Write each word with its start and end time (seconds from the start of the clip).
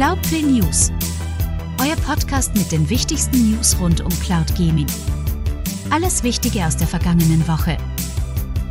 Cloudplay 0.00 0.40
News. 0.40 0.90
Euer 1.78 1.96
Podcast 1.96 2.56
mit 2.56 2.72
den 2.72 2.88
wichtigsten 2.88 3.50
News 3.50 3.78
rund 3.78 4.00
um 4.00 4.08
Cloud 4.20 4.46
Gaming. 4.56 4.86
Alles 5.90 6.22
Wichtige 6.22 6.64
aus 6.64 6.74
der 6.74 6.86
vergangenen 6.86 7.46
Woche. 7.46 7.76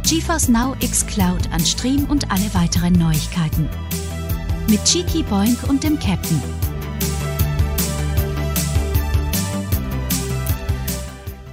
GeForce 0.02 0.50
Now 0.50 0.76
X 0.80 1.06
Cloud 1.06 1.48
an 1.52 1.60
Stream 1.60 2.06
und 2.06 2.32
alle 2.32 2.52
weiteren 2.56 2.94
Neuigkeiten. 2.94 3.70
Mit 4.72 4.84
Cheeky 4.86 5.22
Boink 5.22 5.70
und 5.70 5.84
dem 5.84 6.00
Captain. 6.00 6.42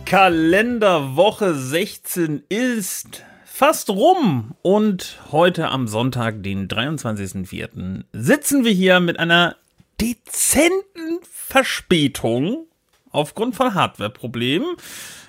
Kalenderwoche 0.06 1.54
16 1.54 2.44
ist 2.48 3.24
fast 3.44 3.90
rum 3.90 4.54
und 4.62 5.18
heute 5.32 5.68
am 5.68 5.86
Sonntag, 5.86 6.42
den 6.42 6.66
23.04., 6.66 8.04
sitzen 8.14 8.64
wir 8.64 8.72
hier 8.72 9.00
mit 9.00 9.18
einer 9.18 9.56
dezenten 10.00 11.20
Verspätung 11.30 12.66
aufgrund 13.10 13.54
von 13.56 13.74
Hardwareproblemen, 13.74 14.76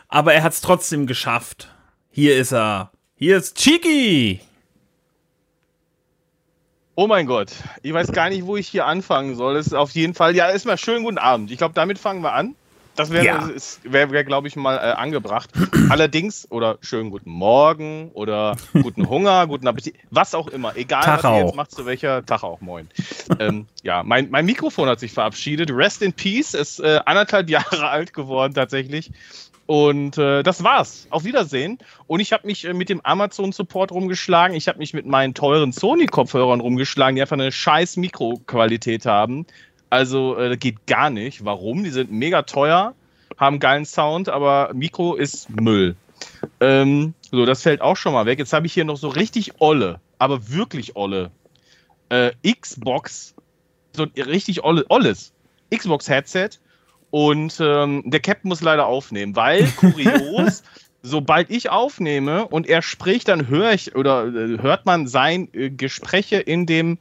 aber 0.08 0.34
er 0.34 0.44
hat 0.44 0.54
es 0.54 0.62
trotzdem 0.62 1.08
geschafft. 1.08 1.74
Hier 2.12 2.38
ist 2.38 2.54
er. 2.54 2.92
Hier 3.16 3.38
ist 3.38 3.58
Chiki. 3.58 4.42
Oh 6.96 7.06
mein 7.06 7.28
Gott, 7.28 7.52
ich 7.84 7.94
weiß 7.94 8.12
gar 8.12 8.30
nicht, 8.30 8.46
wo 8.46 8.58
ich 8.58 8.68
hier 8.68 8.88
anfangen 8.88 9.36
soll. 9.36 9.54
Das 9.54 9.68
ist 9.68 9.74
auf 9.74 9.92
jeden 9.92 10.16
Fall, 10.16 10.36
ja, 10.36 10.50
erstmal 10.50 10.80
schönen 10.80 11.04
guten 11.04 11.20
Abend. 11.20 11.52
Ich 11.52 11.60
glaube, 11.60 11.76
damit 11.76 12.00
fangen 12.00 12.22
wir 12.22 12.34
an. 12.34 12.56
Das 12.98 13.12
wäre, 13.12 13.24
ja. 13.24 13.50
wär, 13.84 14.12
wär, 14.12 14.24
glaube 14.24 14.48
ich, 14.48 14.56
mal 14.56 14.76
äh, 14.76 14.80
angebracht. 14.80 15.52
Allerdings, 15.90 16.50
oder 16.50 16.80
schönen 16.82 17.12
guten 17.12 17.30
Morgen 17.30 18.10
oder 18.14 18.58
guten 18.74 19.08
Hunger, 19.08 19.46
guten 19.46 19.68
Appetit, 19.68 19.96
was 20.10 20.34
auch 20.34 20.48
immer. 20.48 20.76
Egal, 20.76 21.04
Tag 21.04 21.24
was 21.24 21.32
ihr 21.32 21.46
jetzt 21.46 21.56
macht, 21.56 21.72
zu 21.72 21.86
welcher 21.86 22.26
Tag 22.26 22.42
auch, 22.42 22.60
moin. 22.60 22.90
ähm, 23.40 23.68
ja, 23.84 24.02
mein, 24.02 24.32
mein 24.32 24.48
Mikrofon 24.48 24.90
hat 24.90 25.00
sich 25.00 25.12
verabschiedet. 25.12 25.70
Rest 25.72 26.02
in 26.02 26.12
Peace, 26.12 26.56
ist 26.56 26.80
äh, 26.80 27.00
anderthalb 27.06 27.50
Jahre 27.52 27.88
alt 27.88 28.14
geworden 28.14 28.56
tatsächlich. 28.56 29.12
Und 29.68 30.18
äh, 30.18 30.42
das 30.42 30.64
war's. 30.64 31.06
Auf 31.12 31.24
Wiedersehen. 31.24 31.78
Und 32.08 32.20
ich 32.22 32.34
habe 32.34 32.48
mich 32.48 32.66
äh, 32.66 32.74
mit 32.74 32.90
dem 32.90 33.02
Amazon-Support 33.02 33.92
rumgeschlagen. 33.92 34.56
Ich 34.56 34.68
habe 34.68 34.80
mich 34.80 34.96
mit 34.96 35.06
meinen 35.06 35.36
teuren 35.36 35.72
Sony-Kopfhörern 35.72 36.62
rumgeschlagen, 36.62 37.16
die 37.16 37.22
einfach 37.22 37.36
eine 37.36 37.52
scheiß 37.52 37.98
Mikroqualität 37.98 39.06
haben. 39.06 39.46
Also 39.90 40.38
äh, 40.38 40.58
geht 40.58 40.86
gar 40.88 41.10
nicht. 41.10 41.46
Warum? 41.46 41.84
Die 41.84 41.90
sind 41.90 42.12
mega 42.12 42.42
teuer, 42.44 42.94
haben 43.38 43.60
geilen 43.60 43.86
Sound, 43.86 44.30
aber 44.30 44.72
Mikro 44.74 45.16
ist 45.16 45.50
Müll. 45.50 45.96
Ähm, 46.60 47.14
so, 47.32 47.46
das 47.46 47.62
fällt 47.62 47.82
auch 47.82 47.96
schon 47.96 48.14
mal 48.14 48.26
weg. 48.26 48.40
Jetzt 48.40 48.54
habe 48.54 48.66
ich 48.66 48.74
hier 48.74 48.86
noch 48.86 48.98
so 48.98 49.08
richtig 49.08 49.60
olle, 49.60 50.00
aber 50.18 50.50
wirklich 50.50 50.96
olle 50.96 51.32
äh, 52.10 52.32
Xbox, 52.44 53.36
so 53.96 54.06
richtig 54.16 54.64
olle, 54.64 54.86
olles 54.90 55.34
Xbox-Headset. 55.74 56.50
Und 57.10 57.60
ähm, 57.62 58.04
der 58.06 58.20
Captain 58.20 58.50
muss 58.50 58.62
leider 58.62 58.86
aufnehmen, 58.88 59.36
weil, 59.36 59.66
kurios, 59.78 60.64
sobald 61.02 61.50
ich 61.50 61.70
aufnehme 61.70 62.48
und 62.48 62.68
er 62.68 62.82
spricht, 62.82 63.30
dann 63.30 63.48
höre 63.48 63.72
ich 63.74 63.96
oder 63.96 64.28
äh, 64.28 64.62
hört 64.62 64.86
man 64.86 65.08
sein 65.08 65.48
äh, 65.54 65.70
Gespräche 65.70 66.38
in 66.38 66.66
dem 66.66 66.98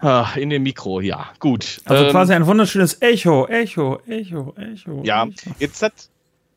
Ah, 0.00 0.30
in 0.36 0.50
dem 0.50 0.62
Mikro, 0.62 1.00
ja, 1.00 1.30
gut. 1.38 1.80
Also 1.84 2.04
ähm, 2.04 2.10
quasi 2.10 2.32
ein 2.32 2.46
wunderschönes 2.46 3.02
Echo, 3.02 3.46
Echo, 3.46 4.00
Echo, 4.06 4.54
Echo. 4.56 5.02
Ja, 5.04 5.24
Echo. 5.24 5.50
jetzt 5.58 5.82
hat 5.82 5.92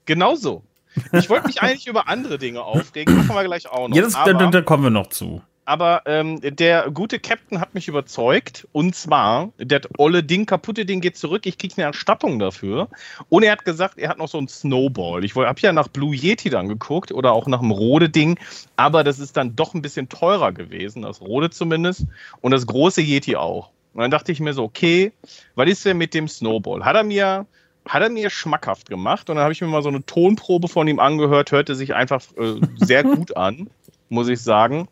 genauso. 0.06 0.64
Ich 1.12 1.30
wollte 1.30 1.48
mich 1.48 1.62
eigentlich 1.62 1.88
über 1.88 2.08
andere 2.08 2.38
Dinge 2.38 2.62
aufregen, 2.62 3.16
machen 3.16 3.36
wir 3.36 3.44
gleich 3.44 3.68
auch 3.68 3.90
noch. 3.90 3.96
Ja, 3.96 4.04
das, 4.04 4.14
da, 4.14 4.34
da, 4.34 4.62
kommen 4.62 4.84
wir 4.84 4.90
noch 4.90 5.08
zu. 5.08 5.42
Aber 5.66 6.02
ähm, 6.06 6.40
der 6.42 6.92
gute 6.92 7.20
Captain 7.20 7.60
hat 7.62 7.74
mich 7.74 7.88
überzeugt. 7.88 8.68
Und 8.74 8.96
zwar, 8.96 9.52
der 9.58 9.82
olle 9.98 10.24
Ding, 10.24 10.46
kaputte 10.46 10.86
Ding 10.86 11.00
geht 11.00 11.18
zurück. 11.18 11.46
Ich 11.46 11.58
kriege 11.58 11.76
eine 11.78 11.86
Erstattung 11.86 12.40
dafür. 12.40 12.90
Und 13.30 13.44
er 13.44 13.54
hat 13.54 13.64
gesagt, 13.64 13.98
er 13.98 14.10
hat 14.10 14.18
noch 14.18 14.28
so 14.28 14.38
ein 14.38 14.48
Snowball. 14.48 15.24
Ich 15.24 15.36
habe 15.36 15.60
ja 15.62 15.72
nach 15.72 15.88
Blue 15.88 16.16
Yeti 16.16 16.50
dann 16.50 16.68
geguckt 16.68 17.12
oder 17.12 17.32
auch 17.32 17.48
nach 17.48 17.60
dem 17.60 17.72
Rode 17.72 18.10
Ding. 18.10 18.38
Aber 18.76 19.04
das 19.04 19.20
ist 19.20 19.38
dann 19.38 19.56
doch 19.56 19.74
ein 19.74 19.82
bisschen 19.82 20.10
teurer 20.10 20.52
gewesen. 20.52 21.04
Das 21.04 21.22
Rode 21.22 21.50
zumindest. 21.50 22.06
Und 22.42 22.52
das 22.52 22.68
große 22.68 23.02
Yeti 23.02 23.36
auch. 23.36 23.70
Und 23.94 24.02
dann 24.02 24.12
dachte 24.12 24.32
ich 24.32 24.40
mir 24.40 24.54
so, 24.54 24.64
okay, 24.64 25.14
was 25.56 25.70
ist 25.70 25.86
denn 25.86 25.98
mit 25.98 26.14
dem 26.14 26.28
Snowball? 26.28 26.84
Hat 26.84 26.96
er 26.96 27.04
mir 27.04 27.46
hat 27.86 28.02
er 28.02 28.10
mir 28.10 28.30
schmackhaft 28.30 28.90
gemacht 28.90 29.30
und 29.30 29.36
dann 29.36 29.44
habe 29.44 29.52
ich 29.52 29.62
mir 29.62 29.68
mal 29.68 29.84
so 29.84 29.90
eine 29.90 30.06
Tonprobe 30.06 30.68
von 30.68 30.88
ihm 30.88 31.00
angehört, 31.00 31.52
hörte 31.52 31.76
sich 31.76 31.94
einfach 31.94 32.24
äh, 32.38 32.62
sehr 32.78 33.04
gut 33.04 33.36
an, 33.36 33.70
muss 34.14 34.30
ich 34.30 34.42
sagen. 34.42 34.88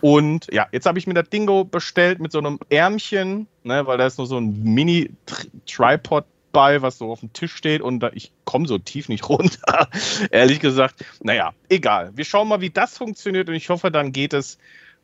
Und 0.00 0.48
ja, 0.52 0.66
jetzt 0.72 0.84
habe 0.84 0.98
ich 0.98 1.06
mir 1.06 1.14
das 1.14 1.30
Dingo 1.30 1.64
bestellt 1.64 2.20
mit 2.20 2.32
so 2.32 2.38
einem 2.38 2.58
Ärmchen, 2.68 3.46
ne, 3.62 3.86
weil 3.86 3.96
da 3.96 4.06
ist 4.06 4.18
nur 4.18 4.26
so 4.26 4.36
ein 4.36 4.62
Mini-Tripod 4.62 6.24
bei, 6.52 6.82
was 6.82 6.98
so 6.98 7.10
auf 7.10 7.20
dem 7.20 7.32
Tisch 7.32 7.54
steht 7.54 7.80
und 7.80 8.00
da, 8.00 8.10
ich 8.12 8.32
komme 8.44 8.66
so 8.66 8.78
tief 8.78 9.08
nicht 9.08 9.28
runter. 9.28 9.88
Ehrlich 10.30 10.60
gesagt, 10.60 11.04
naja, 11.22 11.54
egal. 11.68 12.12
Wir 12.14 12.24
schauen 12.24 12.48
mal, 12.48 12.60
wie 12.60 12.70
das 12.70 12.98
funktioniert 12.98 13.48
und 13.48 13.54
ich 13.54 13.70
hoffe, 13.70 13.90
dann 13.90 14.12
geht 14.12 14.34
es 14.34 14.58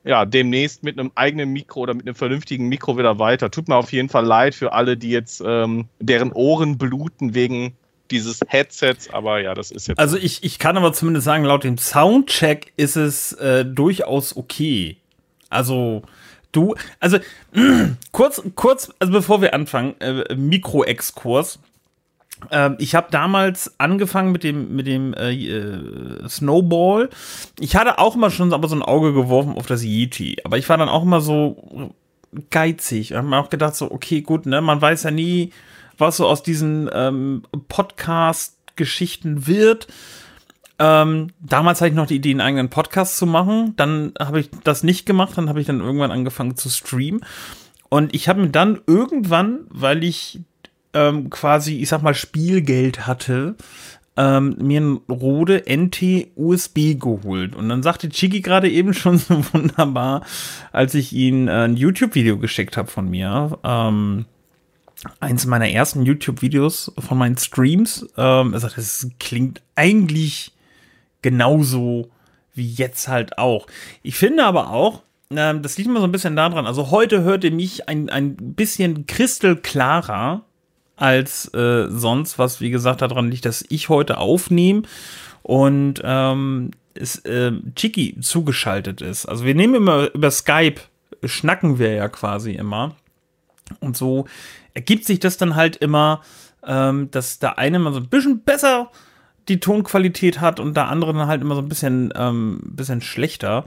ja 0.05 0.25
demnächst 0.25 0.83
mit 0.83 0.99
einem 0.99 1.13
eigenen 1.15 1.51
Mikro 1.51 1.81
oder 1.81 1.95
mit 1.95 2.07
einem 2.07 2.15
vernünftigen 2.15 2.69
Mikro 2.69 2.99
wieder 2.99 3.19
weiter. 3.19 3.51
Tut 3.51 3.69
mir 3.69 3.77
auf 3.77 3.93
jeden 3.93 4.09
Fall 4.09 4.25
leid 4.25 4.55
für 4.55 4.73
alle, 4.73 4.97
die 4.97 5.11
jetzt 5.11 5.43
ähm, 5.45 5.89
deren 5.99 6.33
Ohren 6.33 6.79
bluten 6.79 7.35
wegen 7.35 7.75
dieses 8.11 8.41
Headsets, 8.47 9.11
aber 9.11 9.41
ja, 9.41 9.55
das 9.55 9.71
ist 9.71 9.89
jetzt. 9.89 9.99
Also 9.99 10.17
ich, 10.17 10.43
ich 10.43 10.59
kann 10.59 10.77
aber 10.77 10.93
zumindest 10.93 11.25
sagen, 11.25 11.45
laut 11.45 11.65
dem 11.65 11.79
Soundcheck 11.79 12.73
ist 12.77 12.97
es 12.97 13.33
äh, 13.35 13.65
durchaus 13.65 14.37
okay. 14.37 14.97
Also 15.49 16.03
du, 16.53 16.75
also 17.01 17.19
kurz, 18.13 18.43
kurz, 18.55 18.93
also 18.99 19.13
bevor 19.13 19.43
wir 19.43 19.55
anfangen, 19.55 20.01
äh, 20.01 20.35
Mikro-Exkurs. 20.35 21.59
Äh, 22.51 22.71
ich 22.79 22.95
habe 22.95 23.09
damals 23.11 23.79
angefangen 23.79 24.33
mit 24.33 24.45
dem, 24.45 24.75
mit 24.75 24.87
dem 24.87 25.15
äh, 25.15 25.33
äh, 25.33 26.29
Snowball. 26.29 27.11
Ich 27.59 27.77
hatte 27.77 27.99
auch 27.99 28.15
immer 28.15 28.31
schon 28.31 28.53
aber 28.53 28.69
so 28.69 28.77
ein 28.77 28.83
Auge 28.83 29.13
geworfen 29.13 29.57
auf 29.57 29.67
das 29.67 29.85
Yeti, 29.85 30.39
aber 30.45 30.59
ich 30.59 30.69
war 30.69 30.79
dann 30.79 30.89
auch 30.89 31.03
immer 31.03 31.21
so 31.21 31.93
geizig. 32.51 33.11
Ich 33.11 33.17
habe 33.17 33.27
mir 33.27 33.39
auch 33.39 33.51
gedacht, 33.51 33.75
so, 33.75 33.91
okay, 33.91 34.23
gut, 34.23 34.47
ne, 34.47 34.61
man 34.61 34.81
weiß 34.81 35.03
ja 35.03 35.11
nie, 35.11 35.53
was 36.01 36.17
so 36.17 36.27
aus 36.27 36.43
diesen 36.43 36.89
ähm, 36.93 37.43
Podcast-Geschichten 37.69 39.47
wird. 39.47 39.89
Ähm, 40.79 41.29
damals 41.41 41.81
hatte 41.81 41.91
ich 41.91 41.95
noch 41.95 42.07
die 42.07 42.17
Idee, 42.17 42.31
einen 42.31 42.41
eigenen 42.41 42.71
Podcast 42.71 43.19
zu 43.19 43.27
machen. 43.27 43.75
Dann 43.77 44.15
habe 44.19 44.41
ich 44.41 44.51
das 44.65 44.83
nicht 44.83 45.05
gemacht. 45.05 45.37
Dann 45.37 45.49
habe 45.49 45.61
ich 45.61 45.67
dann 45.67 45.81
irgendwann 45.81 46.11
angefangen 46.11 46.57
zu 46.57 46.71
streamen. 46.71 47.25
Und 47.91 48.15
ich 48.15 48.29
habe 48.29 48.41
mir 48.41 48.51
dann 48.51 48.81
irgendwann, 48.87 49.61
weil 49.69 50.03
ich 50.05 50.41
ähm, 50.95 51.29
quasi, 51.29 51.81
ich 51.81 51.89
sag 51.89 52.03
mal, 52.03 52.15
Spielgeld 52.15 53.07
hatte, 53.07 53.57
ähm, 54.17 54.57
mir 54.61 54.81
ein 54.81 55.01
Rode 55.09 55.65
NT 55.67 56.29
USB 56.37 56.99
geholt. 56.99 57.55
Und 57.55 57.69
dann 57.69 57.83
sagte 57.83 58.09
Chigi 58.09 58.41
gerade 58.41 58.71
eben 58.71 58.95
schon 58.95 59.19
so 59.19 59.43
wunderbar, 59.53 60.25
als 60.73 60.95
ich 60.95 61.13
ihn 61.13 61.49
äh, 61.49 61.65
ein 61.65 61.77
YouTube-Video 61.77 62.39
geschickt 62.39 62.77
habe 62.77 62.91
von 62.91 63.09
mir. 63.09 63.59
Ähm, 63.63 64.25
eins 65.21 65.47
meiner 65.47 65.69
ersten 65.69 66.05
YouTube-Videos 66.05 66.93
von 66.99 67.19
meinen 67.19 67.39
Streams. 67.39 68.07
Ähm, 68.17 68.53
er 68.53 68.61
sagt, 68.61 68.77
das 68.79 69.09
klingt 69.19 69.63
eigentlich 69.75 70.53
genauso 71.23 72.11
wie 72.55 72.69
jetzt 72.69 73.09
halt 73.09 73.39
auch. 73.39 73.67
Ich 74.03 74.17
finde 74.17 74.45
aber 74.45 74.71
auch, 74.71 75.03
ähm, 75.31 75.63
das 75.63 75.79
liegt 75.79 75.89
immer 75.89 76.01
so 76.01 76.07
ein 76.07 76.13
bisschen 76.13 76.37
daran. 76.37 76.67
Also 76.67 76.91
heute 76.91 77.23
hört 77.23 77.45
ihr 77.45 77.53
mich 77.53 77.89
ein, 77.89 78.09
ein 78.11 78.37
bisschen 78.37 79.07
kristallklarer 79.07 80.43
als 80.97 81.53
äh, 81.55 81.89
sonst, 81.89 82.39
was 82.39 82.61
wie 82.61 82.71
gesagt 82.71 83.01
daran 83.01 83.31
liegt, 83.31 83.47
dass 83.47 83.65
ich 83.69 83.89
heute 83.89 84.19
aufnehme 84.19 84.83
und 85.43 86.03
ähm, 86.05 86.73
es, 86.95 87.25
äh, 87.25 87.53
Chiki 87.75 88.21
zugeschaltet 88.21 89.01
ist. 89.01 89.25
Also 89.27 89.45
wir 89.45 89.55
nehmen 89.55 89.77
immer 89.77 90.13
über 90.13 90.31
Skype, 90.31 90.81
schnacken 91.25 91.79
wir 91.79 91.95
ja 91.95 92.09
quasi 92.09 92.53
immer. 92.53 92.97
Und 93.79 93.97
so 93.97 94.27
ergibt 94.75 95.05
sich 95.05 95.21
das 95.21 95.37
dann 95.37 95.57
halt 95.57 95.77
immer, 95.77 96.23
ähm, 96.67 97.11
dass 97.11 97.39
der 97.39 97.59
eine 97.59 97.79
mal 97.79 97.93
so 97.93 98.01
ein 98.01 98.09
bisschen 98.09 98.43
besser 98.43 98.91
die 99.49 99.61
Tonqualität 99.61 100.41
hat 100.41 100.61
und 100.61 100.77
der 100.77 100.89
andere 100.89 101.13
dann 101.13 101.27
halt 101.27 101.43
immer 101.43 101.55
so 101.55 101.63
ein 101.63 101.69
bisschen, 101.69 102.13
ähm, 102.15 102.61
bisschen 102.65 103.01
schlechter. 103.01 103.65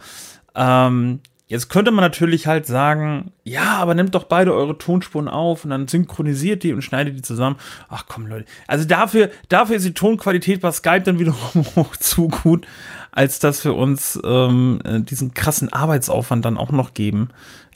Ähm, 0.56 1.20
jetzt 1.48 1.70
könnte 1.70 1.92
man 1.92 2.04
natürlich 2.04 2.48
halt 2.48 2.66
sagen, 2.66 3.32
ja, 3.44 3.78
aber 3.78 3.94
nehmt 3.96 4.16
doch 4.16 4.24
beide 4.24 4.54
eure 4.54 4.78
Tonspuren 4.78 5.28
auf 5.28 5.64
und 5.64 5.72
dann 5.72 5.88
synchronisiert 5.88 6.64
die 6.64 6.74
und 6.74 6.82
schneidet 6.84 7.18
die 7.18 7.22
zusammen. 7.22 7.58
Ach 7.90 8.06
komm, 8.08 8.28
Leute. 8.28 8.46
Also 8.68 8.86
dafür, 8.86 9.30
dafür 9.50 9.76
ist 9.76 9.86
die 9.86 9.94
Tonqualität 9.94 10.62
bei 10.62 10.72
Skype 10.72 11.02
dann 11.02 11.20
wiederum 11.20 11.66
auch 11.76 11.96
zu 11.98 12.30
gut, 12.30 12.66
als 13.12 13.40
dass 13.40 13.66
wir 13.66 13.76
uns 13.76 14.20
ähm, 14.24 14.80
äh, 14.86 15.02
diesen 15.02 15.34
krassen 15.34 15.72
Arbeitsaufwand 15.72 16.46
dann 16.46 16.58
auch 16.58 16.72
noch 16.72 16.94
geben 16.94 17.30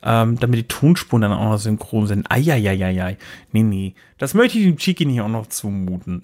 ähm, 0.08 0.40
damit 0.40 0.58
die 0.58 0.68
Tonspuren 0.68 1.22
dann 1.22 1.34
auch 1.34 1.52
noch 1.52 1.58
synchron 1.58 2.08
sind. 2.08 2.32
Eieieiei. 2.32 3.18
Nee, 3.52 3.64
nee. 3.64 3.94
Das 4.18 4.34
möchte 4.34 4.58
ich 4.58 4.64
dem 4.64 4.78
Chiki 4.78 5.06
nicht 5.06 5.20
auch 5.20 5.28
noch 5.28 5.48
zumuten. 5.48 6.22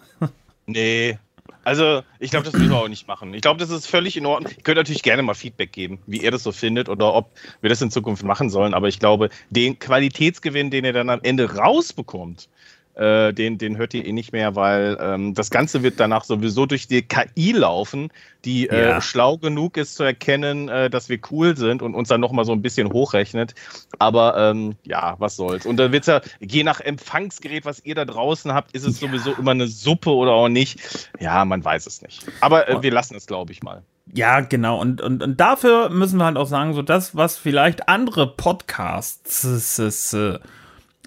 nee. 0.66 1.18
Also, 1.64 2.02
ich 2.18 2.30
glaube, 2.30 2.44
das 2.44 2.52
müssen 2.52 2.68
wir 2.68 2.76
auch 2.76 2.88
nicht 2.88 3.08
machen. 3.08 3.32
Ich 3.32 3.40
glaube, 3.40 3.58
das 3.58 3.70
ist 3.70 3.86
völlig 3.86 4.18
in 4.18 4.26
Ordnung. 4.26 4.52
Ich 4.54 4.64
könnte 4.64 4.80
natürlich 4.80 5.02
gerne 5.02 5.22
mal 5.22 5.32
Feedback 5.32 5.72
geben, 5.72 5.98
wie 6.06 6.18
ihr 6.18 6.30
das 6.30 6.42
so 6.42 6.52
findet 6.52 6.90
oder 6.90 7.14
ob 7.14 7.30
wir 7.62 7.70
das 7.70 7.80
in 7.80 7.90
Zukunft 7.90 8.22
machen 8.22 8.50
sollen. 8.50 8.74
Aber 8.74 8.88
ich 8.88 8.98
glaube, 8.98 9.30
den 9.48 9.78
Qualitätsgewinn, 9.78 10.70
den 10.70 10.84
ihr 10.84 10.92
dann 10.92 11.08
am 11.08 11.20
Ende 11.22 11.54
rausbekommt, 11.54 12.50
äh, 12.94 13.32
den, 13.32 13.58
den 13.58 13.76
hört 13.76 13.94
ihr 13.94 14.06
eh 14.06 14.12
nicht 14.12 14.32
mehr, 14.32 14.54
weil 14.54 14.96
ähm, 15.00 15.34
das 15.34 15.50
Ganze 15.50 15.82
wird 15.82 15.98
danach 15.98 16.24
sowieso 16.24 16.66
durch 16.66 16.86
die 16.86 17.02
KI 17.02 17.52
laufen, 17.52 18.10
die 18.44 18.68
äh, 18.68 18.88
ja. 18.88 19.00
schlau 19.00 19.36
genug 19.38 19.76
ist 19.76 19.96
zu 19.96 20.04
erkennen, 20.04 20.68
äh, 20.68 20.90
dass 20.90 21.08
wir 21.08 21.18
cool 21.30 21.56
sind 21.56 21.82
und 21.82 21.94
uns 21.94 22.08
dann 22.08 22.20
nochmal 22.20 22.44
so 22.44 22.52
ein 22.52 22.62
bisschen 22.62 22.92
hochrechnet. 22.92 23.54
Aber 23.98 24.36
ähm, 24.36 24.76
ja, 24.84 25.16
was 25.18 25.36
soll's. 25.36 25.66
Und 25.66 25.76
dann 25.76 25.92
wird 25.92 26.02
es 26.02 26.06
ja, 26.06 26.20
je 26.40 26.62
nach 26.62 26.80
Empfangsgerät, 26.80 27.64
was 27.64 27.84
ihr 27.84 27.94
da 27.94 28.04
draußen 28.04 28.52
habt, 28.52 28.72
ist 28.72 28.86
es 28.86 29.00
ja. 29.00 29.08
sowieso 29.08 29.32
immer 29.32 29.52
eine 29.52 29.66
Suppe 29.66 30.10
oder 30.10 30.32
auch 30.32 30.48
nicht. 30.48 31.10
Ja, 31.18 31.44
man 31.44 31.64
weiß 31.64 31.86
es 31.86 32.02
nicht. 32.02 32.24
Aber 32.40 32.68
äh, 32.68 32.82
wir 32.82 32.92
lassen 32.92 33.16
es, 33.16 33.26
glaube 33.26 33.52
ich, 33.52 33.62
mal. 33.62 33.82
Ja, 34.12 34.40
genau. 34.40 34.80
Und, 34.80 35.00
und, 35.00 35.22
und 35.22 35.40
dafür 35.40 35.88
müssen 35.88 36.18
wir 36.18 36.26
halt 36.26 36.36
auch 36.36 36.46
sagen, 36.46 36.74
so 36.74 36.82
das, 36.82 37.16
was 37.16 37.36
vielleicht 37.36 37.88
andere 37.88 38.36
Podcasts 38.36 40.12
äh, 40.12 40.38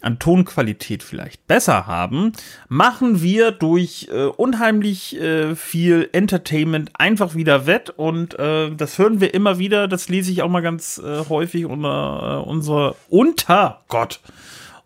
an 0.02 0.20
Tonqualität 0.20 1.04
vielleicht 1.04 1.48
besser 1.48 1.88
haben, 1.88 2.34
machen 2.70 3.22
wir 3.22 3.52
durch 3.52 4.10
äh, 4.12 4.26
unheimlich 4.26 5.20
äh, 5.20 5.56
viel 5.56 6.10
Entertainment 6.12 6.92
einfach 6.94 7.36
wieder 7.36 7.66
wett 7.66 7.90
und 7.90 8.38
äh, 8.40 8.72
das 8.76 8.98
hören 8.98 9.22
wir 9.22 9.34
immer 9.34 9.60
wieder, 9.60 9.88
das 9.88 10.10
lese 10.10 10.32
ich 10.32 10.42
auch 10.42 10.50
mal 10.50 10.62
ganz 10.62 10.98
äh, 10.98 11.26
häufig 11.30 11.66
unter 11.66 12.44
äh, 12.46 12.50
unser 12.50 12.96
unter 13.10 13.82
Gott 13.88 14.20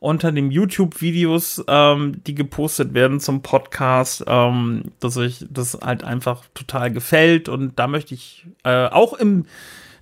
unter 0.02 0.32
den 0.32 0.50
YouTube-Videos, 0.50 1.64
ähm, 1.68 2.24
die 2.26 2.34
gepostet 2.34 2.96
werden 2.96 3.20
zum 3.20 3.44
Podcast, 3.44 4.24
ähm, 4.26 4.86
dass 5.00 5.16
euch 5.16 5.46
das 5.48 5.78
halt 5.80 6.04
einfach 6.04 6.44
total 6.56 6.92
gefällt. 6.92 7.48
Und 7.48 7.78
da 7.78 7.86
möchte 7.86 8.16
ich 8.16 8.48
äh, 8.64 8.88
auch 8.88 9.14
im 9.14 9.46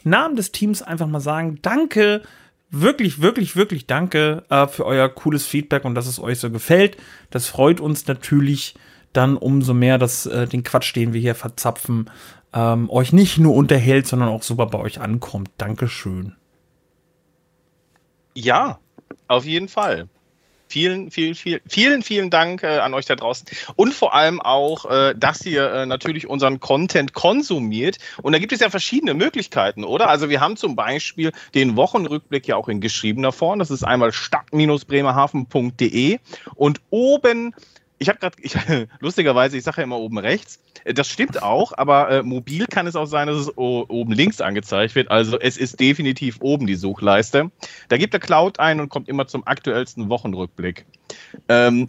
Namen 0.06 0.38
des 0.38 0.54
Teams 0.54 0.82
einfach 0.82 1.08
mal 1.08 1.20
sagen, 1.20 1.60
danke 1.62 2.22
wirklich, 2.70 3.22
wirklich, 3.22 3.56
wirklich 3.56 3.88
danke 3.88 4.44
äh, 4.50 4.68
für 4.68 4.86
euer 4.86 5.10
cooles 5.10 5.46
Feedback 5.46 5.86
und 5.86 5.96
dass 5.96 6.08
es 6.08 6.20
euch 6.20 6.40
so 6.40 6.50
gefällt. 6.50 6.98
Das 7.30 7.48
freut 7.48 7.80
uns 7.80 8.08
natürlich 8.08 8.76
dann 9.14 9.38
umso 9.38 9.74
mehr, 9.74 9.98
dass 9.98 10.26
äh, 10.26 10.48
den 10.48 10.64
Quatsch, 10.64 10.96
den 10.96 11.14
wir 11.14 11.22
hier 11.22 11.36
verzapfen, 11.36 12.10
ähm, 12.54 12.90
euch 12.90 13.14
nicht 13.14 13.38
nur 13.38 13.56
unterhält, 13.56 14.08
sondern 14.08 14.30
auch 14.30 14.44
super 14.44 14.68
bei 14.68 14.80
euch 14.80 15.02
ankommt. 15.02 15.50
Dankeschön. 15.58 16.36
Ja, 18.36 18.80
auf 19.28 19.46
jeden 19.46 19.68
Fall. 19.68 20.08
Vielen, 20.72 21.10
vielen, 21.10 21.34
vielen, 21.34 21.62
vielen, 21.68 22.04
vielen 22.04 22.30
Dank 22.30 22.62
äh, 22.62 22.78
an 22.78 22.94
euch 22.94 23.08
da 23.08 23.16
draußen 23.16 23.48
und 23.76 23.92
vor 23.92 24.14
allem 24.14 24.40
auch, 24.40 24.86
äh, 24.86 25.16
dass 25.18 25.44
ihr 25.44 25.68
äh, 25.68 25.88
natürlich 25.88 26.28
unseren 26.28 26.60
Content 26.60 27.14
konsumiert. 27.14 27.98
Und 28.22 28.34
da 28.34 28.40
gibt 28.40 28.52
es 28.52 28.60
ja 28.60 28.70
verschiedene 28.70 29.16
Möglichkeiten, 29.16 29.84
oder? 29.84 30.10
Also 30.10 30.30
wir 30.30 30.42
haben 30.42 30.58
zum 30.58 30.76
Beispiel 30.76 31.32
den 31.56 31.76
Wochenrückblick 31.76 32.48
ja 32.48 32.56
auch 32.56 32.68
in 32.68 32.82
geschriebener 32.82 33.32
Form. 33.32 33.58
Das 33.58 33.72
ist 33.72 33.84
einmal 33.84 34.12
stadt-bremerhaven.de 34.12 36.20
und 36.54 36.82
oben 36.92 37.56
ich 38.00 38.10
habe 38.10 38.18
gerade, 38.20 38.88
lustigerweise, 39.00 39.58
ich 39.58 39.64
sage 39.64 39.78
ja 39.78 39.84
immer 39.84 40.00
oben 40.00 40.18
rechts. 40.18 40.60
Äh, 40.86 40.94
das 40.94 41.08
stimmt 41.08 41.44
auch, 41.44 41.74
aber 41.78 42.10
äh, 42.10 42.24
mobil 42.24 42.66
kann 42.66 42.88
es 42.88 42.96
auch 42.96 43.06
sein, 43.06 43.28
dass 43.28 43.38
es 43.38 43.58
oben 43.58 44.12
links 44.12 44.42
angezeigt 44.42 44.96
wird. 44.96 45.12
Also 45.12 45.40
es 45.40 45.58
ist 45.58 45.80
definitiv 45.80 46.38
oben 46.42 46.66
die 46.66 46.76
Suchleiste. 46.76 47.52
Da 47.90 47.98
gibt 47.98 48.14
der 48.14 48.20
Cloud 48.20 48.60
ein 48.60 48.80
und 48.80 48.90
kommt 48.90 49.10
immer 49.10 49.28
zum 49.28 49.46
aktuellsten 49.46 50.10
Wochenrückblick. 50.10 50.86
Ähm, 51.50 51.88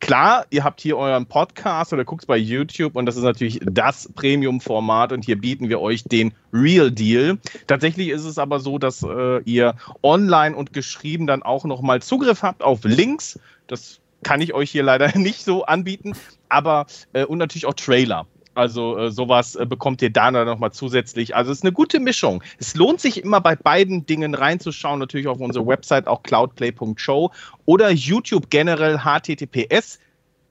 klar, 0.00 0.46
ihr 0.50 0.64
habt 0.64 0.80
hier 0.80 0.98
euren 0.98 1.26
Podcast 1.26 1.92
oder 1.92 2.04
guckt 2.04 2.26
bei 2.26 2.36
YouTube 2.36 2.96
und 2.96 3.06
das 3.06 3.16
ist 3.16 3.22
natürlich 3.22 3.60
das 3.62 4.12
Premium-Format 4.14 5.12
und 5.12 5.24
hier 5.24 5.40
bieten 5.40 5.68
wir 5.68 5.80
euch 5.80 6.02
den 6.02 6.34
Real 6.52 6.90
Deal. 6.90 7.38
Tatsächlich 7.68 8.08
ist 8.08 8.24
es 8.24 8.36
aber 8.36 8.58
so, 8.58 8.78
dass 8.78 9.04
äh, 9.04 9.40
ihr 9.44 9.76
online 10.02 10.56
und 10.56 10.72
geschrieben 10.72 11.28
dann 11.28 11.44
auch 11.44 11.64
nochmal 11.64 12.02
Zugriff 12.02 12.42
habt 12.42 12.62
auf 12.62 12.80
Links. 12.82 13.38
Das 13.68 14.01
kann 14.22 14.40
ich 14.40 14.54
euch 14.54 14.70
hier 14.70 14.82
leider 14.82 15.10
nicht 15.18 15.44
so 15.44 15.64
anbieten, 15.64 16.14
aber 16.48 16.86
äh, 17.12 17.24
und 17.24 17.38
natürlich 17.38 17.66
auch 17.66 17.74
Trailer. 17.74 18.26
Also 18.54 18.98
äh, 18.98 19.10
sowas 19.10 19.56
äh, 19.56 19.64
bekommt 19.64 20.02
ihr 20.02 20.10
da 20.10 20.30
nochmal 20.30 20.72
zusätzlich. 20.72 21.34
Also 21.34 21.50
es 21.52 21.58
ist 21.58 21.64
eine 21.64 21.72
gute 21.72 22.00
Mischung. 22.00 22.42
Es 22.58 22.74
lohnt 22.74 23.00
sich 23.00 23.22
immer 23.22 23.40
bei 23.40 23.56
beiden 23.56 24.04
Dingen 24.04 24.34
reinzuschauen. 24.34 24.98
Natürlich 24.98 25.26
auf 25.26 25.40
unsere 25.40 25.66
Website 25.66 26.06
auch 26.06 26.22
cloudplay.show 26.22 27.30
oder 27.64 27.90
YouTube 27.90 28.50
generell 28.50 28.98
https. 28.98 29.98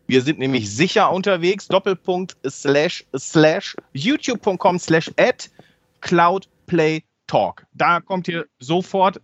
Wir 0.08 0.22
sind 0.22 0.40
nämlich 0.40 0.76
sicher 0.76 1.12
unterwegs. 1.12 1.68
Doppelpunkt 1.68 2.36
slash 2.48 3.06
slash 3.16 3.76
youtube.com 3.94 4.80
slash 4.80 5.12
at 5.18 5.50
cloudplaytalk. 6.02 7.66
Da 7.74 8.00
kommt 8.00 8.28
ihr 8.28 8.46
sofort 8.60 9.22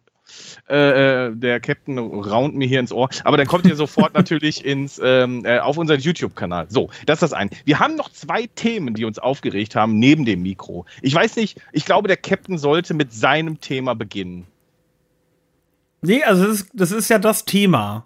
äh, 0.69 1.27
äh, 1.27 1.35
der 1.35 1.59
Captain 1.59 1.97
raunt 1.97 2.55
mir 2.55 2.67
hier 2.67 2.79
ins 2.79 2.91
Ohr. 2.91 3.09
Aber 3.23 3.37
dann 3.37 3.47
kommt 3.47 3.65
ihr 3.65 3.75
sofort 3.75 4.13
natürlich 4.15 4.65
ins, 4.65 4.99
ähm, 5.03 5.45
äh, 5.45 5.59
auf 5.59 5.77
unseren 5.77 5.99
YouTube-Kanal. 5.99 6.67
So, 6.69 6.89
das 7.05 7.17
ist 7.17 7.21
das 7.21 7.33
eine. 7.33 7.51
Wir 7.65 7.79
haben 7.79 7.95
noch 7.95 8.11
zwei 8.11 8.47
Themen, 8.47 8.93
die 8.93 9.05
uns 9.05 9.19
aufgeregt 9.19 9.75
haben, 9.75 9.99
neben 9.99 10.25
dem 10.25 10.41
Mikro. 10.41 10.85
Ich 11.01 11.13
weiß 11.13 11.35
nicht, 11.35 11.61
ich 11.71 11.85
glaube, 11.85 12.07
der 12.07 12.17
Captain 12.17 12.57
sollte 12.57 12.93
mit 12.93 13.13
seinem 13.13 13.59
Thema 13.61 13.95
beginnen. 13.95 14.45
Nee, 16.01 16.23
also 16.23 16.45
das 16.45 16.61
ist, 16.61 16.69
das 16.73 16.91
ist 16.91 17.09
ja 17.09 17.19
das 17.19 17.45
Thema. 17.45 18.05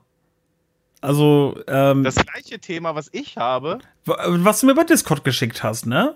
Also, 1.01 1.59
ähm, 1.67 2.03
Das 2.03 2.15
gleiche 2.15 2.59
Thema, 2.59 2.95
was 2.95 3.09
ich 3.11 3.37
habe. 3.37 3.79
Was 4.05 4.59
du 4.59 4.67
mir 4.67 4.75
bei 4.75 4.83
Discord 4.83 5.23
geschickt 5.23 5.63
hast, 5.63 5.87
ne? 5.87 6.15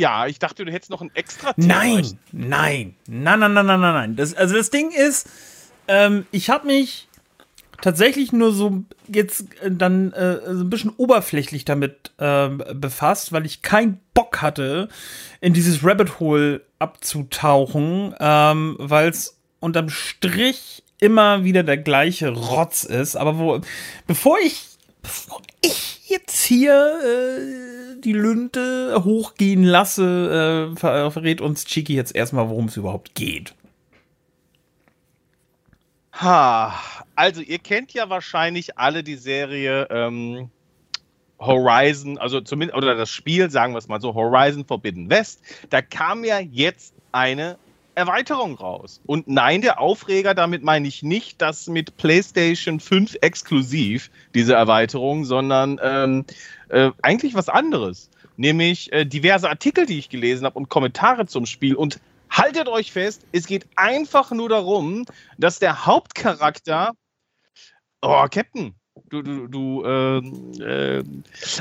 Ja, 0.00 0.26
ich 0.26 0.38
dachte, 0.38 0.64
du 0.64 0.72
hättest 0.72 0.90
noch 0.90 1.02
ein 1.02 1.10
extra 1.12 1.52
Thema. 1.52 1.74
Nein, 1.74 2.18
nein, 2.32 2.94
nein, 3.06 3.38
nein, 3.38 3.52
nein, 3.52 3.66
nein, 3.66 3.80
nein. 3.80 4.16
Das, 4.16 4.32
also 4.32 4.56
das 4.56 4.70
Ding 4.70 4.92
ist, 4.92 5.28
ähm, 5.88 6.24
ich 6.30 6.48
habe 6.48 6.68
mich 6.68 7.06
tatsächlich 7.82 8.32
nur 8.32 8.54
so 8.54 8.82
jetzt 9.08 9.42
äh, 9.60 9.70
dann 9.70 10.14
äh, 10.14 10.40
so 10.54 10.64
ein 10.64 10.70
bisschen 10.70 10.94
oberflächlich 10.96 11.66
damit 11.66 12.12
äh, 12.16 12.48
befasst, 12.48 13.32
weil 13.32 13.44
ich 13.44 13.60
keinen 13.60 14.00
Bock 14.14 14.40
hatte, 14.40 14.88
in 15.42 15.52
dieses 15.52 15.84
Rabbit 15.84 16.18
Hole 16.18 16.62
abzutauchen, 16.78 18.14
ähm, 18.20 18.76
weil 18.78 19.10
es 19.10 19.38
unterm 19.60 19.90
Strich 19.90 20.82
immer 20.98 21.44
wieder 21.44 21.62
der 21.62 21.76
gleiche 21.76 22.30
Rotz 22.30 22.84
ist. 22.84 23.16
Aber 23.16 23.38
wo, 23.38 23.60
bevor 24.06 24.38
ich, 24.38 24.64
bevor 25.02 25.42
ich 25.60 25.89
jetzt 26.10 26.42
hier 26.42 27.00
äh, 27.02 28.00
die 28.00 28.12
Lünte 28.12 29.02
hochgehen 29.04 29.64
lasse, 29.64 30.72
äh, 30.72 30.76
ver 30.76 31.10
verrät 31.10 31.40
uns 31.40 31.64
Chiki 31.64 31.94
jetzt 31.94 32.14
erstmal, 32.14 32.48
worum 32.48 32.66
es 32.66 32.76
überhaupt 32.76 33.14
geht. 33.14 33.54
Ha, 36.12 36.78
also 37.14 37.40
ihr 37.40 37.58
kennt 37.58 37.94
ja 37.94 38.10
wahrscheinlich 38.10 38.76
alle 38.76 39.02
die 39.02 39.16
Serie 39.16 39.86
ähm, 39.90 40.50
Horizon, 41.38 42.18
also 42.18 42.40
zumindest, 42.42 42.76
oder 42.76 42.94
das 42.94 43.10
Spiel, 43.10 43.50
sagen 43.50 43.72
wir 43.72 43.78
es 43.78 43.88
mal 43.88 44.00
so, 44.00 44.14
Horizon 44.14 44.66
Forbidden 44.66 45.08
West. 45.08 45.40
Da 45.70 45.80
kam 45.80 46.24
ja 46.24 46.38
jetzt 46.38 46.94
eine 47.12 47.56
Erweiterung 48.00 48.54
raus. 48.56 49.00
Und 49.06 49.28
nein, 49.28 49.60
der 49.60 49.80
Aufreger, 49.80 50.34
damit 50.34 50.62
meine 50.62 50.88
ich 50.88 51.02
nicht 51.02 51.40
das 51.40 51.68
mit 51.68 51.96
PlayStation 51.96 52.80
5 52.80 53.18
exklusiv, 53.20 54.10
diese 54.34 54.54
Erweiterung, 54.54 55.24
sondern 55.24 55.78
ähm, 55.82 56.24
äh, 56.68 56.90
eigentlich 57.02 57.34
was 57.34 57.48
anderes. 57.48 58.10
Nämlich 58.36 58.92
äh, 58.92 59.04
diverse 59.04 59.48
Artikel, 59.48 59.86
die 59.86 59.98
ich 59.98 60.08
gelesen 60.08 60.46
habe 60.46 60.58
und 60.58 60.68
Kommentare 60.68 61.26
zum 61.26 61.46
Spiel. 61.46 61.74
Und 61.74 62.00
haltet 62.30 62.68
euch 62.68 62.92
fest, 62.92 63.26
es 63.32 63.46
geht 63.46 63.66
einfach 63.76 64.30
nur 64.30 64.48
darum, 64.48 65.04
dass 65.38 65.58
der 65.58 65.86
Hauptcharakter. 65.86 66.92
Oh, 68.02 68.26
Captain, 68.30 68.74
du, 69.10 69.22
du, 69.22 69.46
du 69.48 69.84
äh, 69.84 70.18
äh, 70.98 71.04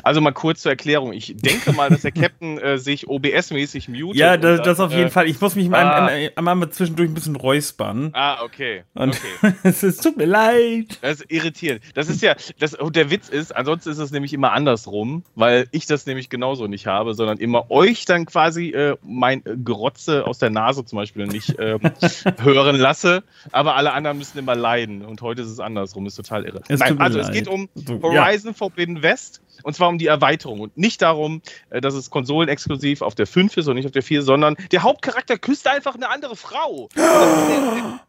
also 0.04 0.22
mal 0.22 0.32
kurz 0.32 0.62
zur 0.62 0.72
Erklärung. 0.72 1.14
Ich 1.14 1.36
denke 1.36 1.74
mal, 1.74 1.90
dass 1.90 2.02
der 2.02 2.12
Captain 2.12 2.58
äh, 2.60 2.78
sich 2.78 3.08
OBS-mäßig 3.08 3.90
mutet. 3.90 4.20
Ja, 4.20 4.38
das, 4.38 4.58
dann, 4.58 4.66
das 4.66 4.80
auf 4.80 4.92
jeden 4.92 5.08
äh, 5.08 5.10
Fall. 5.12 5.28
Ich 5.28 5.42
muss 5.42 5.56
mich 5.56 5.72
ah, 5.74 6.08
einmal, 6.08 6.32
einmal 6.52 6.70
zwischendurch 6.70 7.10
ein 7.10 7.14
bisschen 7.14 7.36
räuspern. 7.36 8.12
Ah, 8.14 8.44
okay. 8.44 8.84
Und 8.94 9.20
okay. 9.44 9.54
es 9.64 9.98
tut 9.98 10.18
mir 10.18 10.26
leid. 10.26 11.00
Das 11.02 11.22
ist 11.22 11.32
irritierend. 11.32 11.82
Das 11.96 12.10
ist 12.10 12.22
ja, 12.22 12.36
das, 12.60 12.78
der 12.80 13.10
Witz 13.10 13.30
ist, 13.30 13.56
ansonsten 13.56 13.90
ist 13.90 14.00
es 14.00 14.12
nämlich 14.12 14.34
immer 14.34 14.52
andersrum, 14.52 15.24
weil 15.36 15.68
ich 15.72 15.86
das 15.86 16.06
nämlich 16.06 16.30
genauso 16.30 16.68
nicht 16.68 16.88
habe, 16.88 17.14
sondern 17.14 17.38
immer 17.38 17.72
euch 17.72 18.06
dann 18.06 18.26
quasi 18.26 18.70
äh, 18.70 18.96
mein 19.04 19.42
Gerotze 19.44 20.26
aus 20.26 20.38
der 20.38 20.50
Nase 20.50 20.86
zum 20.86 20.98
Beispiel 20.98 21.28
nicht 21.28 21.56
ähm, 21.60 21.80
hören 22.42 22.76
lasse, 22.76 23.24
aber 23.52 23.76
alle 23.76 23.94
anderen 23.94 24.18
müssen 24.18 24.38
immer 24.38 24.56
leiden. 24.56 25.04
Und 25.04 25.22
heute 25.22 25.42
ist 25.42 25.50
es 25.50 25.60
andersrum. 25.60 26.06
Ist 26.06 26.16
total 26.16 26.46
irre. 26.46 26.62
Es 26.68 26.80
Nein, 26.80 27.00
also 27.00 27.20
es 27.30 27.34
geht 27.34 27.48
um 27.48 27.70
Horizon 28.02 28.52
ja. 28.52 28.54
Forbidden 28.54 29.02
West 29.02 29.42
und 29.64 29.76
zwar 29.76 29.90
um 29.90 29.98
die 29.98 30.08
Erweiterung 30.08 30.60
und 30.60 30.78
nicht 30.78 31.02
darum, 31.02 31.42
äh, 31.70 31.82
dass 31.82 31.94
es 31.94 32.10
konsolenexklusiv 32.10 33.02
auf 33.02 33.16
der 33.16 33.28
5 33.28 33.58
ist 33.58 33.68
und 33.68 33.76
nicht 33.76 33.86
auf 33.86 33.92
der 33.92 34.04
4, 34.04 34.22
sondern 34.22 34.56
der 34.72 34.84
Hauptcharakter 34.84 35.38
küsst 35.38 35.68
einfach 35.68 35.96
eine 35.96 36.10
andere 36.10 36.36
Frau. 36.36 36.90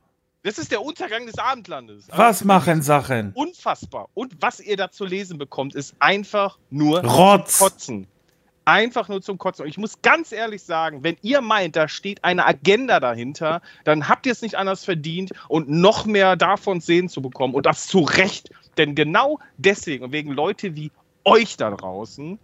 Das 0.43 0.57
ist 0.57 0.71
der 0.73 0.81
Untergang 0.81 1.27
des 1.27 1.39
Abendlandes. 1.39 2.09
Also 2.09 2.23
was 2.23 2.45
machen 2.45 2.81
Sachen? 2.81 3.33
Unfassbar. 3.35 4.09
Und 4.15 4.41
was 4.41 4.59
ihr 4.59 4.79
da 4.79 4.91
zu 4.91 5.05
lesen 5.05 5.37
bekommt, 5.37 5.75
ist 5.75 5.95
einfach 5.99 6.57
nur 6.71 7.05
Rotz. 7.05 7.59
Kotzen. 7.59 8.07
Einfach 8.65 9.11
nur 9.11 9.21
zum 9.21 9.37
Kotzen. 9.37 9.65
Und 9.65 9.69
ich 9.69 9.77
muss 9.77 10.00
ganz 10.00 10.33
ehrlich 10.33 10.62
sagen, 10.62 11.03
wenn 11.03 11.19
ihr 11.21 11.43
meint, 11.43 11.77
da 11.77 11.89
steht 11.89 12.25
eine 12.25 12.47
Agenda 12.47 13.00
dahinter, 13.00 13.61
dann 13.85 14.09
habt 14.09 14.25
ihr 14.25 14.33
es 14.33 14.41
nicht 14.41 14.55
anders 14.55 14.83
verdient 14.83 15.33
und 15.49 15.69
noch 15.69 16.07
mehr 16.07 16.37
davon 16.37 16.81
sehen 16.81 17.11
zu 17.11 17.21
bekommen. 17.21 17.53
Und 17.55 17.67
das 17.67 17.87
zu 17.87 17.99
Recht. 18.00 18.49
Denn 18.77 18.95
genau 18.95 19.39
deswegen 19.57 20.05
und 20.05 20.12
wegen 20.12 20.33
Leute 20.33 20.77
wie 20.77 20.91
euch 21.25 21.57
da 21.57 21.71
draußen 21.71 22.39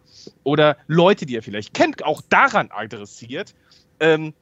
oder 0.45 0.77
Leute, 0.87 1.27
die 1.27 1.35
ihr 1.35 1.43
vielleicht 1.43 1.75
kennt, 1.75 2.05
auch 2.05 2.21
daran 2.29 2.71
adressiert, 2.71 3.55
ähm, 4.01 4.35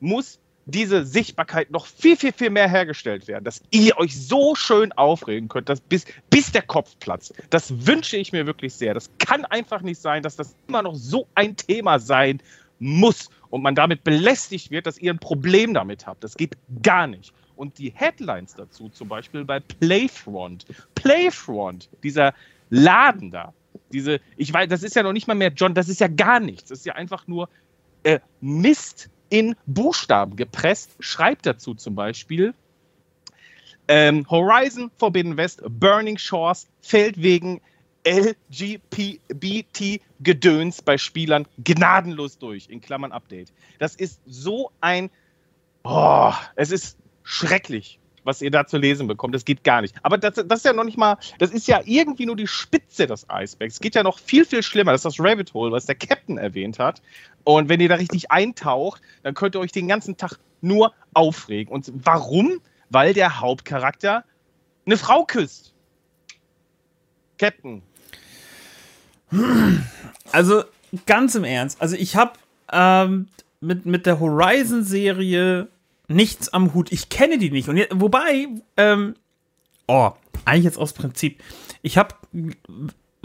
muss 0.00 0.38
diese 0.68 1.06
Sichtbarkeit 1.06 1.70
noch 1.70 1.86
viel, 1.86 2.16
viel, 2.16 2.32
viel 2.32 2.50
mehr 2.50 2.68
hergestellt 2.68 3.26
werden, 3.26 3.44
dass 3.44 3.62
ihr 3.70 3.96
euch 3.96 4.14
so 4.14 4.54
schön 4.54 4.92
aufregen 4.92 5.48
könnt, 5.48 5.70
dass 5.70 5.80
bis, 5.80 6.04
bis 6.28 6.52
der 6.52 6.62
Kopf 6.62 6.94
platzt. 7.00 7.32
Das 7.48 7.86
wünsche 7.86 8.18
ich 8.18 8.32
mir 8.32 8.46
wirklich 8.46 8.74
sehr. 8.74 8.92
Das 8.92 9.10
kann 9.18 9.46
einfach 9.46 9.80
nicht 9.80 10.00
sein, 10.00 10.22
dass 10.22 10.36
das 10.36 10.54
immer 10.68 10.82
noch 10.82 10.94
so 10.94 11.26
ein 11.34 11.56
Thema 11.56 11.98
sein 11.98 12.40
muss 12.78 13.30
und 13.48 13.62
man 13.62 13.74
damit 13.74 14.04
belästigt 14.04 14.70
wird, 14.70 14.86
dass 14.86 14.98
ihr 14.98 15.12
ein 15.12 15.18
Problem 15.18 15.72
damit 15.72 16.06
habt. 16.06 16.22
Das 16.22 16.36
geht 16.36 16.56
gar 16.82 17.06
nicht. 17.06 17.32
Und 17.58 17.78
die 17.78 17.92
Headlines 17.92 18.54
dazu, 18.54 18.88
zum 18.88 19.08
Beispiel 19.08 19.44
bei 19.44 19.58
Playfront, 19.58 20.64
Playfront, 20.94 21.88
dieser 22.04 22.32
Laden 22.70 23.32
da, 23.32 23.52
diese, 23.92 24.20
ich 24.36 24.52
weiß, 24.52 24.68
das 24.68 24.84
ist 24.84 24.94
ja 24.94 25.02
noch 25.02 25.12
nicht 25.12 25.26
mal 25.26 25.34
mehr 25.34 25.50
John, 25.54 25.74
das 25.74 25.88
ist 25.88 26.00
ja 26.00 26.06
gar 26.06 26.38
nichts. 26.38 26.68
Das 26.68 26.78
ist 26.78 26.86
ja 26.86 26.94
einfach 26.94 27.26
nur 27.26 27.48
äh, 28.04 28.20
Mist 28.40 29.10
in 29.28 29.56
Buchstaben 29.66 30.36
gepresst, 30.36 30.92
schreibt 31.00 31.46
dazu 31.46 31.74
zum 31.74 31.96
Beispiel, 31.96 32.54
ähm, 33.88 34.24
Horizon 34.30 34.92
Forbidden 34.96 35.36
West 35.36 35.60
Burning 35.68 36.16
Shores 36.16 36.68
fällt 36.80 37.20
wegen 37.20 37.60
LGBT-Gedöns 38.06 40.82
bei 40.82 40.96
Spielern 40.96 41.48
gnadenlos 41.64 42.38
durch, 42.38 42.68
in 42.68 42.80
Klammern 42.80 43.10
Update. 43.10 43.52
Das 43.80 43.96
ist 43.96 44.20
so 44.26 44.70
ein, 44.80 45.10
oh, 45.82 46.32
es 46.54 46.70
ist 46.70 46.96
schrecklich 47.28 47.98
was 48.28 48.42
ihr 48.42 48.50
da 48.50 48.66
zu 48.66 48.76
lesen 48.76 49.06
bekommt. 49.06 49.34
Das 49.34 49.46
geht 49.46 49.64
gar 49.64 49.80
nicht. 49.80 49.96
Aber 50.02 50.18
das, 50.18 50.34
das, 50.34 50.58
ist 50.58 50.64
ja 50.66 50.74
noch 50.74 50.84
nicht 50.84 50.98
mal, 50.98 51.16
das 51.38 51.50
ist 51.50 51.66
ja 51.66 51.80
irgendwie 51.86 52.26
nur 52.26 52.36
die 52.36 52.46
Spitze 52.46 53.06
des 53.06 53.28
Eisbergs. 53.30 53.74
Es 53.74 53.80
geht 53.80 53.94
ja 53.94 54.02
noch 54.02 54.18
viel, 54.18 54.44
viel 54.44 54.62
schlimmer. 54.62 54.92
Das 54.92 55.04
ist 55.04 55.18
das 55.18 55.24
Rabbit 55.24 55.54
Hole, 55.54 55.72
was 55.72 55.86
der 55.86 55.94
Captain 55.94 56.36
erwähnt 56.36 56.78
hat. 56.78 57.00
Und 57.44 57.70
wenn 57.70 57.80
ihr 57.80 57.88
da 57.88 57.94
richtig 57.94 58.30
eintaucht, 58.30 59.00
dann 59.22 59.32
könnt 59.32 59.56
ihr 59.56 59.60
euch 59.60 59.72
den 59.72 59.88
ganzen 59.88 60.18
Tag 60.18 60.38
nur 60.60 60.92
aufregen. 61.14 61.72
Und 61.72 61.90
warum? 61.94 62.60
Weil 62.90 63.14
der 63.14 63.40
Hauptcharakter 63.40 64.24
eine 64.84 64.98
Frau 64.98 65.24
küsst. 65.24 65.72
Captain. 67.38 67.82
Also 70.32 70.64
ganz 71.06 71.34
im 71.34 71.44
Ernst. 71.44 71.80
Also 71.80 71.96
ich 71.96 72.14
habe 72.14 72.32
ähm, 72.70 73.28
mit, 73.60 73.86
mit 73.86 74.04
der 74.04 74.20
Horizon-Serie 74.20 75.68
nichts 76.08 76.48
am 76.48 76.74
Hut. 76.74 76.90
Ich 76.90 77.08
kenne 77.08 77.38
die 77.38 77.50
nicht. 77.50 77.68
Und 77.68 77.76
jetzt, 77.76 77.92
wobei, 77.94 78.48
ähm, 78.76 79.14
oh, 79.86 80.10
eigentlich 80.44 80.64
jetzt 80.64 80.78
aus 80.78 80.92
Prinzip. 80.92 81.42
Ich 81.82 81.96
habe 81.98 82.14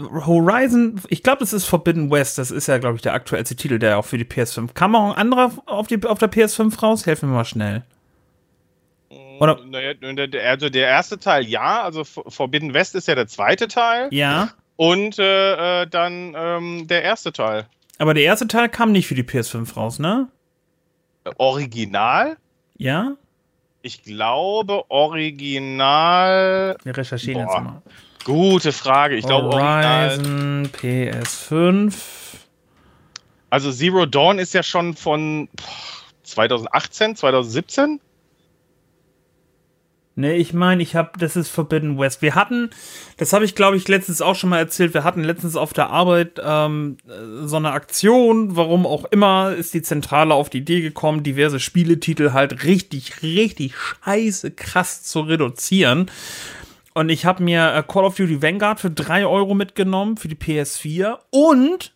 Horizon, 0.00 1.00
ich 1.08 1.22
glaube, 1.22 1.40
das 1.40 1.52
ist 1.52 1.64
Forbidden 1.64 2.10
West. 2.10 2.38
Das 2.38 2.50
ist 2.50 2.66
ja, 2.66 2.78
glaube 2.78 2.96
ich, 2.96 3.02
der 3.02 3.14
aktuellste 3.14 3.56
Titel, 3.56 3.78
der 3.78 3.98
auch 3.98 4.04
für 4.04 4.18
die 4.18 4.24
PS5 4.24 4.74
kam. 4.74 4.94
Auch 4.94 5.12
ein 5.12 5.18
anderer 5.18 5.52
auf, 5.66 5.86
die, 5.86 6.04
auf 6.04 6.18
der 6.18 6.30
PS5 6.30 6.78
raus? 6.80 7.06
Helfen 7.06 7.30
wir 7.30 7.36
mal 7.36 7.44
schnell. 7.44 7.84
Oder? 9.40 9.58
Naja, 9.64 9.94
also 10.44 10.68
der 10.68 10.88
erste 10.88 11.18
Teil 11.18 11.44
ja, 11.44 11.82
also 11.82 12.04
Forbidden 12.04 12.74
West 12.74 12.94
ist 12.94 13.08
ja 13.08 13.14
der 13.14 13.26
zweite 13.26 13.68
Teil. 13.68 14.08
Ja. 14.10 14.50
Und 14.76 15.18
äh, 15.18 15.82
äh, 15.82 15.86
dann 15.86 16.34
ähm, 16.36 16.86
der 16.86 17.02
erste 17.02 17.32
Teil. 17.32 17.66
Aber 17.98 18.14
der 18.14 18.24
erste 18.24 18.48
Teil 18.48 18.68
kam 18.68 18.92
nicht 18.92 19.06
für 19.06 19.14
die 19.14 19.22
PS5 19.22 19.74
raus, 19.74 19.98
ne? 19.98 20.28
Original? 21.38 22.36
Ja? 22.76 23.16
Ich 23.82 24.02
glaube, 24.02 24.84
original. 24.90 26.76
Wir 26.82 26.96
recherchieren 26.96 27.44
Boah. 27.44 27.54
jetzt 27.54 27.64
mal. 27.64 27.82
Gute 28.24 28.72
Frage. 28.72 29.16
Ich 29.16 29.26
glaube, 29.26 29.48
Horizon 29.48 30.70
PS5. 30.72 31.94
Also 33.50 33.70
Zero 33.70 34.06
Dawn 34.06 34.38
ist 34.38 34.54
ja 34.54 34.62
schon 34.62 34.94
von 34.96 35.48
2018, 36.22 37.16
2017. 37.16 38.00
Nee, 40.16 40.36
ich 40.36 40.52
meine, 40.54 40.80
ich 40.80 40.94
habe, 40.94 41.18
das 41.18 41.34
ist 41.34 41.48
Forbidden 41.48 41.98
West. 41.98 42.22
Wir 42.22 42.36
hatten, 42.36 42.70
das 43.16 43.32
habe 43.32 43.44
ich 43.44 43.56
glaube 43.56 43.76
ich 43.76 43.88
letztens 43.88 44.22
auch 44.22 44.36
schon 44.36 44.50
mal 44.50 44.58
erzählt, 44.58 44.94
wir 44.94 45.02
hatten 45.02 45.24
letztens 45.24 45.56
auf 45.56 45.72
der 45.72 45.90
Arbeit 45.90 46.40
ähm, 46.44 46.98
so 47.42 47.56
eine 47.56 47.72
Aktion, 47.72 48.54
warum 48.54 48.86
auch 48.86 49.06
immer, 49.06 49.54
ist 49.54 49.74
die 49.74 49.82
Zentrale 49.82 50.34
auf 50.34 50.50
die 50.50 50.58
Idee 50.58 50.82
gekommen, 50.82 51.24
diverse 51.24 51.58
Spieletitel 51.58 52.32
halt 52.32 52.62
richtig, 52.64 53.22
richtig 53.22 53.74
scheiße 53.76 54.52
krass 54.52 55.02
zu 55.02 55.20
reduzieren. 55.20 56.10
Und 56.94 57.08
ich 57.08 57.26
habe 57.26 57.42
mir 57.42 57.74
äh, 57.74 57.82
Call 57.82 58.04
of 58.04 58.14
Duty 58.14 58.40
Vanguard 58.40 58.78
für 58.78 58.90
3 58.90 59.26
Euro 59.26 59.54
mitgenommen 59.54 60.16
für 60.16 60.28
die 60.28 60.36
PS4 60.36 61.18
und 61.30 61.92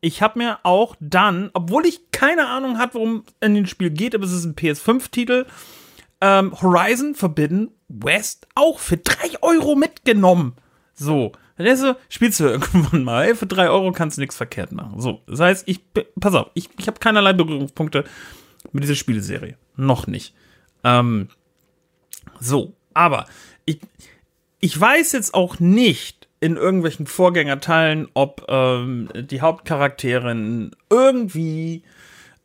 ich 0.00 0.22
habe 0.22 0.38
mir 0.38 0.58
auch 0.64 0.96
dann, 0.98 1.50
obwohl 1.52 1.84
ich 1.86 2.10
keine 2.10 2.48
Ahnung 2.48 2.78
hatte, 2.78 2.94
worum 2.94 3.24
in 3.40 3.54
dem 3.54 3.66
Spiel 3.66 3.90
geht, 3.90 4.14
aber 4.14 4.24
es 4.24 4.32
ist 4.32 4.44
ein 4.44 4.56
PS5-Titel, 4.56 5.46
ähm, 6.22 6.52
Horizon 6.62 7.14
Forbidden 7.14 7.72
West 7.88 8.46
auch 8.54 8.78
für 8.78 8.96
3 8.96 9.42
Euro 9.42 9.74
mitgenommen. 9.74 10.54
So. 10.94 11.32
Also 11.58 11.94
spielst 12.08 12.40
du 12.40 12.44
irgendwann 12.48 13.04
mal, 13.04 13.34
für 13.34 13.46
3 13.46 13.68
Euro 13.68 13.92
kannst 13.92 14.16
du 14.16 14.22
nichts 14.22 14.36
verkehrt 14.36 14.72
machen. 14.72 15.00
So, 15.00 15.20
das 15.26 15.40
heißt, 15.40 15.68
ich, 15.68 15.80
pass 16.18 16.34
auf, 16.34 16.50
ich, 16.54 16.70
ich 16.78 16.86
habe 16.86 17.00
keinerlei 17.00 17.32
Berührungspunkte 17.32 18.04
mit 18.72 18.84
dieser 18.84 18.94
Spieleserie. 18.94 19.56
Noch 19.76 20.06
nicht. 20.06 20.34
Ähm, 20.84 21.28
so, 22.38 22.74
aber 22.94 23.26
ich, 23.66 23.80
ich 24.60 24.80
weiß 24.80 25.12
jetzt 25.12 25.34
auch 25.34 25.58
nicht 25.58 26.28
in 26.40 26.56
irgendwelchen 26.56 27.06
Vorgängerteilen, 27.06 28.08
ob 28.14 28.46
ähm, 28.48 29.08
die 29.14 29.40
Hauptcharakterin 29.40 30.72
irgendwie 30.88 31.82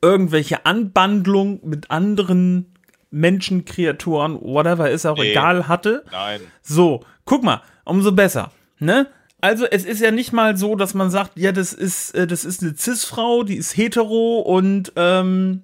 irgendwelche 0.01 0.65
Anbandlung 0.65 1.60
mit 1.63 1.89
anderen 1.89 2.76
Menschen, 3.09 3.65
Kreaturen, 3.65 4.39
whatever, 4.41 4.89
ist 4.89 5.05
auch 5.05 5.17
nee. 5.17 5.31
egal, 5.31 5.67
hatte. 5.67 6.03
Nein. 6.11 6.41
So, 6.61 7.03
guck 7.25 7.43
mal, 7.43 7.61
umso 7.85 8.11
besser, 8.11 8.51
ne? 8.79 9.07
Also 9.39 9.65
es 9.65 9.85
ist 9.85 10.01
ja 10.01 10.11
nicht 10.11 10.33
mal 10.33 10.57
so, 10.57 10.75
dass 10.75 10.95
man 10.95 11.11
sagt, 11.11 11.37
ja, 11.37 11.51
das 11.51 11.71
ist, 11.71 12.15
äh, 12.15 12.25
das 12.25 12.43
ist 12.43 12.63
eine 12.63 12.75
Cis-Frau, 12.75 13.43
die 13.43 13.55
ist 13.55 13.77
hetero 13.77 14.39
und 14.39 14.91
ähm, 14.95 15.61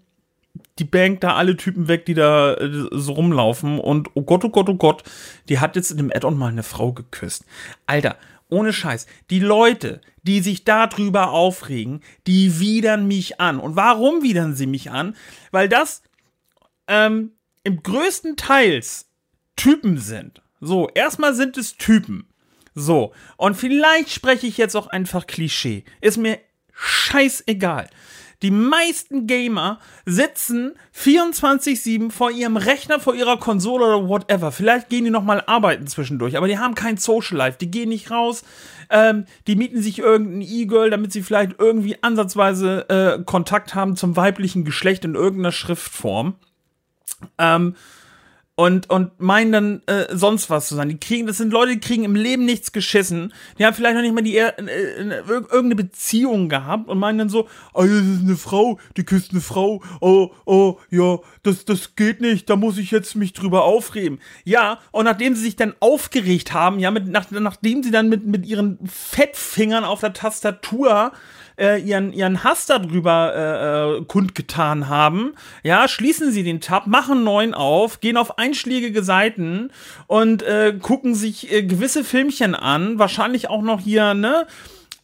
die 0.79 0.83
bankt 0.83 1.23
da 1.23 1.35
alle 1.35 1.57
Typen 1.57 1.87
weg, 1.87 2.05
die 2.05 2.13
da 2.13 2.53
äh, 2.53 2.87
so 2.91 3.13
rumlaufen 3.13 3.79
und 3.79 4.09
oh 4.13 4.21
Gott, 4.21 4.45
oh 4.45 4.49
Gott, 4.49 4.69
oh 4.69 4.75
Gott, 4.75 5.03
die 5.49 5.59
hat 5.59 5.75
jetzt 5.75 5.91
in 5.91 5.97
dem 5.97 6.11
Add-on 6.13 6.37
mal 6.37 6.49
eine 6.49 6.63
Frau 6.63 6.93
geküsst. 6.93 7.45
Alter, 7.87 8.17
ohne 8.49 8.73
Scheiß, 8.73 9.07
die 9.31 9.39
Leute, 9.39 10.01
die 10.21 10.41
sich 10.41 10.63
darüber 10.63 11.31
aufregen, 11.31 12.01
die 12.27 12.59
widern 12.59 13.07
mich 13.07 13.39
an. 13.39 13.59
Und 13.59 13.75
warum 13.75 14.21
widern 14.21 14.55
sie 14.55 14.67
mich 14.67 14.91
an? 14.91 15.15
Weil 15.51 15.67
das 15.67 16.03
ähm, 16.87 17.31
im 17.63 17.81
größten 17.81 18.35
Teils 18.35 19.09
Typen 19.55 19.97
sind. 19.97 20.41
So, 20.59 20.89
erstmal 20.89 21.33
sind 21.33 21.57
es 21.57 21.77
Typen. 21.77 22.27
So, 22.75 23.13
und 23.37 23.55
vielleicht 23.55 24.09
spreche 24.09 24.47
ich 24.47 24.57
jetzt 24.57 24.75
auch 24.75 24.87
einfach 24.87 25.27
Klischee. 25.27 25.83
Ist 26.01 26.17
mir 26.17 26.39
scheißegal. 26.73 27.89
Die 28.41 28.51
meisten 28.51 29.25
Gamer 29.25 29.79
sitzen 30.05 30.73
24-7 30.93 32.11
vor 32.11 32.29
ihrem 32.29 32.57
Rechner, 32.57 32.99
vor 32.99 33.15
ihrer 33.15 33.37
Konsole 33.37 33.85
oder 33.85 34.09
whatever. 34.09 34.51
Vielleicht 34.51 34.89
gehen 34.89 35.05
die 35.05 35.11
nochmal 35.11 35.41
arbeiten 35.47 35.87
zwischendurch, 35.87 36.35
aber 36.35 36.49
die 36.49 36.57
haben 36.57 36.75
kein 36.75 36.97
Social 36.97 37.37
Life. 37.37 37.57
Die 37.57 37.71
gehen 37.71 37.87
nicht 37.87 38.11
raus. 38.11 38.43
Ähm, 38.89 39.25
die 39.47 39.55
mieten 39.55 39.81
sich 39.81 39.99
irgendein 39.99 40.41
E-Girl, 40.41 40.89
damit 40.89 41.13
sie 41.13 41.23
vielleicht 41.23 41.57
irgendwie 41.57 42.03
ansatzweise 42.03 42.89
äh, 42.89 43.23
Kontakt 43.23 43.75
haben 43.75 43.95
zum 43.95 44.17
weiblichen 44.17 44.65
Geschlecht 44.65 45.05
in 45.05 45.15
irgendeiner 45.15 45.53
Schriftform. 45.53 46.35
Ähm, 47.37 47.75
und, 48.55 48.87
und 48.91 49.19
meinen 49.19 49.51
dann 49.51 49.81
äh, 49.87 50.15
sonst 50.15 50.51
was 50.51 50.67
zu 50.67 50.75
sein. 50.75 50.87
Die 50.87 50.99
kriegen, 50.99 51.25
das 51.25 51.37
sind 51.37 51.51
Leute, 51.51 51.73
die 51.73 51.79
kriegen 51.79 52.03
im 52.03 52.15
Leben 52.15 52.45
nichts 52.45 52.71
geschissen. 52.71 53.33
Die 53.57 53.65
haben 53.65 53.73
vielleicht 53.73 53.95
noch 53.95 54.03
nicht 54.03 54.13
mal 54.13 54.21
die 54.21 54.37
äh, 54.37 54.49
äh, 54.49 55.23
irgendeine 55.27 55.75
Beziehung 55.75 56.49
gehabt 56.49 56.87
und 56.87 56.99
meinen 56.99 57.17
dann 57.17 57.29
so, 57.29 57.47
oh, 57.73 57.81
das 57.81 57.89
ist 57.89 58.21
eine 58.21 58.37
Frau, 58.37 58.77
die 58.95 59.05
küsst 59.05 59.31
eine 59.31 59.41
Frau. 59.41 59.81
Oh, 60.01 60.31
oh, 60.45 60.77
ja, 60.91 61.17
das, 61.41 61.65
das 61.65 61.95
geht 61.95 62.21
nicht, 62.21 62.47
da 62.47 62.55
muss 62.55 62.77
ich 62.77 62.91
jetzt 62.91 63.15
mich 63.15 63.33
drüber 63.33 63.63
aufregen. 63.63 64.19
Ja, 64.43 64.79
und 64.91 65.05
nachdem 65.05 65.33
sie 65.35 65.41
sich 65.41 65.55
dann 65.55 65.73
aufgeregt 65.79 66.53
haben, 66.53 66.77
ja, 66.77 66.91
mit, 66.91 67.07
nach, 67.07 67.31
nachdem 67.31 67.81
sie 67.81 67.91
dann 67.91 68.07
mit, 68.07 68.27
mit 68.27 68.45
ihren 68.45 68.77
Fettfingern 68.85 69.83
auf 69.83 70.01
der 70.01 70.13
Tastatur 70.13 71.11
äh, 71.57 71.81
ihren, 71.81 72.13
ihren 72.13 72.43
Hass 72.43 72.65
darüber 72.65 73.33
äh, 73.35 73.99
äh, 73.99 74.05
kundgetan 74.05 74.89
haben, 74.89 75.33
ja, 75.63 75.87
schließen 75.87 76.31
sie 76.31 76.43
den 76.43 76.61
Tab, 76.61 76.87
machen 76.87 77.23
neuen 77.23 77.53
auf, 77.53 77.99
gehen 77.99 78.17
auf 78.17 78.37
einschlägige 78.37 79.03
Seiten 79.03 79.71
und 80.07 80.43
äh, 80.43 80.77
gucken 80.81 81.15
sich 81.15 81.51
äh, 81.51 81.63
gewisse 81.63 82.03
Filmchen 82.03 82.55
an, 82.55 82.99
wahrscheinlich 82.99 83.49
auch 83.49 83.61
noch 83.61 83.79
hier, 83.79 84.13
ne, 84.13 84.47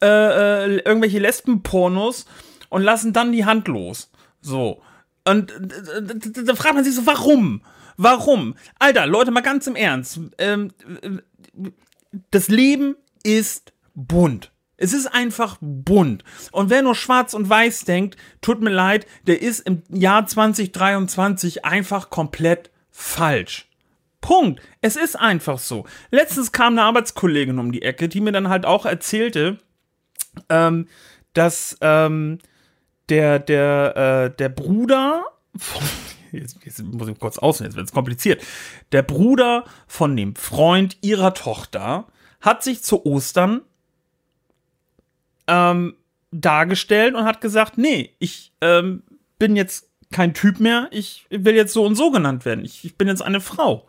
äh, 0.02 0.08
äh, 0.08 0.76
irgendwelche 0.86 1.20
Lesbenpornos 1.20 2.26
und 2.70 2.82
lassen 2.82 3.14
dann 3.14 3.32
die 3.32 3.46
Hand 3.46 3.68
los. 3.68 4.10
So. 4.42 4.82
Und 5.26 5.52
äh, 5.52 6.44
da 6.46 6.56
fragt 6.56 6.76
man 6.76 6.84
sich 6.84 6.96
so, 6.96 7.06
warum? 7.06 7.62
Warum? 7.98 8.56
Alter, 8.80 9.06
Leute, 9.08 9.32
mal 9.32 9.42
ganz 9.42 9.68
im 9.68 9.76
Ernst. 9.76 10.22
Ähm, 10.38 10.72
das 12.32 12.48
Leben 12.48 12.96
ist 13.24 13.74
bunt. 13.94 14.52
Es 14.80 14.94
ist 14.94 15.08
einfach 15.08 15.58
bunt. 15.62 16.24
Und 16.52 16.70
wer 16.70 16.82
nur 16.82 16.96
schwarz 16.96 17.34
und 17.34 17.50
weiß 17.50 17.86
denkt, 17.86 18.18
tut 18.42 18.62
mir 18.62 18.70
leid, 18.70 19.06
der 19.28 19.42
ist 19.42 19.60
im 19.60 19.84
Jahr 19.90 20.26
2023 20.26 21.66
einfach 21.66 22.10
komplett 22.10 22.72
falsch. 22.90 23.68
Punkt. 24.22 24.62
Es 24.82 24.96
ist 24.96 25.18
einfach 25.18 25.60
so. 25.60 25.86
Letztens 26.12 26.52
kam 26.52 26.74
eine 26.74 26.84
Arbeitskollegin 26.84 27.60
um 27.60 27.72
die 27.72 27.82
Ecke, 27.82 28.10
die 28.10 28.22
mir 28.22 28.32
dann 28.32 28.50
halt 28.50 28.66
auch 28.66 28.86
erzählte, 28.86 29.60
ähm, 30.50 30.88
dass 31.34 31.78
ähm, 31.82 32.40
der, 33.10 33.40
der, 33.40 34.32
äh, 34.32 34.36
der 34.36 34.50
Bruder 34.50 35.26
jetzt, 36.32 36.58
jetzt 36.64 36.84
muss 36.84 37.08
ich 37.08 37.20
kurz 37.20 37.38
aussehen, 37.38 37.66
jetzt 37.68 37.76
wird 37.76 37.88
es 37.88 37.94
kompliziert. 37.94 38.42
Der 38.92 39.04
Bruder 39.04 39.66
von 39.88 40.16
dem 40.16 40.36
Freund 40.36 40.98
ihrer 41.02 41.34
Tochter 41.34 42.08
hat 42.42 42.64
sich 42.64 42.84
zu 42.84 43.06
Ostern 43.06 43.62
ähm, 45.50 45.96
dargestellt 46.32 47.16
und 47.16 47.26
hat 47.26 47.42
gesagt, 47.42 47.78
nee, 47.78 48.16
ich 48.20 48.54
ähm, 48.62 49.04
bin 49.40 49.56
jetzt 49.56 49.90
kein 50.12 50.34
Typ 50.34 50.60
mehr, 50.60 50.88
ich 50.92 51.26
will 51.30 51.56
jetzt 51.56 51.74
so 51.74 51.86
und 51.86 51.96
so 51.96 52.12
genannt 52.12 52.46
werden. 52.46 52.66
Ich, 52.66 52.86
ich 52.86 52.98
bin 52.98 53.08
jetzt 53.08 53.22
eine 53.22 53.42
Frau. 53.42 53.88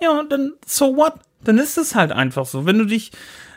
Ja, 0.00 0.22
dann 0.24 0.54
so 0.66 0.96
what? 0.96 1.14
Dann 1.44 1.58
ist 1.58 1.78
es 1.78 1.94
halt 1.94 2.12
einfach 2.12 2.46
so. 2.46 2.66
Wenn 2.66 2.78
du 2.78 2.84
dich, 2.84 3.12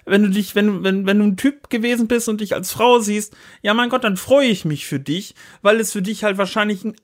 wenn 0.06 0.24
du 0.24 0.30
dich, 0.30 0.56
wenn, 0.56 0.84
wenn, 0.84 1.06
wenn 1.06 1.20
du 1.20 1.26
ein 1.26 1.38
Typ 1.38 1.70
gewesen 1.70 2.08
bist 2.08 2.30
und 2.30 2.42
dich 2.42 2.54
als 2.54 2.72
Frau 2.72 3.00
siehst, 3.00 3.36
ja 3.62 3.74
mein 3.74 3.90
Gott, 3.90 4.04
dann 4.04 4.18
freue 4.18 4.48
ich 4.48 4.66
mich 4.66 4.86
für 4.86 5.00
dich, 5.00 5.36
weil 5.62 5.80
es 5.80 5.92
für 5.92 6.02
dich 6.02 6.24
halt 6.24 6.38
wahrscheinlich 6.38 6.84
ein 6.84 6.96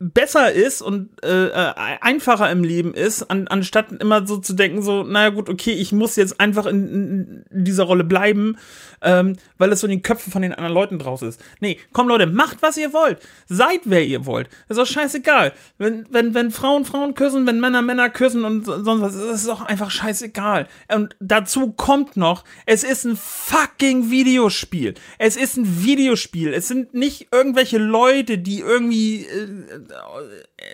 besser 0.00 0.50
ist 0.50 0.80
und 0.80 1.10
äh, 1.22 1.48
äh, 1.48 1.72
einfacher 2.00 2.50
im 2.50 2.64
Leben 2.64 2.94
ist, 2.94 3.30
an, 3.30 3.48
anstatt 3.48 3.92
immer 3.92 4.26
so 4.26 4.38
zu 4.38 4.54
denken, 4.54 4.80
so, 4.80 5.02
naja 5.02 5.28
gut, 5.28 5.50
okay, 5.50 5.72
ich 5.72 5.92
muss 5.92 6.16
jetzt 6.16 6.40
einfach 6.40 6.64
in, 6.64 7.44
in 7.50 7.64
dieser 7.64 7.84
Rolle 7.84 8.02
bleiben, 8.02 8.56
ähm, 9.02 9.36
weil 9.58 9.70
es 9.72 9.80
so 9.80 9.86
in 9.86 9.90
den 9.90 10.02
Köpfen 10.02 10.32
von 10.32 10.40
den 10.40 10.54
anderen 10.54 10.72
Leuten 10.72 10.98
draus 10.98 11.20
ist. 11.20 11.44
Nee, 11.60 11.78
komm 11.92 12.08
Leute, 12.08 12.26
macht, 12.26 12.62
was 12.62 12.78
ihr 12.78 12.94
wollt. 12.94 13.18
Seid, 13.46 13.82
wer 13.84 14.02
ihr 14.02 14.24
wollt. 14.24 14.48
ist 14.70 14.78
doch 14.78 14.86
scheißegal. 14.86 15.52
Wenn, 15.76 16.06
wenn, 16.10 16.32
wenn 16.32 16.50
Frauen 16.50 16.86
Frauen 16.86 17.14
küssen, 17.14 17.46
wenn 17.46 17.60
Männer 17.60 17.82
Männer 17.82 18.08
küssen 18.08 18.44
und 18.46 18.64
sonst 18.64 19.02
was, 19.02 19.14
ist 19.14 19.22
es 19.22 19.46
doch 19.46 19.60
einfach 19.60 19.90
scheißegal. 19.90 20.66
Und 20.92 21.14
dazu 21.20 21.72
kommt 21.72 22.16
noch, 22.16 22.44
es 22.64 22.84
ist 22.84 23.04
ein 23.04 23.16
fucking 23.16 24.10
Videospiel. 24.10 24.94
Es 25.18 25.36
ist 25.36 25.58
ein 25.58 25.84
Videospiel. 25.84 26.54
Es 26.54 26.68
sind 26.68 26.94
nicht 26.94 27.28
irgendwelche 27.32 27.76
Leute, 27.76 28.38
die 28.38 28.60
irgendwie 28.60 29.26
äh, 29.26 29.89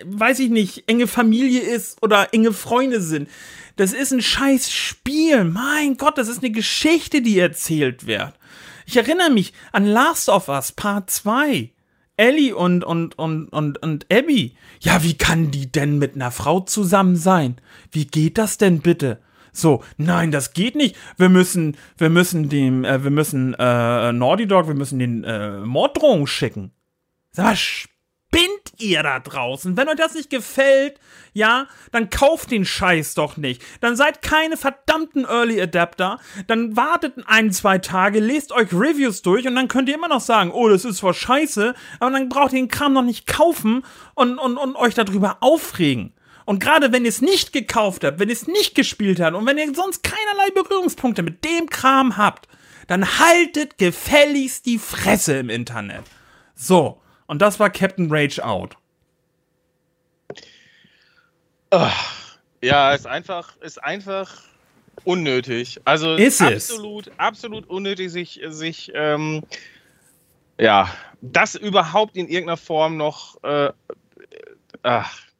weiß 0.05 0.39
ich 0.39 0.49
nicht, 0.49 0.83
enge 0.87 1.07
Familie 1.07 1.61
ist 1.61 2.01
oder 2.01 2.33
enge 2.33 2.53
Freunde 2.53 3.01
sind. 3.01 3.29
Das 3.75 3.93
ist 3.93 4.11
ein 4.11 4.21
scheiß 4.21 4.71
Spiel. 4.71 5.43
Mein 5.43 5.97
Gott, 5.97 6.17
das 6.17 6.27
ist 6.27 6.43
eine 6.43 6.51
Geschichte, 6.51 7.21
die 7.21 7.37
erzählt 7.39 8.07
wird. 8.07 8.33
Ich 8.85 8.97
erinnere 8.97 9.29
mich 9.29 9.53
an 9.71 9.85
Last 9.85 10.29
of 10.29 10.47
Us 10.47 10.71
Part 10.71 11.09
2. 11.09 11.71
Ellie 12.17 12.55
und, 12.55 12.83
und, 12.83 13.17
und, 13.19 13.49
und, 13.49 13.77
und 13.83 14.05
Abby. 14.11 14.55
Ja, 14.79 15.03
wie 15.03 15.15
kann 15.15 15.51
die 15.51 15.71
denn 15.71 15.99
mit 15.99 16.15
einer 16.15 16.31
Frau 16.31 16.61
zusammen 16.61 17.15
sein? 17.15 17.57
Wie 17.91 18.05
geht 18.05 18.39
das 18.39 18.57
denn 18.57 18.79
bitte? 18.79 19.19
So, 19.51 19.83
nein, 19.97 20.31
das 20.31 20.53
geht 20.53 20.75
nicht. 20.75 20.95
Wir 21.17 21.29
müssen, 21.29 21.77
wir 21.97 22.09
müssen 22.09 22.49
dem, 22.49 22.83
äh, 22.83 23.03
wir 23.03 23.11
müssen 23.11 23.53
äh, 23.55 24.11
Naughty 24.11 24.47
Dog, 24.47 24.67
wir 24.67 24.75
müssen 24.75 24.99
den 24.99 25.23
äh, 25.23 25.59
Morddrohungen 25.59 26.27
schicken. 26.27 26.71
Sag 27.31 27.45
mal, 27.45 27.57
spinnt 28.27 28.73
ihr 28.79 29.03
da 29.03 29.19
draußen? 29.19 29.77
Wenn 29.77 29.87
euch 29.89 29.95
das 29.95 30.13
nicht 30.13 30.29
gefällt, 30.29 30.99
ja, 31.33 31.67
dann 31.91 32.09
kauft 32.09 32.51
den 32.51 32.65
Scheiß 32.65 33.13
doch 33.15 33.37
nicht. 33.37 33.61
Dann 33.81 33.95
seid 33.95 34.21
keine 34.21 34.57
verdammten 34.57 35.25
Early 35.25 35.61
Adapter. 35.61 36.19
Dann 36.47 36.75
wartet 36.75 37.15
ein, 37.25 37.51
zwei 37.51 37.77
Tage, 37.77 38.19
lest 38.19 38.51
euch 38.51 38.73
Reviews 38.73 39.21
durch 39.21 39.47
und 39.47 39.55
dann 39.55 39.67
könnt 39.67 39.89
ihr 39.89 39.95
immer 39.95 40.07
noch 40.07 40.21
sagen, 40.21 40.51
oh, 40.51 40.69
das 40.69 40.85
ist 40.85 40.97
zwar 40.97 41.13
scheiße, 41.13 41.73
aber 41.99 42.11
dann 42.11 42.29
braucht 42.29 42.53
ihr 42.53 42.59
den 42.59 42.67
Kram 42.67 42.93
noch 42.93 43.03
nicht 43.03 43.27
kaufen 43.27 43.83
und, 44.15 44.37
und, 44.39 44.57
und 44.57 44.75
euch 44.75 44.93
darüber 44.93 45.37
aufregen. 45.41 46.13
Und 46.45 46.59
gerade 46.59 46.91
wenn 46.93 47.03
ihr 47.03 47.09
es 47.09 47.21
nicht 47.21 47.51
gekauft 47.51 48.03
habt, 48.03 48.19
wenn 48.19 48.29
ihr 48.29 48.35
es 48.35 48.47
nicht 48.47 48.73
gespielt 48.73 49.19
habt 49.19 49.35
und 49.35 49.45
wenn 49.45 49.57
ihr 49.57 49.73
sonst 49.73 50.03
keinerlei 50.03 50.51
Berührungspunkte 50.53 51.23
mit 51.23 51.43
dem 51.43 51.69
Kram 51.69 52.17
habt, 52.17 52.47
dann 52.87 53.19
haltet 53.19 53.77
gefälligst 53.77 54.65
die 54.65 54.79
Fresse 54.79 55.37
im 55.37 55.49
Internet. 55.49 56.03
So. 56.55 57.01
Und 57.27 57.41
das 57.41 57.59
war 57.59 57.69
Captain 57.69 58.07
Rage 58.09 58.43
Out. 58.43 58.77
Ja, 62.61 62.93
ist 62.93 63.05
einfach, 63.05 63.57
ist 63.57 63.83
einfach 63.83 64.41
unnötig. 65.03 65.79
Also 65.85 66.15
ist 66.15 66.41
absolut, 66.41 67.07
es? 67.07 67.19
absolut 67.19 67.69
unnötig, 67.69 68.11
sich, 68.11 68.41
sich 68.47 68.91
ähm, 68.95 69.43
ja, 70.59 70.91
das 71.21 71.55
überhaupt 71.55 72.15
in 72.15 72.27
irgendeiner 72.27 72.57
Form 72.57 72.97
noch 72.97 73.41
äh, 73.43 73.71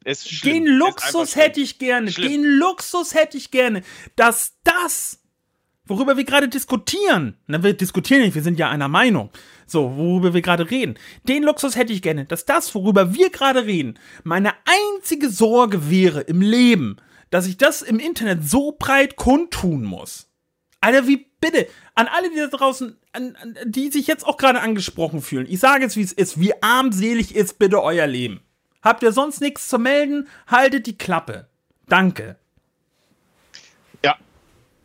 ist 0.04 0.28
schlimm. 0.28 0.64
Den 0.64 0.66
Luxus 0.66 1.36
hätte 1.36 1.60
ich 1.60 1.78
gerne, 1.78 2.10
schlimm. 2.10 2.28
den 2.28 2.44
Luxus 2.44 3.14
hätte 3.14 3.36
ich 3.36 3.50
gerne, 3.50 3.82
dass 4.16 4.54
das, 4.64 5.17
worüber 5.88 6.16
wir 6.16 6.24
gerade 6.24 6.48
diskutieren, 6.48 7.36
na, 7.46 7.62
wir 7.62 7.74
diskutieren 7.74 8.22
nicht, 8.22 8.34
wir 8.34 8.42
sind 8.42 8.58
ja 8.58 8.68
einer 8.70 8.88
Meinung, 8.88 9.30
so, 9.66 9.96
worüber 9.96 10.34
wir 10.34 10.42
gerade 10.42 10.70
reden. 10.70 10.94
Den 11.24 11.42
Luxus 11.42 11.76
hätte 11.76 11.92
ich 11.92 12.02
gerne, 12.02 12.24
dass 12.24 12.44
das, 12.44 12.74
worüber 12.74 13.14
wir 13.14 13.30
gerade 13.30 13.66
reden, 13.66 13.98
meine 14.24 14.52
einzige 14.64 15.30
Sorge 15.30 15.90
wäre 15.90 16.20
im 16.22 16.40
Leben, 16.40 16.96
dass 17.30 17.46
ich 17.46 17.56
das 17.56 17.82
im 17.82 17.98
Internet 17.98 18.48
so 18.48 18.76
breit 18.78 19.16
kundtun 19.16 19.84
muss. 19.84 20.28
Alter, 20.80 21.06
wie 21.06 21.26
bitte, 21.40 21.66
an 21.94 22.06
alle, 22.06 22.30
die 22.30 22.36
da 22.36 22.46
draußen, 22.46 22.96
an, 23.12 23.36
an, 23.42 23.56
die 23.64 23.90
sich 23.90 24.06
jetzt 24.06 24.26
auch 24.26 24.36
gerade 24.36 24.60
angesprochen 24.60 25.22
fühlen, 25.22 25.46
ich 25.48 25.58
sage 25.58 25.84
es, 25.84 25.96
wie 25.96 26.02
es 26.02 26.12
ist, 26.12 26.40
wie 26.40 26.62
armselig 26.62 27.34
ist 27.34 27.58
bitte 27.58 27.82
euer 27.82 28.06
Leben. 28.06 28.40
Habt 28.82 29.02
ihr 29.02 29.12
sonst 29.12 29.40
nichts 29.40 29.68
zu 29.68 29.78
melden? 29.78 30.28
Haltet 30.46 30.86
die 30.86 30.96
Klappe. 30.96 31.48
Danke. 31.88 32.36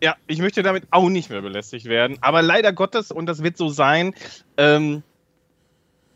Ja, 0.03 0.17
ich 0.27 0.39
möchte 0.39 0.63
damit 0.63 0.83
auch 0.91 1.07
nicht 1.07 1.29
mehr 1.29 1.41
belästigt 1.41 1.85
werden. 1.85 2.17
Aber 2.19 2.41
leider 2.41 2.73
Gottes, 2.73 3.09
und 3.09 3.25
das 3.25 3.41
wird 3.41 3.55
so 3.55 3.69
sein, 3.69 4.13
ähm, 4.57 5.01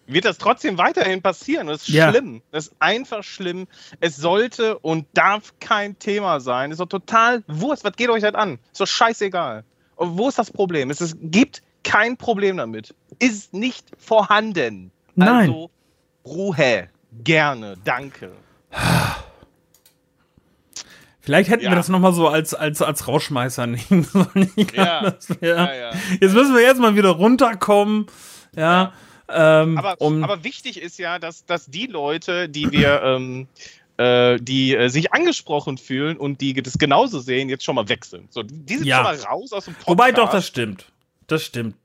wird 0.07 0.25
das 0.25 0.37
trotzdem 0.37 0.77
weiterhin 0.77 1.21
passieren. 1.21 1.67
Das 1.67 1.83
ist 1.83 1.87
ja. 1.87 2.09
schlimm. 2.09 2.41
Das 2.51 2.67
ist 2.67 2.75
einfach 2.79 3.23
schlimm. 3.23 3.65
Es 4.01 4.17
sollte 4.17 4.77
und 4.79 5.07
darf 5.13 5.53
kein 5.61 5.97
Thema 5.99 6.41
sein. 6.41 6.71
Ist 6.71 6.81
doch 6.81 6.89
total 6.89 7.45
Wurst. 7.47 7.85
Was 7.85 7.93
geht 7.93 8.09
euch 8.09 8.23
das 8.23 8.35
an? 8.35 8.59
Ist 8.73 8.81
doch 8.81 8.87
scheißegal. 8.87 9.63
Und 9.95 10.17
wo 10.17 10.27
ist 10.27 10.37
das 10.37 10.51
Problem? 10.51 10.89
Es 10.89 10.99
ist, 10.99 11.15
gibt 11.21 11.61
kein 11.85 12.17
Problem 12.17 12.57
damit. 12.57 12.93
Ist 13.19 13.53
nicht 13.53 13.87
vorhanden. 13.97 14.91
Nein. 15.15 15.49
Also 15.49 15.71
Ruhe. 16.25 16.89
Gerne. 17.23 17.75
Danke. 17.85 18.33
Vielleicht 21.27 21.49
hätten 21.49 21.65
ja. 21.65 21.71
wir 21.71 21.75
das 21.75 21.89
nochmal 21.89 22.13
so 22.13 22.29
als, 22.29 22.53
als, 22.53 22.81
als 22.81 23.05
Rauschmeißer 23.05 23.67
nehmen 23.67 24.05
sollen. 24.05 24.49
Ja. 24.73 25.13
ja. 25.41 25.73
ja. 25.73 25.91
Jetzt 26.21 26.33
müssen 26.33 26.55
wir 26.55 26.61
jetzt 26.61 26.79
mal 26.79 26.95
wieder 26.95 27.09
runterkommen. 27.09 28.05
Ja. 28.55 28.93
Ähm, 29.27 29.77
aber, 29.77 29.99
um 29.99 30.23
aber 30.23 30.45
wichtig 30.45 30.81
ist 30.81 30.97
ja, 30.97 31.19
dass, 31.19 31.45
dass 31.45 31.65
die 31.65 31.87
Leute, 31.87 32.47
die 32.47 32.71
wir, 32.71 33.01
ähm, 33.03 33.47
äh, 33.97 34.37
die 34.39 34.73
äh, 34.73 34.87
sich 34.87 35.11
angesprochen 35.11 35.77
fühlen 35.77 36.15
und 36.15 36.39
die 36.39 36.53
das 36.53 36.77
genauso 36.77 37.19
sehen, 37.19 37.49
jetzt 37.49 37.65
schon 37.65 37.75
mal 37.75 37.89
wechseln. 37.89 38.29
So, 38.29 38.41
die 38.43 38.77
sind 38.77 38.87
schon 38.89 39.03
mal 39.03 39.17
raus 39.17 39.51
aus 39.51 39.65
dem 39.65 39.73
Podcast. 39.73 39.89
Wobei 39.89 40.13
doch, 40.13 40.29
das 40.29 40.47
stimmt. 40.47 40.85
Das 41.27 41.43
stimmt. 41.43 41.75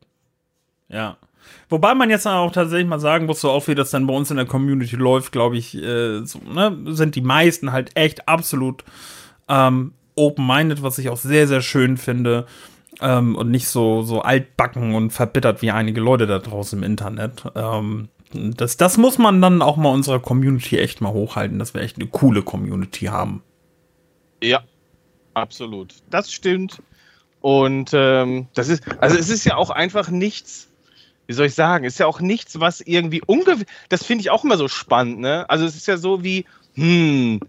Ja. 0.88 1.16
Wobei 1.68 1.96
man 1.96 2.10
jetzt 2.10 2.28
auch 2.28 2.52
tatsächlich 2.52 2.86
mal 2.86 3.00
sagen 3.00 3.26
muss, 3.26 3.40
so 3.40 3.50
auch 3.50 3.66
wie 3.66 3.74
das 3.74 3.90
dann 3.90 4.06
bei 4.06 4.14
uns 4.14 4.30
in 4.30 4.36
der 4.36 4.46
Community 4.46 4.94
läuft, 4.94 5.32
glaube 5.32 5.56
ich, 5.56 5.74
äh, 5.74 6.24
so, 6.24 6.38
ne, 6.38 6.78
sind 6.94 7.16
die 7.16 7.22
meisten 7.22 7.72
halt 7.72 7.96
echt 7.96 8.28
absolut 8.28 8.84
ähm, 9.52 9.92
open-minded, 10.16 10.82
was 10.82 10.98
ich 10.98 11.10
auch 11.10 11.16
sehr, 11.16 11.46
sehr 11.46 11.60
schön 11.60 11.96
finde. 11.96 12.46
Ähm, 13.00 13.36
und 13.36 13.50
nicht 13.50 13.68
so, 13.68 14.02
so 14.02 14.22
altbacken 14.22 14.94
und 14.94 15.10
verbittert 15.10 15.62
wie 15.62 15.70
einige 15.70 16.00
Leute 16.00 16.26
da 16.26 16.38
draußen 16.38 16.78
im 16.78 16.84
Internet. 16.84 17.44
Ähm, 17.54 18.08
das, 18.32 18.76
das 18.76 18.96
muss 18.96 19.18
man 19.18 19.40
dann 19.40 19.62
auch 19.62 19.76
mal 19.76 19.90
unserer 19.90 20.20
Community 20.20 20.78
echt 20.78 21.00
mal 21.00 21.12
hochhalten, 21.12 21.58
dass 21.58 21.74
wir 21.74 21.82
echt 21.82 21.96
eine 21.96 22.06
coole 22.06 22.42
Community 22.42 23.06
haben. 23.06 23.42
Ja, 24.42 24.62
absolut. 25.34 25.94
Das 26.10 26.32
stimmt. 26.32 26.82
Und 27.40 27.90
ähm, 27.92 28.46
das 28.54 28.68
ist, 28.68 28.84
also 29.00 29.16
es 29.16 29.28
ist 29.28 29.44
ja 29.44 29.56
auch 29.56 29.70
einfach 29.70 30.08
nichts, 30.10 30.68
wie 31.26 31.32
soll 31.32 31.46
ich 31.46 31.54
sagen, 31.54 31.84
ist 31.84 31.98
ja 31.98 32.06
auch 32.06 32.20
nichts, 32.20 32.60
was 32.60 32.80
irgendwie 32.80 33.22
ungewöhnlich, 33.26 33.68
das 33.88 34.04
finde 34.04 34.22
ich 34.22 34.30
auch 34.30 34.44
immer 34.44 34.56
so 34.56 34.68
spannend, 34.68 35.18
ne? 35.20 35.48
Also 35.50 35.64
es 35.64 35.74
ist 35.74 35.88
ja 35.88 35.96
so 35.96 36.22
wie, 36.22 36.44
hm, 36.74 37.40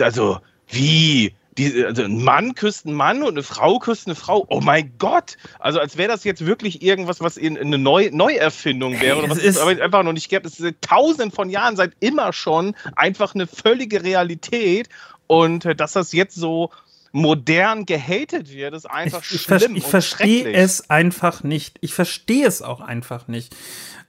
also 0.00 0.38
wie, 0.72 1.34
die, 1.58 1.84
also 1.84 2.02
ein 2.02 2.22
Mann 2.24 2.54
küsst 2.54 2.86
einen 2.86 2.96
Mann 2.96 3.22
und 3.22 3.30
eine 3.30 3.42
Frau 3.42 3.78
küsst 3.78 4.06
eine 4.06 4.14
Frau. 4.14 4.46
Oh 4.48 4.60
mein 4.60 4.94
Gott! 4.98 5.36
Also 5.58 5.80
als 5.80 5.96
wäre 5.96 6.08
das 6.10 6.24
jetzt 6.24 6.46
wirklich 6.46 6.82
irgendwas, 6.82 7.20
was 7.20 7.36
in, 7.36 7.56
in 7.56 7.68
eine 7.68 7.78
Neu 7.78 8.08
Neuerfindung 8.10 9.00
wäre 9.00 9.18
oder 9.18 9.30
was 9.30 9.38
es 9.38 9.58
aber 9.58 9.70
einfach 9.82 10.02
noch 10.02 10.14
nicht 10.14 10.30
gäbe. 10.30 10.48
Es 10.48 10.54
ist 10.54 10.62
seit 10.62 10.80
tausenden 10.80 11.30
von 11.30 11.50
Jahren, 11.50 11.76
seit 11.76 11.92
immer 12.00 12.32
schon 12.32 12.74
einfach 12.96 13.34
eine 13.34 13.46
völlige 13.46 14.02
Realität 14.02 14.88
und 15.26 15.64
äh, 15.66 15.74
dass 15.74 15.92
das 15.92 16.12
jetzt 16.12 16.34
so 16.34 16.70
modern 17.12 17.84
gehatet 17.84 18.50
wird, 18.50 18.74
ist 18.74 18.90
einfach 18.90 19.22
ich, 19.30 19.42
schlimm. 19.42 19.76
Ich, 19.76 19.84
ich 19.84 19.90
verstehe 19.90 20.50
es 20.50 20.88
einfach 20.88 21.42
nicht. 21.42 21.78
Ich 21.82 21.92
verstehe 21.92 22.46
es 22.46 22.62
auch 22.62 22.80
einfach 22.80 23.28
nicht. 23.28 23.54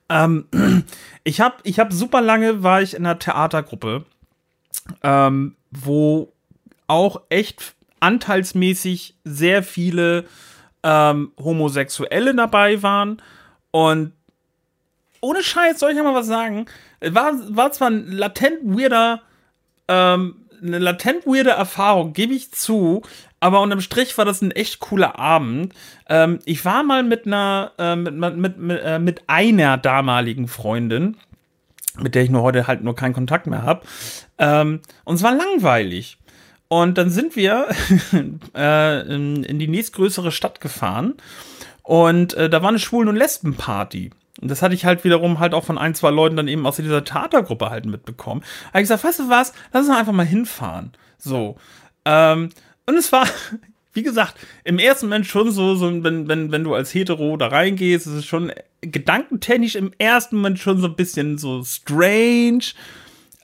Ähm, 0.09 0.47
ich 1.25 1.41
habe 1.41 1.55
ich 1.63 1.79
hab 1.79 1.91
super 1.91 2.21
lange 2.21 2.63
war 2.63 2.81
ich 2.81 2.93
in 2.93 3.05
einer 3.05 3.19
Theatergruppe, 3.19 4.05
ähm, 5.03 5.55
wo 5.71 6.31
auch 6.87 7.21
echt 7.29 7.75
anteilsmäßig 7.99 9.15
sehr 9.23 9.63
viele 9.63 10.25
ähm, 10.83 11.31
Homosexuelle 11.41 12.35
dabei 12.35 12.83
waren. 12.83 13.21
Und 13.71 14.13
ohne 15.21 15.41
Scheiß, 15.41 15.79
soll 15.79 15.91
ich 15.91 15.97
ja 15.97 16.03
mal 16.03 16.13
was 16.13 16.27
sagen? 16.27 16.65
War, 17.01 17.33
war 17.55 17.71
zwar 17.71 17.89
ein 17.89 18.11
latent 18.11 18.59
weirder, 18.63 19.21
ähm, 19.87 20.35
eine 20.61 20.79
latent 20.79 21.25
weirde 21.25 21.51
Erfahrung, 21.51 22.13
gebe 22.13 22.33
ich 22.33 22.51
zu, 22.51 23.01
aber 23.39 23.61
unterm 23.61 23.81
Strich 23.81 24.17
war 24.17 24.25
das 24.25 24.41
ein 24.41 24.51
echt 24.51 24.79
cooler 24.79 25.17
Abend. 25.19 25.73
Ähm, 26.07 26.39
ich 26.45 26.63
war 26.65 26.83
mal 26.83 27.03
mit 27.03 27.25
einer, 27.25 27.71
äh, 27.77 27.95
mit, 27.95 28.15
mit, 28.15 28.57
mit, 28.57 28.81
äh, 28.83 28.99
mit 28.99 29.23
einer 29.27 29.77
damaligen 29.77 30.47
Freundin, 30.47 31.17
mit 31.99 32.15
der 32.15 32.23
ich 32.23 32.29
nur 32.29 32.41
heute 32.41 32.67
halt 32.67 32.83
nur 32.83 32.95
keinen 32.95 33.13
Kontakt 33.13 33.47
mehr 33.47 33.63
habe. 33.63 33.81
Ähm, 34.37 34.81
und 35.05 35.15
es 35.15 35.23
war 35.23 35.33
langweilig. 35.33 36.17
Und 36.73 36.97
dann 36.97 37.11
sind 37.11 37.35
wir 37.35 37.67
äh, 38.55 39.01
in, 39.13 39.59
die 39.59 39.67
nächstgrößere 39.67 40.31
Stadt 40.31 40.59
gefahren 40.59 41.13
und 41.83 42.33
äh, 42.33 42.49
da 42.49 42.63
war 42.63 42.69
eine 42.69 42.79
Schwulen- 42.79 43.09
und 43.09 43.15
Lesbenparty. 43.15 44.09
Und 44.41 44.49
das 44.49 44.63
hatte 44.63 44.73
ich 44.73 44.83
halt 44.83 45.03
wiederum 45.03 45.37
halt 45.37 45.53
auch 45.53 45.65
von 45.65 45.77
ein, 45.77 45.93
zwei 45.93 46.09
Leuten 46.09 46.35
dann 46.35 46.47
eben 46.47 46.65
aus 46.65 46.77
dieser 46.77 47.03
Theatergruppe 47.03 47.69
halt 47.69 47.85
mitbekommen. 47.85 48.41
Da 48.41 48.69
habe 48.69 48.79
ich 48.79 48.83
gesagt, 48.85 49.03
weißt 49.03 49.19
du 49.19 49.29
was, 49.29 49.53
lass 49.71 49.87
uns 49.87 49.95
einfach 49.95 50.13
mal 50.13 50.25
hinfahren. 50.25 50.93
So. 51.19 51.57
Ähm, 52.05 52.49
und 52.87 52.95
es 52.95 53.11
war, 53.11 53.27
wie 53.93 54.01
gesagt, 54.01 54.33
im 54.63 54.79
ersten 54.79 55.05
Moment 55.05 55.27
schon 55.27 55.51
so, 55.51 55.75
so 55.75 56.03
wenn, 56.03 56.27
wenn, 56.27 56.51
wenn 56.51 56.63
du 56.63 56.73
als 56.73 56.91
Hetero 56.91 57.37
da 57.37 57.49
reingehst, 57.49 58.07
ist 58.07 58.13
es 58.13 58.25
schon 58.25 58.51
gedankentechnisch 58.81 59.75
im 59.75 59.91
ersten 59.99 60.37
Moment 60.37 60.57
schon 60.57 60.79
so 60.79 60.87
ein 60.87 60.95
bisschen 60.95 61.37
so 61.37 61.63
strange. 61.63 62.63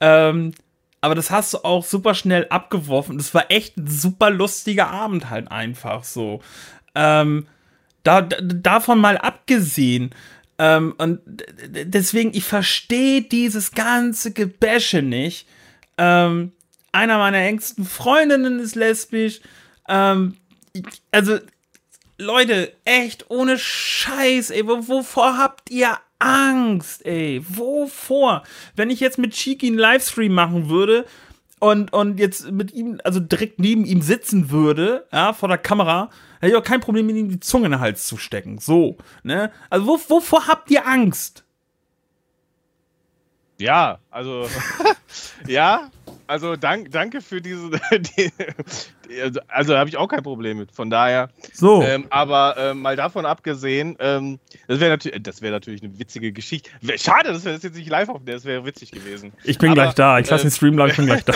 Ähm, 0.01 0.53
aber 1.01 1.15
das 1.15 1.31
hast 1.31 1.53
du 1.53 1.59
auch 1.59 1.85
super 1.85 2.13
schnell 2.13 2.47
abgeworfen. 2.49 3.17
Das 3.17 3.33
war 3.33 3.49
echt 3.49 3.77
ein 3.77 3.88
super 3.88 4.29
lustiger 4.29 4.89
Abend 4.89 5.29
halt 5.29 5.51
einfach 5.51 6.03
so. 6.03 6.41
Ähm, 6.95 7.47
da, 8.03 8.21
davon 8.21 8.99
mal 8.99 9.17
abgesehen. 9.17 10.13
Ähm, 10.57 10.93
und 10.97 11.21
deswegen, 11.67 12.33
ich 12.33 12.43
verstehe 12.43 13.21
dieses 13.21 13.71
ganze 13.71 14.33
Gebäsche 14.33 15.01
nicht. 15.01 15.47
Ähm, 15.97 16.51
einer 16.91 17.17
meiner 17.17 17.39
engsten 17.39 17.85
Freundinnen 17.85 18.59
ist 18.59 18.75
lesbisch. 18.75 19.39
Ähm, 19.88 20.35
also, 21.12 21.39
Leute, 22.17 22.73
echt 22.83 23.29
ohne 23.29 23.57
Scheiß, 23.57 24.49
ey, 24.49 24.67
wovor 24.67 25.38
habt 25.38 25.69
ihr 25.71 25.97
Angst, 26.19 27.05
ey. 27.05 27.43
Wovor? 27.47 28.43
Wenn 28.75 28.89
ich 28.89 28.99
jetzt 28.99 29.17
mit 29.17 29.34
Chiki 29.34 29.67
einen 29.67 29.77
Livestream 29.77 30.34
machen 30.34 30.69
würde 30.69 31.05
und, 31.60 31.91
und 31.93 32.19
jetzt 32.19 32.51
mit 32.51 32.73
ihm, 32.73 32.99
also 33.03 33.19
direkt 33.19 33.60
neben 33.60 33.86
ihm 33.86 34.01
sitzen 34.01 34.51
würde, 34.51 35.08
ja, 35.12 35.34
vor 35.34 35.49
der 35.49 35.58
Kamera, 35.58 36.10
hätte 36.39 36.51
ich 36.51 36.55
auch 36.55 36.63
kein 36.63 36.82
Problem, 36.82 37.08
mit 37.08 37.15
ihm 37.15 37.29
die 37.29 37.39
Zunge 37.39 37.65
in 37.67 37.71
den 37.71 37.82
Hals 37.82 38.05
zu 38.05 38.17
stecken. 38.17 38.60
So, 38.60 38.97
ne? 39.23 39.51
Also, 39.69 39.88
wo, 39.88 39.99
wovor 40.10 40.47
habt 40.47 40.69
ihr 40.71 40.86
Angst? 40.86 41.43
Ja, 43.58 43.99
also, 44.10 44.47
ja, 45.47 45.91
also 46.27 46.55
dank, 46.55 46.91
danke 46.91 47.21
für 47.21 47.41
diese, 47.41 47.71
die, 47.91 48.32
also, 49.22 49.39
also 49.48 49.78
habe 49.78 49.89
ich 49.89 49.98
auch 49.98 50.08
kein 50.08 50.24
Problem 50.24 50.58
mit. 50.58 50.72
Von 50.72 50.89
daher. 50.89 51.30
So. 51.54 51.82
Ähm, 51.84 52.06
aber 52.10 52.56
ähm, 52.58 52.82
mal 52.82 52.95
davon 52.95 53.26
abgesehen, 53.26 53.95
ähm, 54.00 54.39
das 54.67 54.80
wäre 54.80 54.91
natürlich, 54.91 55.24
das 55.24 55.41
wäre 55.41 55.54
natürlich 55.54 55.84
eine 55.84 55.98
witzige 56.00 56.32
Geschichte. 56.32 56.69
Schade, 56.98 57.32
dass 57.34 57.45
wir 57.45 57.54
das 57.54 57.63
jetzt 57.63 57.76
nicht 57.76 57.89
live 57.89 58.10
aufnehmen. 58.10 58.38
Das 58.38 58.45
wäre 58.45 58.65
witzig 58.65 58.91
gewesen. 58.91 59.34
Ich 59.43 59.58
bin 59.58 59.72
aber, 59.72 59.84
gleich 59.84 59.93
da. 59.95 60.19
Ich 60.19 60.30
lasse 60.30 60.43
den 60.43 60.52
Stream 60.52 60.78
lang. 60.78 60.89
Ich 60.89 60.98
bin 60.98 61.06
gleich 61.06 61.24
da. 61.24 61.34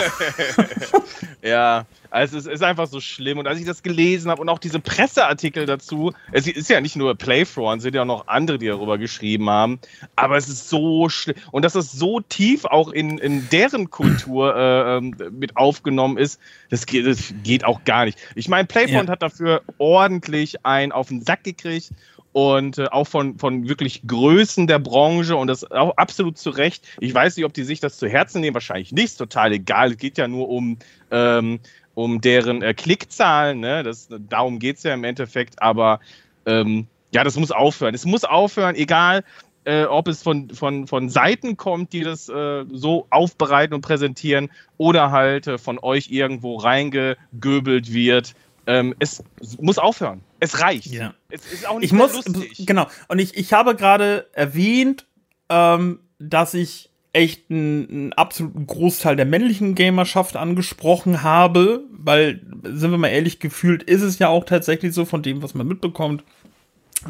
ja, 1.42 1.86
also 2.10 2.38
es 2.38 2.46
ist 2.46 2.62
einfach 2.62 2.86
so 2.86 3.00
schlimm. 3.00 3.38
Und 3.38 3.48
als 3.48 3.58
ich 3.58 3.66
das 3.66 3.82
gelesen 3.82 4.30
habe 4.30 4.40
und 4.40 4.48
auch 4.48 4.60
diese 4.60 4.78
Presseartikel 4.78 5.66
dazu, 5.66 6.12
es 6.30 6.46
ist 6.46 6.70
ja 6.70 6.80
nicht 6.80 6.94
nur 6.94 7.16
Playfront, 7.16 7.78
es 7.78 7.82
sind 7.82 7.94
ja 7.94 8.02
auch 8.02 8.06
noch 8.06 8.28
andere, 8.28 8.58
die 8.58 8.68
darüber 8.68 8.98
geschrieben 8.98 9.50
haben. 9.50 9.80
Aber 10.14 10.36
es 10.36 10.48
ist 10.48 10.68
so 10.68 11.08
schlimm. 11.08 11.36
Und 11.50 11.64
dass 11.64 11.74
es 11.74 11.90
so 11.90 12.20
tief 12.20 12.64
auch 12.64 12.90
in, 12.90 13.18
in 13.18 13.48
deren 13.50 13.90
Kultur 13.90 14.54
äh, 14.54 14.98
ähm, 14.98 15.16
mit 15.32 15.56
aufgenommen 15.56 16.16
ist, 16.16 16.40
das 16.70 16.86
geht, 16.86 17.06
das 17.06 17.34
geht 17.42 17.63
auch 17.64 17.84
gar 17.84 18.04
nicht. 18.04 18.18
Ich 18.34 18.48
meine, 18.48 18.66
Playfront 18.66 19.08
ja. 19.08 19.12
hat 19.12 19.22
dafür 19.22 19.62
ordentlich 19.78 20.64
einen 20.64 20.92
auf 20.92 21.08
den 21.08 21.22
Sack 21.22 21.44
gekriegt 21.44 21.92
und 22.32 22.78
äh, 22.78 22.86
auch 22.86 23.06
von, 23.06 23.38
von 23.38 23.68
wirklich 23.68 24.02
Größen 24.06 24.66
der 24.66 24.80
Branche 24.80 25.36
und 25.36 25.46
das 25.46 25.70
auch 25.70 25.96
absolut 25.96 26.36
zu 26.36 26.50
Recht. 26.50 26.84
Ich 26.98 27.14
weiß 27.14 27.36
nicht, 27.36 27.46
ob 27.46 27.54
die 27.54 27.62
sich 27.62 27.80
das 27.80 27.96
zu 27.96 28.08
Herzen 28.08 28.40
nehmen, 28.40 28.54
wahrscheinlich 28.54 28.92
nicht, 28.92 29.04
ist 29.04 29.16
total 29.16 29.52
egal. 29.52 29.92
Es 29.92 29.98
geht 29.98 30.18
ja 30.18 30.26
nur 30.26 30.48
um, 30.48 30.78
ähm, 31.10 31.60
um 31.94 32.20
deren 32.20 32.60
äh, 32.62 32.74
Klickzahlen, 32.74 33.60
ne? 33.60 33.84
das, 33.84 34.08
darum 34.28 34.58
geht 34.58 34.78
es 34.78 34.82
ja 34.82 34.94
im 34.94 35.04
Endeffekt, 35.04 35.62
aber 35.62 36.00
ähm, 36.44 36.88
ja, 37.12 37.22
das 37.22 37.36
muss 37.36 37.52
aufhören. 37.52 37.94
Es 37.94 38.04
muss 38.04 38.24
aufhören, 38.24 38.74
egal 38.74 39.22
äh, 39.64 39.84
ob 39.84 40.08
es 40.08 40.22
von, 40.22 40.50
von, 40.50 40.86
von 40.86 41.08
Seiten 41.08 41.56
kommt, 41.56 41.92
die 41.92 42.00
das 42.00 42.28
äh, 42.28 42.64
so 42.72 43.06
aufbereiten 43.10 43.74
und 43.74 43.80
präsentieren, 43.80 44.50
oder 44.76 45.10
halt 45.10 45.46
äh, 45.46 45.58
von 45.58 45.78
euch 45.78 46.10
irgendwo 46.10 46.56
reingegöbelt 46.56 47.92
wird. 47.92 48.34
Ähm, 48.66 48.94
es 48.98 49.22
muss 49.60 49.78
aufhören. 49.78 50.22
Es 50.40 50.60
reicht. 50.60 50.86
Ja. 50.86 51.14
Es 51.28 51.52
ist 51.52 51.68
auch 51.68 51.78
nicht 51.78 51.86
ich 51.86 51.92
muss, 51.92 52.14
lustig. 52.14 52.66
Genau. 52.66 52.86
Und 53.08 53.18
ich, 53.18 53.36
ich 53.36 53.52
habe 53.52 53.74
gerade 53.74 54.26
erwähnt, 54.32 55.06
ähm, 55.48 56.00
dass 56.18 56.54
ich 56.54 56.90
echt 57.12 57.50
einen, 57.50 57.88
einen, 57.88 58.12
absoluten 58.14 58.66
Großteil 58.66 59.16
der 59.16 59.24
männlichen 59.24 59.74
Gamerschaft 59.74 60.36
angesprochen 60.36 61.22
habe, 61.22 61.84
weil, 61.90 62.40
sind 62.64 62.90
wir 62.90 62.98
mal 62.98 63.08
ehrlich, 63.08 63.38
gefühlt 63.38 63.82
ist 63.84 64.02
es 64.02 64.18
ja 64.18 64.28
auch 64.28 64.44
tatsächlich 64.44 64.92
so 64.92 65.04
von 65.04 65.22
dem, 65.22 65.42
was 65.42 65.54
man 65.54 65.66
mitbekommt. 65.66 66.24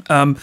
Ähm, 0.09 0.37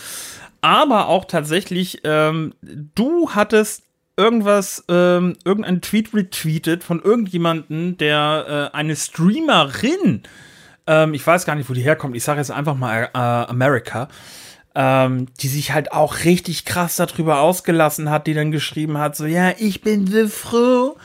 aber 0.61 1.07
auch 1.07 1.25
tatsächlich, 1.25 2.01
ähm, 2.03 2.53
du 2.61 3.31
hattest 3.31 3.83
irgendwas, 4.17 4.85
ähm, 4.89 5.35
irgendein 5.43 5.81
Tweet 5.81 6.13
retweetet 6.13 6.83
von 6.83 7.01
irgendjemanden, 7.01 7.97
der 7.97 8.71
äh, 8.73 8.75
eine 8.75 8.95
Streamerin, 8.95 10.23
ähm, 10.87 11.13
ich 11.13 11.25
weiß 11.25 11.45
gar 11.45 11.55
nicht, 11.55 11.69
wo 11.69 11.73
die 11.73 11.81
herkommt, 11.81 12.15
ich 12.15 12.23
sage 12.23 12.39
jetzt 12.39 12.51
einfach 12.51 12.75
mal 12.75 13.09
äh, 13.13 13.17
America, 13.17 14.07
ähm, 14.73 15.27
die 15.41 15.49
sich 15.49 15.73
halt 15.73 15.91
auch 15.91 16.23
richtig 16.23 16.63
krass 16.63 16.95
darüber 16.95 17.41
ausgelassen 17.41 18.09
hat, 18.09 18.25
die 18.25 18.33
dann 18.33 18.51
geschrieben 18.51 18.97
hat, 18.97 19.17
so, 19.17 19.25
ja, 19.25 19.53
ich 19.57 19.81
bin 19.81 20.07
so 20.07 20.27
froh, 20.29 20.97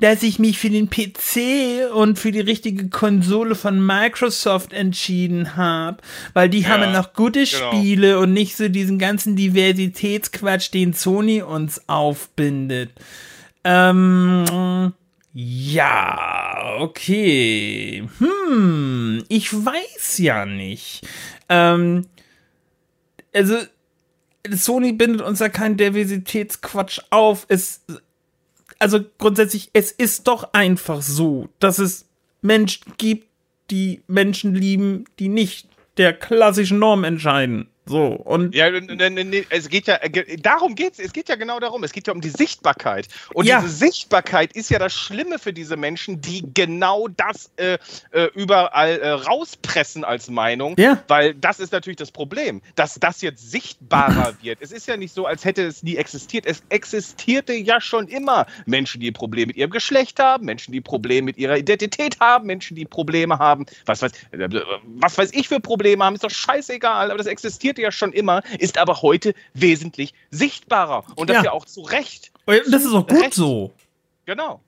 dass 0.00 0.22
ich 0.22 0.38
mich 0.38 0.58
für 0.58 0.68
den 0.68 0.90
PC 0.90 1.90
und 1.94 2.18
für 2.18 2.32
die 2.32 2.40
richtige 2.40 2.90
Konsole 2.90 3.54
von 3.54 3.84
Microsoft 3.84 4.74
entschieden 4.74 5.56
habe, 5.56 5.98
weil 6.34 6.50
die 6.50 6.60
ja, 6.60 6.68
haben 6.68 6.92
noch 6.92 7.14
gute 7.14 7.44
genau. 7.44 7.72
Spiele 7.72 8.18
und 8.18 8.34
nicht 8.34 8.56
so 8.56 8.68
diesen 8.68 8.98
ganzen 8.98 9.36
Diversitätsquatsch, 9.36 10.72
den 10.74 10.92
Sony 10.92 11.40
uns 11.40 11.88
aufbindet. 11.88 12.90
Ähm, 13.64 14.92
ja, 15.32 16.76
okay. 16.78 18.06
Hm, 18.18 19.24
ich 19.28 19.52
weiß 19.52 20.18
ja 20.18 20.44
nicht. 20.44 21.06
Ähm, 21.48 22.06
also 23.34 23.58
Sony 24.50 24.92
bindet 24.92 25.22
uns 25.22 25.40
ja 25.40 25.48
keinen 25.48 25.76
Diversitätsquatsch 25.76 27.00
auf. 27.10 27.46
Es, 27.48 27.82
also 28.78 29.00
grundsätzlich, 29.18 29.70
es 29.72 29.90
ist 29.90 30.26
doch 30.26 30.52
einfach 30.52 31.02
so, 31.02 31.48
dass 31.58 31.78
es 31.78 32.06
Menschen 32.42 32.92
gibt, 32.98 33.28
die 33.70 34.02
Menschen 34.06 34.54
lieben, 34.54 35.04
die 35.18 35.28
nicht 35.28 35.68
der 35.96 36.12
klassischen 36.12 36.78
Norm 36.78 37.04
entscheiden. 37.04 37.68
So, 37.86 38.06
und. 38.06 38.54
Ja, 38.54 38.70
ne, 38.70 39.10
ne, 39.10 39.44
es 39.50 39.68
geht 39.68 39.86
ja, 39.86 39.96
äh, 39.96 40.36
darum 40.38 40.74
geht's, 40.74 40.98
es 40.98 41.12
geht 41.12 41.28
ja 41.28 41.34
genau 41.34 41.60
darum, 41.60 41.84
es 41.84 41.92
geht 41.92 42.06
ja 42.06 42.14
um 42.14 42.20
die 42.22 42.30
Sichtbarkeit. 42.30 43.08
Und 43.34 43.46
Ja. 43.46 43.60
diese 43.60 43.74
Sichtbarkeit 43.74 44.54
ist 44.54 44.70
ja 44.70 44.78
das 44.78 44.94
Schlimme 44.94 45.38
für 45.38 45.52
diese 45.52 45.76
Menschen, 45.76 46.20
die 46.22 46.44
genau 46.54 47.08
das 47.08 47.50
äh, 47.56 47.78
äh, 48.12 48.30
überall 48.34 48.98
äh, 49.00 49.10
rauspressen 49.10 50.02
als 50.04 50.30
Meinung. 50.30 50.74
Ja. 50.78 51.02
Weil 51.08 51.34
das 51.34 51.60
ist 51.60 51.72
natürlich 51.72 51.98
das 51.98 52.10
Problem, 52.10 52.62
dass 52.74 52.94
das 52.94 53.20
jetzt 53.20 53.50
sichtbarer 53.50 54.34
wird. 54.42 54.60
Es 54.62 54.72
ist 54.72 54.86
ja 54.88 54.96
nicht 54.96 55.12
so, 55.14 55.26
als 55.26 55.44
hätte 55.44 55.62
es 55.66 55.82
nie 55.82 55.96
existiert. 55.96 56.46
Es 56.46 56.62
existierte 56.70 57.52
ja 57.52 57.82
schon 57.82 58.08
immer 58.08 58.46
Menschen, 58.64 59.00
die 59.02 59.12
Probleme 59.12 59.48
mit 59.48 59.56
ihrem 59.56 59.70
Geschlecht 59.70 60.18
haben, 60.18 60.46
Menschen, 60.46 60.72
die 60.72 60.80
Probleme 60.80 61.26
mit 61.26 61.36
ihrer 61.36 61.58
Identität 61.58 62.18
haben, 62.18 62.46
Menschen, 62.46 62.76
die 62.76 62.86
Probleme 62.86 63.38
haben, 63.38 63.66
was 63.84 64.00
weiß, 64.00 64.12
äh, 64.30 64.48
was 64.84 65.18
weiß 65.18 65.32
ich 65.34 65.48
für 65.48 65.60
Probleme 65.60 66.02
haben, 66.02 66.14
ist 66.14 66.24
doch 66.24 66.30
scheißegal, 66.30 67.10
aber 67.10 67.18
das 67.18 67.26
existierte 67.74 67.82
ja 67.82 67.92
schon 67.92 68.12
immer, 68.12 68.42
ist 68.58 68.78
aber 68.78 69.02
heute 69.02 69.34
wesentlich 69.52 70.14
sichtbarer. 70.30 71.04
Und 71.16 71.30
das 71.30 71.38
Ja. 71.38 71.44
ja, 71.44 71.52
auch 71.52 71.66
zu 71.66 71.82
Recht. 71.82 72.32
Und 72.46 72.60
das 72.70 72.84
ist 72.84 72.92
auch 72.92 73.06
gut 73.06 73.22
Recht. 73.22 73.34
so. 73.34 73.72
Genau. 74.26 74.60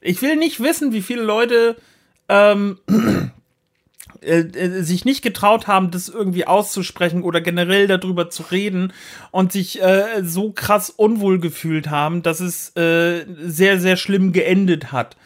Ich 0.00 0.22
will 0.22 0.36
nicht 0.36 0.60
wissen, 0.60 0.92
wie 0.92 1.02
viele 1.02 1.22
Leute 1.22 1.76
ähm, 2.28 2.78
äh, 4.20 4.40
äh, 4.40 4.82
sich 4.82 5.04
nicht 5.04 5.22
getraut 5.22 5.66
haben, 5.66 5.90
das 5.90 6.08
irgendwie 6.08 6.46
auszusprechen 6.46 7.22
oder 7.22 7.40
generell 7.40 7.86
darüber 7.86 8.30
zu 8.30 8.44
reden 8.50 8.92
und 9.30 9.52
sich 9.52 9.82
äh, 9.82 10.22
so 10.22 10.52
krass 10.52 10.90
unwohl 10.90 11.38
gefühlt 11.38 11.88
haben, 11.88 12.22
dass 12.22 12.40
es 12.40 12.76
äh, 12.76 13.24
sehr, 13.38 13.80
sehr 13.80 13.96
schlimm 13.96 14.32
geendet 14.32 14.92
hat. 14.92 15.16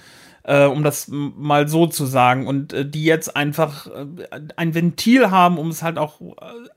Äh, 0.42 0.64
um 0.64 0.82
das 0.82 1.06
mal 1.08 1.68
so 1.68 1.86
zu 1.86 2.06
sagen. 2.06 2.46
Und 2.46 2.72
äh, 2.72 2.88
die 2.88 3.04
jetzt 3.04 3.36
einfach 3.36 3.86
äh, 3.86 4.06
ein 4.56 4.74
Ventil 4.74 5.30
haben, 5.30 5.58
um 5.58 5.68
es 5.68 5.82
halt 5.82 5.98
auch 5.98 6.20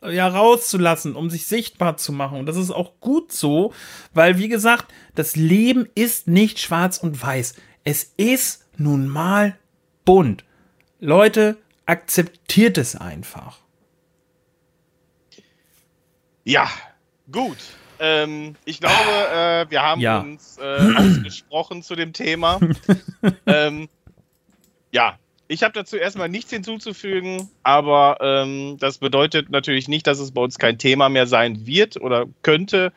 äh, 0.02 0.14
ja 0.14 0.28
rauszulassen, 0.28 1.16
um 1.16 1.30
sich 1.30 1.48
sichtbar 1.48 1.98
zu 1.98 2.12
machen. 2.12 2.40
Und 2.40 2.46
das 2.46 2.58
ist 2.58 2.72
auch 2.72 3.00
gut 3.00 3.32
so, 3.32 3.74
weil, 4.14 4.38
wie 4.38 4.50
gesagt, 4.50 4.88
das 5.16 5.36
Leben 5.36 5.88
ist 5.96 6.28
nicht 6.28 6.60
schwarz 6.60 6.98
und 6.98 7.22
weiß. 7.22 7.56
Es 7.84 8.14
ist 8.18 8.66
nun 8.78 9.08
mal 9.08 9.58
bunt. 10.04 10.44
Leute, 11.00 11.58
akzeptiert 11.86 12.78
es 12.78 12.96
einfach. 12.96 13.60
Ja, 16.44 16.70
gut. 17.32 17.58
Ähm, 18.04 18.56
ich 18.66 18.82
glaube, 18.82 18.96
äh, 19.00 19.66
wir 19.72 19.82
haben 19.82 20.02
Ja. 20.02 20.20
uns 20.20 20.58
äh, 20.58 20.94
ausgesprochen 20.96 21.82
zu 21.84 21.96
dem 21.96 22.12
Thema. 22.12 22.60
ähm, 23.46 23.88
ja, 24.92 25.18
ich 25.48 25.64
habe 25.64 25.74
dazu 25.74 25.96
erstmal 25.96 26.28
nichts 26.28 26.52
hinzuzufügen, 26.52 27.50
aber 27.64 28.18
ähm, 28.20 28.78
das 28.80 28.98
bedeutet 28.98 29.50
natürlich 29.50 29.88
nicht, 29.88 30.06
dass 30.06 30.20
es 30.20 30.32
bei 30.34 30.42
uns 30.42 30.58
kein 30.60 30.78
Thema 30.78 31.08
mehr 31.08 31.28
sein 31.28 31.66
wird 31.66 31.96
oder 32.02 32.26
könnte. 32.42 32.92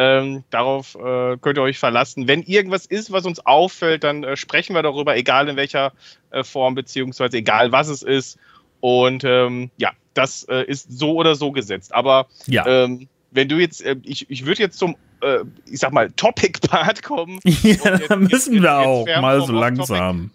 Ähm, 0.00 0.44
darauf 0.50 0.94
äh, 0.96 1.36
könnt 1.38 1.58
ihr 1.58 1.62
euch 1.62 1.78
verlassen. 1.78 2.26
Wenn 2.28 2.42
irgendwas 2.42 2.86
ist, 2.86 3.10
was 3.12 3.26
uns 3.26 3.40
auffällt, 3.46 4.04
dann 4.04 4.24
äh, 4.24 4.36
sprechen 4.36 4.74
wir 4.74 4.82
darüber, 4.82 5.16
egal 5.16 5.48
in 5.48 5.56
welcher 5.56 5.92
äh, 6.30 6.42
Form, 6.44 6.74
beziehungsweise 6.74 7.36
egal 7.38 7.72
was 7.72 7.88
es 7.88 8.02
ist. 8.02 8.38
Und 8.80 9.24
ähm, 9.24 9.70
ja, 9.76 9.92
das 10.14 10.44
äh, 10.44 10.64
ist 10.64 10.90
so 10.98 11.14
oder 11.14 11.34
so 11.34 11.50
gesetzt. 11.52 11.94
Aber 11.94 12.26
Ja. 12.46 12.64
ähm, 12.66 13.08
wenn 13.30 13.48
du 13.48 13.56
jetzt, 13.56 13.84
äh, 13.84 13.96
ich, 14.02 14.28
ich 14.30 14.46
würde 14.46 14.62
jetzt 14.62 14.78
zum, 14.78 14.96
äh, 15.22 15.38
ich 15.70 15.78
sag 15.80 15.92
mal, 15.92 16.10
Topic-Part 16.12 17.02
kommen. 17.02 17.40
ja, 17.44 17.52
jetzt- 17.62 18.10
da 18.10 18.16
müssen 18.16 18.52
jetzt- 18.54 18.62
wir 18.62 19.04
jetzt 19.04 19.16
auch 19.16 19.20
mal 19.20 19.40
so 19.42 19.52
langsam. 19.52 20.30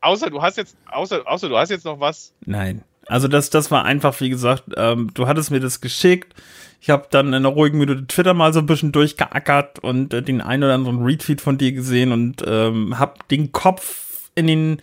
Außer 0.00 0.30
du 0.30 0.40
hast 0.40 0.56
jetzt, 0.56 0.76
außer, 0.90 1.22
außer 1.26 1.48
du 1.48 1.56
hast 1.56 1.70
jetzt 1.70 1.84
noch 1.84 1.98
was. 1.98 2.32
Nein. 2.46 2.82
Also 3.06 3.26
das, 3.26 3.50
das 3.50 3.70
war 3.70 3.84
einfach, 3.84 4.20
wie 4.20 4.28
gesagt, 4.28 4.64
ähm, 4.76 5.10
du 5.14 5.26
hattest 5.26 5.50
mir 5.50 5.60
das 5.60 5.80
geschickt. 5.80 6.34
Ich 6.80 6.90
habe 6.90 7.06
dann 7.10 7.28
in 7.28 7.34
einer 7.34 7.48
ruhigen 7.48 7.78
Minute 7.78 8.06
Twitter 8.06 8.34
mal 8.34 8.52
so 8.52 8.60
ein 8.60 8.66
bisschen 8.66 8.92
durchgeackert 8.92 9.80
und 9.80 10.12
äh, 10.14 10.22
den 10.22 10.40
einen 10.40 10.62
oder 10.62 10.74
anderen 10.74 11.02
Retweet 11.02 11.40
von 11.40 11.58
dir 11.58 11.72
gesehen 11.72 12.12
und 12.12 12.44
ähm, 12.46 12.98
habe 12.98 13.14
den 13.30 13.50
Kopf 13.50 14.28
in 14.36 14.46
den 14.46 14.82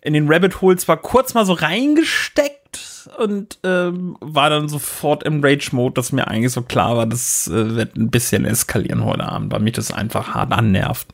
in 0.00 0.14
den 0.14 0.32
Rabbit 0.32 0.60
Hole 0.62 0.76
zwar 0.76 0.96
kurz 0.98 1.34
mal 1.34 1.44
so 1.44 1.52
reingesteckt 1.52 2.55
und 3.08 3.58
ähm, 3.64 4.16
war 4.20 4.50
dann 4.50 4.68
sofort 4.68 5.22
im 5.22 5.42
Rage-Mode, 5.42 5.94
dass 5.94 6.12
mir 6.12 6.28
eigentlich 6.28 6.52
so 6.52 6.62
klar 6.62 6.96
war, 6.96 7.06
das 7.06 7.48
äh, 7.48 7.76
wird 7.76 7.96
ein 7.96 8.10
bisschen 8.10 8.44
eskalieren 8.44 9.04
heute 9.04 9.24
Abend, 9.24 9.52
weil 9.52 9.60
mich 9.60 9.74
das 9.74 9.92
einfach 9.92 10.34
hart 10.34 10.52
annervt. 10.52 11.08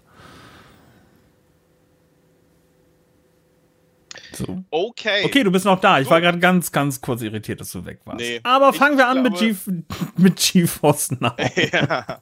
So. 4.35 4.65
Okay. 4.71 5.25
Okay, 5.25 5.45
du 5.45 5.51
bist 5.51 5.65
noch 5.65 5.81
da. 5.81 6.01
Ich 6.01 6.09
war 6.09 6.21
gerade 6.21 6.39
ganz, 6.39 6.73
ganz 6.73 7.01
kurz 7.01 7.23
irritiert, 7.23 7.61
dass 7.61 7.71
du 7.73 7.85
weg 7.85 8.01
warst. 8.05 8.21
Nee. 8.21 8.41
Aber 8.43 8.73
fangen 8.73 8.97
wir 8.97 9.09
an 9.09 9.23
mit, 9.23 9.39
G 9.39 9.55
mit 10.17 10.37
GeForce 10.37 11.13
Now. 11.21 11.33
ja. 11.73 12.21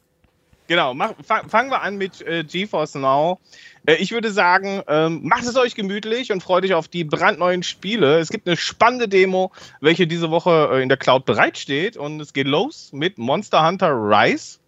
Genau, 0.66 0.94
mach, 0.94 1.14
fang, 1.24 1.48
fangen 1.48 1.70
wir 1.70 1.82
an 1.82 1.96
mit 1.96 2.20
äh, 2.22 2.44
GeForce 2.44 2.96
Now. 2.96 3.40
Äh, 3.86 3.94
ich 3.94 4.12
würde 4.12 4.30
sagen, 4.30 4.82
ähm, 4.88 5.20
macht 5.24 5.44
es 5.44 5.56
euch 5.56 5.74
gemütlich 5.74 6.32
und 6.32 6.42
freut 6.42 6.64
euch 6.64 6.74
auf 6.74 6.88
die 6.88 7.04
brandneuen 7.04 7.62
Spiele. 7.62 8.18
Es 8.18 8.28
gibt 8.28 8.46
eine 8.46 8.56
spannende 8.56 9.08
Demo, 9.08 9.52
welche 9.80 10.06
diese 10.06 10.30
Woche 10.30 10.70
äh, 10.72 10.82
in 10.82 10.88
der 10.88 10.98
Cloud 10.98 11.24
bereitsteht. 11.24 11.96
Und 11.96 12.20
es 12.20 12.32
geht 12.32 12.46
los 12.46 12.90
mit 12.92 13.18
Monster 13.18 13.66
Hunter 13.66 13.90
Rise. 13.90 14.58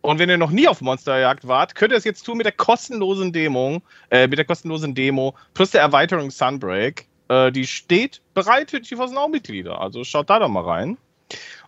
Und 0.00 0.18
wenn 0.18 0.28
ihr 0.28 0.36
noch 0.36 0.50
nie 0.50 0.68
auf 0.68 0.82
Monsterjagd 0.82 1.48
wart, 1.48 1.74
könnt 1.74 1.92
ihr 1.92 1.96
es 1.96 2.04
jetzt 2.04 2.24
tun 2.24 2.36
mit 2.36 2.44
der 2.44 2.52
kostenlosen 2.52 3.32
Demo, 3.32 3.80
äh, 4.10 4.26
mit 4.26 4.38
der 4.38 4.44
kostenlosen 4.44 4.94
Demo 4.94 5.34
plus 5.54 5.70
der 5.70 5.80
Erweiterung 5.80 6.30
Sunbreak. 6.30 7.06
Äh, 7.28 7.50
die 7.52 7.66
steht 7.66 8.20
bereit 8.34 8.70
für 8.70 8.80
GeForce 8.80 9.12
Now-Mitglieder. 9.12 9.80
Also 9.80 10.04
schaut 10.04 10.28
da 10.28 10.38
doch 10.38 10.48
mal 10.48 10.64
rein. 10.64 10.98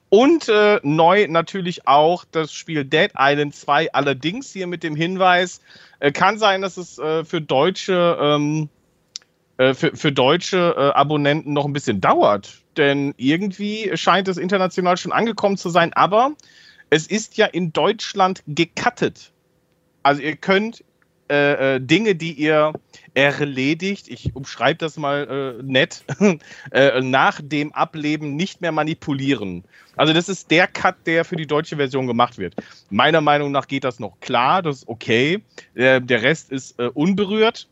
Und 0.09 0.49
äh, 0.49 0.81
neu 0.83 1.27
natürlich 1.29 1.89
auch 1.89 2.25
das 2.31 2.53
Spiel 2.53 2.85
Dead 2.85 3.11
Island 3.19 3.55
2, 3.55 3.93
allerdings 3.93 4.53
hier 4.53 4.67
mit 4.67 4.83
dem 4.83 4.95
Hinweis, 4.95 5.61
äh, 5.99 6.13
kann 6.13 6.39
sein, 6.39 6.63
dass 6.63 6.77
es 6.77 6.99
äh, 6.99 7.25
für 7.25 7.41
deutsche, 7.41 8.17
ähm, 8.21 8.69
äh, 9.57 9.75
für, 9.75 9.97
für 9.97 10.13
deutsche 10.13 10.75
äh, 10.77 10.97
Abonnenten 10.97 11.53
noch 11.53 11.65
ein 11.65 11.73
bisschen 11.73 12.01
dauert. 12.01 12.63
Denn 12.77 13.15
irgendwie 13.17 13.91
scheint 13.97 14.29
es 14.29 14.37
international 14.37 14.97
schon 14.97 15.13
angekommen 15.13 15.57
zu 15.57 15.71
sein, 15.71 15.93
aber 15.95 16.33
es 16.91 17.09
ist 17.09 17.37
ja 17.37 17.47
in 17.47 17.73
Deutschland 17.73 18.43
gecuttet. 18.47 19.33
Also 20.05 20.23
ihr 20.23 20.37
könnt 20.37 20.85
äh, 21.29 21.81
Dinge, 21.81 22.15
die 22.15 22.33
ihr 22.33 22.73
erledigt, 23.15 24.09
ich 24.09 24.37
umschreibe 24.37 24.79
das 24.79 24.97
mal 24.97 25.59
äh, 25.59 25.63
nett, 25.65 26.05
äh, 26.71 27.01
nach 27.01 27.41
dem 27.43 27.73
Ableben 27.73 28.37
nicht 28.37 28.61
mehr 28.61 28.71
manipulieren. 28.71 29.65
Also 29.97 30.13
das 30.13 30.29
ist 30.29 30.51
der 30.51 30.67
Cut, 30.67 31.07
der 31.07 31.25
für 31.25 31.37
die 31.37 31.47
deutsche 31.47 31.77
Version 31.77 32.07
gemacht 32.07 32.39
wird. 32.39 32.55
Meiner 32.91 33.21
Meinung 33.21 33.51
nach 33.53 33.67
geht 33.67 33.85
das 33.85 33.99
noch 33.99 34.21
klar, 34.21 34.63
das 34.63 34.79
ist 34.79 34.89
okay. 34.89 35.43
Äh, 35.75 36.01
der 36.01 36.23
Rest 36.23 36.53
ist 36.53 36.79
äh, 36.79 36.89
unberührt, 36.93 37.69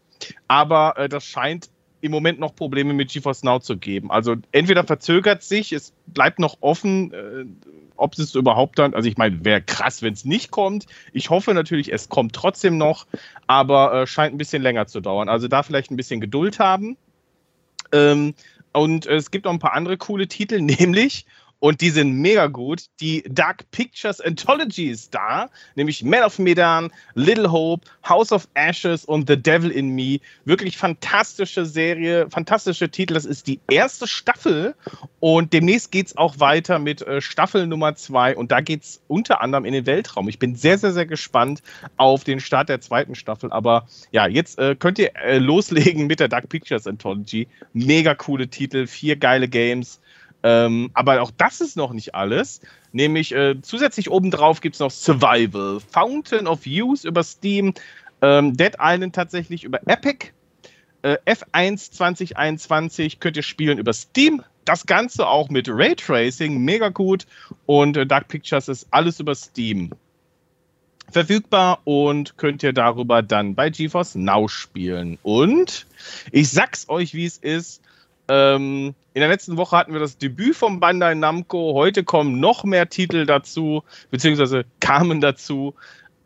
aber 0.48 0.94
äh, 0.96 1.08
das 1.08 1.24
scheint 1.24 1.68
im 2.04 2.10
Moment 2.10 2.38
noch 2.38 2.54
Probleme 2.54 2.92
mit 2.92 3.10
GeForce 3.10 3.44
Now 3.44 3.60
zu 3.60 3.78
geben. 3.78 4.10
Also 4.10 4.36
entweder 4.52 4.84
verzögert 4.84 5.42
sich, 5.42 5.72
es 5.72 5.94
bleibt 6.06 6.38
noch 6.38 6.58
offen, 6.60 7.14
äh, 7.14 7.46
ob 7.96 8.18
es 8.18 8.34
überhaupt 8.34 8.78
dann, 8.78 8.92
also 8.92 9.08
ich 9.08 9.16
meine, 9.16 9.42
wäre 9.42 9.62
krass, 9.62 10.02
wenn 10.02 10.12
es 10.12 10.26
nicht 10.26 10.50
kommt. 10.50 10.84
Ich 11.14 11.30
hoffe 11.30 11.54
natürlich, 11.54 11.90
es 11.90 12.10
kommt 12.10 12.34
trotzdem 12.34 12.76
noch, 12.76 13.06
aber 13.46 14.02
äh, 14.02 14.06
scheint 14.06 14.34
ein 14.34 14.38
bisschen 14.38 14.62
länger 14.62 14.86
zu 14.86 15.00
dauern. 15.00 15.30
Also 15.30 15.48
da 15.48 15.62
vielleicht 15.62 15.90
ein 15.90 15.96
bisschen 15.96 16.20
Geduld 16.20 16.58
haben. 16.58 16.98
Ähm, 17.92 18.34
und 18.74 19.06
es 19.06 19.30
gibt 19.30 19.46
noch 19.46 19.52
ein 19.52 19.58
paar 19.58 19.72
andere 19.72 19.96
coole 19.96 20.26
Titel, 20.28 20.60
nämlich, 20.60 21.24
und 21.64 21.80
die 21.80 21.88
sind 21.88 22.12
mega 22.12 22.48
gut, 22.48 22.90
die 23.00 23.24
Dark 23.26 23.70
Pictures 23.70 24.20
Anthology 24.20 24.90
ist 24.90 25.14
da, 25.14 25.48
nämlich 25.76 26.04
Man 26.04 26.22
of 26.22 26.38
Medan, 26.38 26.92
Little 27.14 27.50
Hope, 27.50 27.86
House 28.06 28.32
of 28.32 28.46
Ashes 28.52 29.06
und 29.06 29.30
The 29.30 29.42
Devil 29.42 29.70
in 29.70 29.88
Me. 29.88 30.18
Wirklich 30.44 30.76
fantastische 30.76 31.64
Serie, 31.64 32.28
fantastische 32.28 32.90
Titel. 32.90 33.14
Das 33.14 33.24
ist 33.24 33.46
die 33.46 33.60
erste 33.70 34.06
Staffel 34.06 34.74
und 35.20 35.54
demnächst 35.54 35.90
geht 35.90 36.08
es 36.08 36.16
auch 36.18 36.38
weiter 36.38 36.78
mit 36.78 37.00
äh, 37.00 37.22
Staffel 37.22 37.66
Nummer 37.66 37.94
zwei 37.94 38.36
und 38.36 38.52
da 38.52 38.60
geht 38.60 38.82
es 38.82 39.00
unter 39.08 39.40
anderem 39.40 39.64
in 39.64 39.72
den 39.72 39.86
Weltraum. 39.86 40.28
Ich 40.28 40.38
bin 40.38 40.56
sehr, 40.56 40.76
sehr, 40.76 40.92
sehr 40.92 41.06
gespannt 41.06 41.62
auf 41.96 42.24
den 42.24 42.40
Start 42.40 42.68
der 42.68 42.82
zweiten 42.82 43.14
Staffel. 43.14 43.50
Aber 43.50 43.88
ja, 44.12 44.26
jetzt 44.26 44.58
äh, 44.58 44.76
könnt 44.78 44.98
ihr 44.98 45.16
äh, 45.16 45.38
loslegen 45.38 46.08
mit 46.08 46.20
der 46.20 46.28
Dark 46.28 46.50
Pictures 46.50 46.86
Anthology. 46.86 47.48
Mega 47.72 48.14
coole 48.14 48.48
Titel, 48.48 48.86
vier 48.86 49.16
geile 49.16 49.48
Games. 49.48 49.98
Ähm, 50.44 50.90
aber 50.92 51.22
auch 51.22 51.30
das 51.36 51.62
ist 51.62 51.76
noch 51.76 51.94
nicht 51.94 52.14
alles. 52.14 52.60
Nämlich 52.92 53.34
äh, 53.34 53.60
zusätzlich 53.62 54.10
obendrauf 54.10 54.60
gibt 54.60 54.76
es 54.76 54.80
noch 54.80 54.90
Survival, 54.90 55.80
Fountain 55.80 56.46
of 56.46 56.66
Youth 56.66 57.04
über 57.04 57.24
Steam, 57.24 57.72
ähm, 58.20 58.54
Dead 58.54 58.76
Island 58.78 59.14
tatsächlich 59.14 59.64
über 59.64 59.80
Epic, 59.88 60.32
äh, 61.00 61.16
F1 61.26 61.92
2021 61.92 63.20
könnt 63.20 63.38
ihr 63.38 63.42
spielen 63.42 63.78
über 63.78 63.94
Steam. 63.94 64.42
Das 64.66 64.86
Ganze 64.86 65.26
auch 65.26 65.48
mit 65.48 65.68
Raytracing, 65.68 66.58
mega 66.58 66.90
gut. 66.90 67.26
Und 67.64 67.96
äh, 67.96 68.06
Dark 68.06 68.28
Pictures 68.28 68.68
ist 68.68 68.86
alles 68.90 69.20
über 69.20 69.34
Steam 69.34 69.90
verfügbar 71.10 71.80
und 71.84 72.36
könnt 72.38 72.62
ihr 72.62 72.72
darüber 72.72 73.22
dann 73.22 73.54
bei 73.54 73.70
GeForce 73.70 74.16
Now 74.16 74.48
spielen. 74.48 75.18
Und 75.22 75.86
ich 76.32 76.50
sag's 76.50 76.88
euch, 76.88 77.14
wie 77.14 77.24
es 77.24 77.38
ist. 77.38 77.82
Ähm, 78.28 78.94
in 79.12 79.20
der 79.20 79.28
letzten 79.28 79.56
Woche 79.56 79.76
hatten 79.76 79.92
wir 79.92 80.00
das 80.00 80.18
Debüt 80.18 80.56
von 80.56 80.80
Bandai 80.80 81.14
Namco. 81.14 81.74
Heute 81.74 82.04
kommen 82.04 82.40
noch 82.40 82.64
mehr 82.64 82.88
Titel 82.88 83.26
dazu, 83.26 83.82
beziehungsweise 84.10 84.64
kamen 84.80 85.20
dazu. 85.20 85.74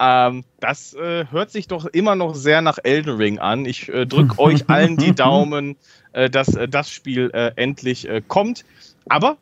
Ähm, 0.01 0.45
das 0.61 0.95
äh, 0.95 1.27
hört 1.31 1.51
sich 1.51 1.67
doch 1.67 1.87
immer 1.87 2.15
noch 2.15 2.35
sehr 2.35 2.63
nach 2.63 2.79
Elden 2.83 3.17
Ring 3.17 3.39
an. 3.39 3.65
Ich 3.65 3.89
äh, 3.89 4.07
drücke 4.07 4.39
euch 4.39 4.69
allen 4.69 4.97
die 4.97 5.15
Daumen, 5.15 5.77
äh, 6.13 6.31
dass 6.31 6.55
äh, 6.55 6.69
das 6.69 6.91
Spiel 6.91 7.31
äh, 7.35 7.53
endlich 7.57 8.09
äh, 8.09 8.23
kommt. 8.27 8.65
Aber 9.09 9.39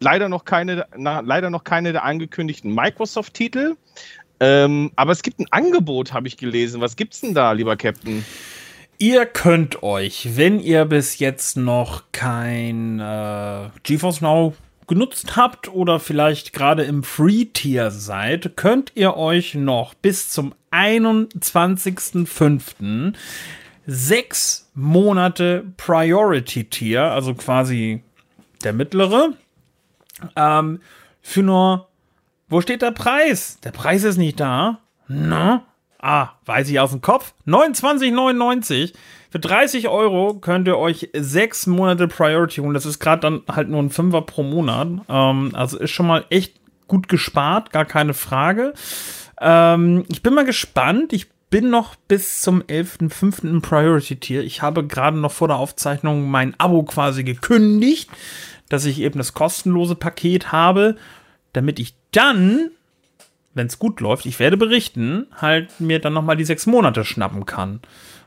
leider 0.00 0.28
noch 0.28 0.44
keine, 0.44 0.86
na, 0.96 1.20
leider 1.20 1.50
noch 1.50 1.64
keine 1.64 1.92
der 1.92 2.04
angekündigten 2.04 2.74
Microsoft-Titel. 2.74 3.76
Ähm, 4.40 4.90
aber 4.96 5.12
es 5.12 5.22
gibt 5.22 5.38
ein 5.38 5.46
Angebot, 5.50 6.12
habe 6.12 6.26
ich 6.26 6.36
gelesen. 6.36 6.80
Was 6.80 6.96
gibt's 6.96 7.20
denn 7.20 7.34
da, 7.34 7.52
lieber 7.52 7.76
Captain? 7.76 8.24
Ihr 8.98 9.26
könnt 9.26 9.82
euch, 9.82 10.36
wenn 10.36 10.60
ihr 10.60 10.84
bis 10.84 11.18
jetzt 11.18 11.56
noch 11.56 12.04
kein 12.12 13.00
äh, 13.00 13.70
GeForce 13.82 14.20
Now 14.20 14.54
genutzt 14.86 15.34
habt 15.36 15.68
oder 15.68 15.98
vielleicht 15.98 16.52
gerade 16.52 16.84
im 16.84 17.02
Free-Tier 17.02 17.90
seid, 17.90 18.56
könnt 18.56 18.92
ihr 18.94 19.16
euch 19.16 19.54
noch 19.54 19.94
bis 19.94 20.28
zum 20.28 20.54
21.05. 20.70 23.14
sechs 23.86 24.70
Monate 24.74 25.64
Priority-Tier, 25.76 27.02
also 27.02 27.34
quasi 27.34 28.04
der 28.62 28.72
mittlere, 28.72 29.30
ähm, 30.36 30.78
für 31.20 31.42
nur, 31.42 31.88
wo 32.48 32.60
steht 32.60 32.82
der 32.82 32.92
Preis? 32.92 33.58
Der 33.64 33.72
Preis 33.72 34.04
ist 34.04 34.18
nicht 34.18 34.38
da. 34.38 34.78
Na? 35.08 35.64
Ah, 36.06 36.32
weiß 36.44 36.68
ich 36.68 36.78
aus 36.78 36.90
dem 36.90 37.00
Kopf. 37.00 37.32
29,99. 37.46 38.92
Für 39.30 39.38
30 39.38 39.88
Euro 39.88 40.34
könnt 40.34 40.68
ihr 40.68 40.76
euch 40.76 41.08
sechs 41.14 41.66
Monate 41.66 42.08
Priority 42.08 42.60
holen. 42.60 42.74
Das 42.74 42.84
ist 42.84 42.98
gerade 42.98 43.22
dann 43.22 43.40
halt 43.50 43.70
nur 43.70 43.82
ein 43.82 43.88
Fünfer 43.88 44.20
pro 44.20 44.42
Monat. 44.42 44.88
Ähm, 45.08 45.52
also 45.54 45.78
ist 45.78 45.92
schon 45.92 46.06
mal 46.06 46.26
echt 46.28 46.56
gut 46.88 47.08
gespart, 47.08 47.72
gar 47.72 47.86
keine 47.86 48.12
Frage. 48.12 48.74
Ähm, 49.40 50.04
ich 50.10 50.22
bin 50.22 50.34
mal 50.34 50.44
gespannt. 50.44 51.14
Ich 51.14 51.30
bin 51.48 51.70
noch 51.70 51.94
bis 51.94 52.42
zum 52.42 52.60
11.05. 52.60 53.48
im 53.48 53.62
Priority-Tier. 53.62 54.42
Ich 54.42 54.60
habe 54.60 54.86
gerade 54.86 55.16
noch 55.16 55.32
vor 55.32 55.48
der 55.48 55.56
Aufzeichnung 55.56 56.28
mein 56.30 56.54
Abo 56.60 56.82
quasi 56.82 57.24
gekündigt, 57.24 58.10
dass 58.68 58.84
ich 58.84 59.00
eben 59.00 59.16
das 59.16 59.32
kostenlose 59.32 59.94
Paket 59.94 60.52
habe, 60.52 60.96
damit 61.54 61.78
ich 61.78 61.94
dann 62.12 62.72
wenn 63.54 63.68
es 63.68 63.78
gut 63.78 64.00
läuft, 64.00 64.26
ich 64.26 64.38
werde 64.38 64.56
berichten, 64.56 65.26
halt 65.36 65.80
mir 65.80 66.00
dann 66.00 66.12
nochmal 66.12 66.36
die 66.36 66.44
sechs 66.44 66.66
Monate 66.66 67.04
schnappen 67.04 67.46
kann. 67.46 67.80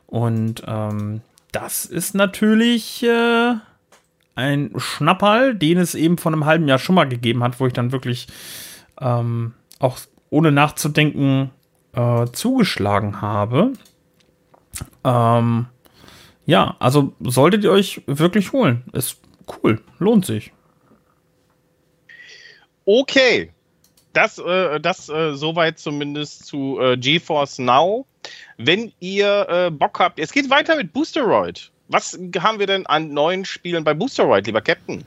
Und 0.08 0.64
ähm, 0.66 1.22
das 1.52 1.86
ist 1.86 2.16
natürlich 2.16 3.04
äh, 3.04 3.54
ein 4.36 4.72
Schnapperl, 4.78 5.56
den 5.56 5.78
es 5.78 5.96
eben 5.96 6.18
vor 6.18 6.32
einem 6.32 6.46
halben 6.46 6.68
Jahr 6.68 6.80
schon 6.80 6.96
mal 6.96 7.08
gegeben 7.08 7.44
hat, 7.44 7.60
wo 7.60 7.68
ich 7.68 7.74
dann 7.74 7.92
wirklich 7.92 8.28
ähm, 9.00 9.54
auch 9.80 10.00
ohne 10.30 10.52
nachzudenken 10.52 11.52
äh, 11.94 12.26
zugeschlagen 12.32 13.22
habe. 13.22 13.74
Ähm, 15.04 15.68
ja, 16.46 16.76
also 16.80 17.14
solltet 17.20 17.64
ihr 17.64 17.72
euch 17.72 18.04
wirklich 18.06 18.54
holen. 18.54 18.84
Ist 18.94 19.20
cool, 19.64 19.82
lohnt 20.00 20.26
sich. 20.26 20.54
Okay, 22.86 23.52
das, 24.14 24.38
äh, 24.40 24.80
das 24.80 25.10
äh, 25.10 25.34
soweit 25.34 25.80
zumindest 25.80 26.46
zu 26.46 26.80
äh, 26.80 26.98
GeForce 26.98 27.60
Now. 27.60 28.06
Wenn 28.58 28.92
ihr 29.00 29.48
äh, 29.50 29.72
Bock 29.72 30.00
habt, 30.00 30.20
es 30.20 30.32
geht 30.32 30.50
weiter 30.50 30.76
mit 30.76 30.94
Boosteroid. 30.94 31.72
Was 31.90 32.20
haben 32.40 32.60
wir 32.60 32.68
denn 32.68 32.86
an 32.88 33.14
neuen 33.14 33.46
Spielen 33.46 33.84
bei 33.84 33.94
Boosteroid, 33.94 34.46
lieber 34.46 34.62
Captain? 34.62 35.06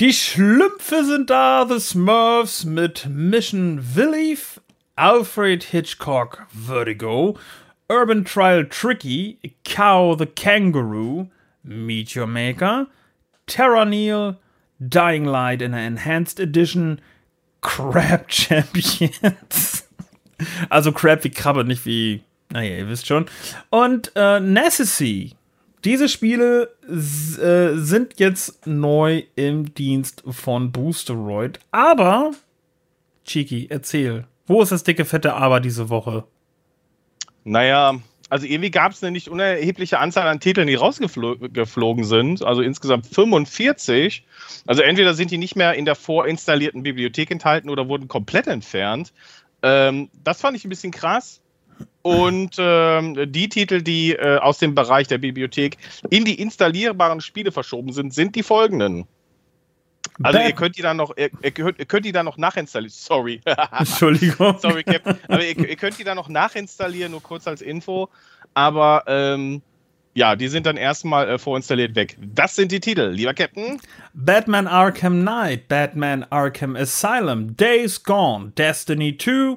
Die 0.00 0.12
Schlümpfe 0.12 1.04
sind 1.04 1.28
da, 1.28 1.66
The 1.68 1.78
Smurfs 1.78 2.64
mit 2.64 3.06
Mission 3.10 3.84
Belief, 3.94 4.60
Alfred 4.96 5.62
Hitchcock 5.64 6.46
Vertigo, 6.48 7.36
Urban 7.88 8.24
Trial 8.24 8.64
Tricky, 8.64 9.38
Cow 9.64 10.16
the 10.16 10.26
Kangaroo, 10.26 11.28
Meteor 11.64 12.26
Maker, 12.26 12.86
Terra 13.46 13.84
Neil, 13.84 14.38
Dying 14.80 15.24
Light 15.26 15.60
in 15.60 15.74
an 15.74 15.80
Enhanced 15.80 16.40
Edition, 16.40 17.00
Crab 17.60 18.32
Champions. 18.32 19.88
also 20.68 20.92
Crab 20.92 21.24
wie 21.24 21.30
Krabbe, 21.30 21.64
nicht 21.64 21.84
wie, 21.86 22.22
naja, 22.50 22.76
ihr 22.76 22.88
wisst 22.88 23.06
schon. 23.06 23.26
Und 23.70 24.12
äh, 24.16 24.40
Necessity. 24.40 25.34
Diese 25.84 26.08
Spiele 26.10 26.74
äh, 26.88 27.78
sind 27.78 28.18
jetzt 28.18 28.66
neu 28.66 29.22
im 29.34 29.74
Dienst 29.74 30.22
von 30.26 30.72
Boosteroid. 30.72 31.58
Aber, 31.70 32.32
Chiki, 33.24 33.68
erzähl. 33.70 34.26
Wo 34.46 34.60
ist 34.60 34.72
das 34.72 34.84
dicke, 34.84 35.04
fette 35.06 35.34
Aber 35.34 35.60
diese 35.60 35.88
Woche? 35.88 36.24
Naja, 37.44 37.98
also 38.30 38.46
irgendwie 38.46 38.70
gab 38.70 38.92
es 38.92 39.02
eine 39.02 39.10
nicht 39.10 39.28
unerhebliche 39.28 39.98
Anzahl 39.98 40.28
an 40.28 40.40
Titeln, 40.40 40.68
die 40.68 40.76
rausgeflogen 40.76 42.04
sind. 42.04 42.42
Also 42.42 42.62
insgesamt 42.62 43.06
45. 43.08 44.24
Also 44.66 44.82
entweder 44.82 45.14
sind 45.14 45.32
die 45.32 45.38
nicht 45.38 45.56
mehr 45.56 45.74
in 45.74 45.84
der 45.84 45.96
vorinstallierten 45.96 46.84
Bibliothek 46.84 47.30
enthalten 47.32 47.68
oder 47.68 47.88
wurden 47.88 48.06
komplett 48.06 48.46
entfernt. 48.46 49.12
Ähm, 49.62 50.08
das 50.24 50.40
fand 50.40 50.56
ich 50.56 50.64
ein 50.64 50.70
bisschen 50.70 50.92
krass. 50.92 51.40
Und 52.02 52.56
ähm, 52.58 53.32
die 53.32 53.48
Titel, 53.48 53.82
die 53.82 54.12
äh, 54.12 54.38
aus 54.38 54.58
dem 54.58 54.74
Bereich 54.74 55.08
der 55.08 55.18
Bibliothek 55.18 55.76
in 56.08 56.24
die 56.24 56.40
installierbaren 56.40 57.20
Spiele 57.20 57.50
verschoben 57.50 57.92
sind, 57.92 58.14
sind 58.14 58.36
die 58.36 58.42
folgenden. 58.42 59.06
Also 60.22 60.38
ihr 60.38 60.52
könnt 60.52 60.76
die 60.76 60.82
dann 60.82 60.98
noch, 60.98 61.16
ihr, 61.16 61.30
ihr, 61.42 61.50
könnt, 61.50 61.78
ihr 61.78 61.86
könnt 61.86 62.04
die 62.04 62.12
dann 62.12 62.26
noch 62.26 62.36
nachinstallieren. 62.36 62.92
Sorry. 62.94 63.40
Entschuldigung. 63.78 64.58
Sorry, 64.58 64.84
Cap. 64.84 65.18
Aber 65.28 65.44
ihr, 65.44 65.58
ihr, 65.58 65.76
könnt 65.76 65.98
die 65.98 66.04
dann 66.04 66.16
noch 66.16 66.28
nachinstallieren, 66.28 67.12
nur 67.12 67.22
kurz 67.22 67.46
als 67.46 67.62
Info. 67.62 68.08
Aber 68.52 69.04
ähm, 69.06 69.62
ja, 70.14 70.36
die 70.36 70.48
sind 70.48 70.66
dann 70.66 70.76
erstmal 70.76 71.28
äh, 71.28 71.38
vorinstalliert 71.38 71.94
weg. 71.94 72.16
Das 72.20 72.56
sind 72.56 72.72
die 72.72 72.80
Titel, 72.80 73.08
lieber 73.10 73.32
Captain. 73.32 73.80
Batman 74.12 74.66
Arkham 74.66 75.20
Knight, 75.20 75.68
Batman 75.68 76.26
Arkham 76.30 76.76
Asylum, 76.76 77.56
Days 77.56 78.02
Gone, 78.02 78.52
Destiny 78.56 79.16
2, 79.16 79.56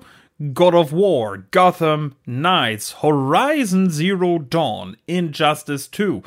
God 0.54 0.74
of 0.74 0.92
War, 0.92 1.40
Gotham 1.52 2.16
Knights, 2.26 3.02
Horizon 3.02 3.90
Zero 3.90 4.40
Dawn, 4.40 4.96
Injustice 5.06 5.90
2, 5.92 6.22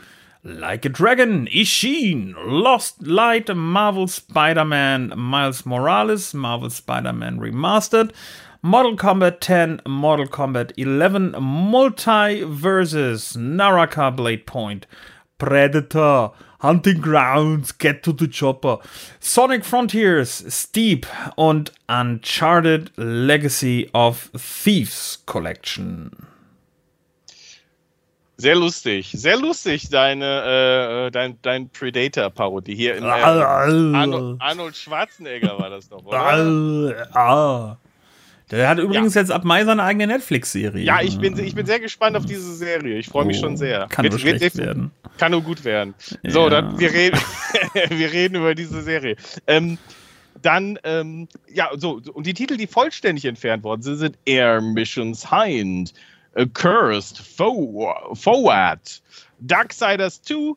Like 0.46 0.85
a 0.85 0.88
Dragon, 0.88 1.48
Ishin, 1.48 2.32
Lost 2.37 3.04
Light, 3.04 3.52
Marvel 3.52 4.06
Spider-Man, 4.06 5.12
Miles 5.16 5.66
Morales, 5.66 6.32
Marvel 6.35 6.70
Spider-Man 6.70 7.40
Remastered, 7.40 8.12
Model 8.62 8.94
Combat 8.94 9.40
10, 9.40 9.80
Model 9.88 10.28
Combat 10.28 10.72
11, 10.76 11.32
Multiverses, 11.32 13.37
Naraka 13.37 14.12
Blade 14.12 14.46
Point, 14.46 14.87
Predator, 15.38 16.30
Hunting 16.61 17.00
Grounds, 17.00 17.72
Get 17.72 18.04
to 18.04 18.12
the 18.12 18.28
Chopper, 18.28 18.78
Sonic 19.18 19.64
Frontiers, 19.64 20.54
Steep 20.54 21.06
und 21.37 21.72
Uncharted 21.88 22.96
Legacy 22.96 23.90
of 23.92 24.30
Thieves 24.37 25.18
Collection. 25.26 26.28
Sehr 28.38 28.55
lustig, 28.55 29.12
sehr 29.16 29.38
lustig, 29.38 29.88
deine, 29.88 31.07
äh, 31.07 31.11
dein, 31.11 31.38
dein 31.40 31.70
Predator-Parodie 31.70 32.75
hier 32.75 32.96
in 32.96 33.05
äh, 33.05 33.07
Arnold, 33.07 34.40
Arnold, 34.40 34.77
Schwarzenegger 34.77 35.59
war 35.59 35.70
das 35.70 35.88
doch, 35.88 36.05
oder? 36.05 37.79
Der 38.51 38.68
hat 38.68 38.79
übrigens 38.79 39.14
ja. 39.14 39.22
jetzt 39.22 39.31
ab 39.33 39.44
Mai 39.44 39.64
seine 39.64 39.83
eigene 39.83 40.07
Netflix-Serie. 40.07 40.85
Ja, 40.85 41.01
ich 41.03 41.18
bin, 41.18 41.37
ich 41.38 41.55
bin 41.55 41.66
sehr 41.66 41.81
gespannt 41.81 42.16
auf 42.16 42.27
diese 42.27 42.55
Serie. 42.55 42.96
Ich 42.99 43.09
freue 43.09 43.25
mich 43.25 43.38
oh, 43.38 43.42
schon 43.42 43.57
sehr. 43.57 43.88
Kann 43.88 44.05
wird, 44.05 44.12
nur 44.12 44.20
schlecht 44.20 44.40
wird, 44.40 44.57
werden. 44.59 44.92
Kann 45.18 45.33
nur 45.33 45.42
gut 45.42 45.64
werden. 45.64 45.94
Ja. 46.22 46.31
So, 46.31 46.49
dann 46.49 46.79
wir 46.79 46.92
reden, 46.92 47.18
wir 47.88 48.12
reden 48.12 48.37
über 48.37 48.55
diese 48.55 48.83
Serie. 48.83 49.16
Ähm, 49.49 49.79
dann, 50.42 50.79
ähm, 50.85 51.27
ja, 51.53 51.70
so, 51.75 52.01
und 52.12 52.27
die 52.27 52.35
Titel, 52.35 52.57
die 52.57 52.68
vollständig 52.68 53.25
entfernt 53.25 53.64
worden 53.64 53.83
sind, 53.83 53.96
sind 53.96 54.18
Air 54.27 54.61
Missions 54.61 55.29
Hind, 55.29 55.92
Cursed, 56.53 57.18
Forward, 57.18 58.81
Darksiders 59.44 60.22
2, 60.22 60.55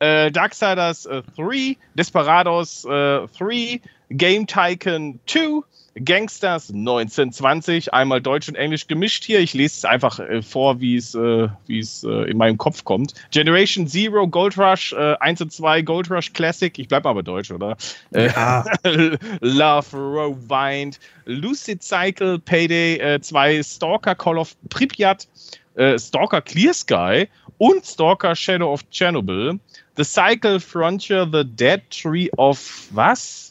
äh, 0.00 0.30
Darksiders 0.30 1.06
äh, 1.06 1.22
3, 1.36 1.76
Desperados 1.94 2.84
äh, 2.84 3.26
3, 3.38 3.80
Game 4.10 4.46
Tycoon 4.46 5.20
2, 5.26 5.60
Gangsters 6.04 6.70
1920, 6.70 7.92
einmal 7.92 8.20
Deutsch 8.20 8.48
und 8.48 8.54
Englisch 8.54 8.86
gemischt 8.86 9.24
hier. 9.24 9.40
Ich 9.40 9.54
lese 9.54 9.78
es 9.78 9.84
einfach 9.84 10.18
äh, 10.18 10.42
vor, 10.42 10.80
wie 10.80 10.96
es, 10.96 11.14
äh, 11.14 11.48
äh, 11.68 12.30
in 12.30 12.36
meinem 12.36 12.58
Kopf 12.58 12.84
kommt. 12.84 13.14
Generation 13.30 13.86
Zero, 13.86 14.26
Gold 14.26 14.58
Rush, 14.58 14.92
äh, 14.92 15.16
1 15.20 15.42
und 15.42 15.52
2, 15.52 15.82
Gold 15.82 16.10
Rush 16.10 16.32
Classic. 16.32 16.76
Ich 16.78 16.88
bleibe 16.88 17.08
aber 17.08 17.22
Deutsch, 17.22 17.50
oder? 17.50 17.76
Äh, 18.12 18.26
ja. 18.26 18.64
Love, 19.40 19.86
Rewind, 19.92 20.98
Lucid 21.26 21.82
Cycle, 21.82 22.38
Payday 22.38 23.20
2, 23.20 23.56
äh, 23.56 23.64
Stalker, 23.64 24.14
Call 24.14 24.38
of 24.38 24.56
Pripyat, 24.68 25.26
äh, 25.74 25.98
Stalker 25.98 26.42
Clear 26.42 26.74
Sky 26.74 27.28
und 27.58 27.84
Stalker 27.84 28.34
Shadow 28.34 28.72
of 28.72 28.82
Chernobyl. 28.90 29.58
The 29.96 30.04
Cycle 30.04 30.60
Frontier, 30.60 31.26
The 31.30 31.44
Dead 31.44 31.82
Tree 31.90 32.30
of 32.36 32.88
was? 32.92 33.47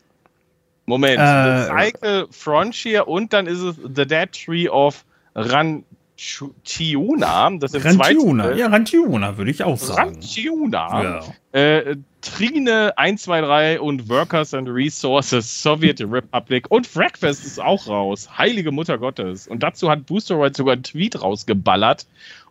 Moment, 0.88 1.20
Äh, 1.20 1.62
The 1.64 1.68
Cycle 1.68 2.28
Frontier 2.32 3.08
und 3.08 3.34
dann 3.34 3.46
ist 3.46 3.60
es 3.60 3.76
The 3.76 4.08
Dead 4.08 4.32
Tree 4.32 4.68
of 4.70 5.04
Rantiuna. 5.36 5.86
Das 7.60 7.74
Rantiuna, 7.76 8.48
Titel. 8.48 8.60
ja, 8.60 8.68
Rantiuna 8.68 9.38
würde 9.38 9.52
ich 9.52 9.64
auch 9.64 9.78
sagen. 9.78 10.16
Rantiuna. 10.16 11.04
Ja. 11.04 11.22
Äh, 11.52 11.98
Trine 12.22 12.94
123 12.98 13.80
und 13.80 14.10
Workers 14.10 14.54
and 14.54 14.68
Resources, 14.68 15.62
Soviet 15.62 16.02
Republic 16.02 16.66
und 16.70 16.92
Breakfast 16.94 17.46
ist 17.46 17.62
auch 17.62 17.88
raus. 17.88 18.28
Heilige 18.38 18.72
Mutter 18.72 18.98
Gottes. 18.98 19.48
Und 19.48 19.64
dazu 19.64 19.90
hat 19.90 20.06
Boosteroid 20.06 20.56
sogar 20.56 20.74
einen 20.74 20.84
Tweet 20.84 21.22
rausgeballert. 21.22 22.06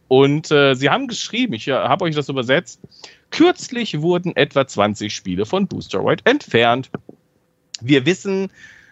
Und 0.09 0.53
äh, 0.53 0.74
sie 0.74 0.89
haben 0.89 1.09
geschrieben, 1.09 1.55
ich 1.55 1.66
äh, 1.66 1.72
habe 1.72 2.05
euch 2.05 2.14
das 2.14 2.28
übersetzt, 2.28 2.80
kürzlich 3.30 4.01
wurden 4.01 4.37
etwa 4.37 4.64
20 4.66 5.12
Spiele 5.12 5.47
von 5.47 5.66
Boosteroid 5.66 6.20
entfernt. 6.24 6.91
Wir 7.80 8.06
wissen, 8.06 8.50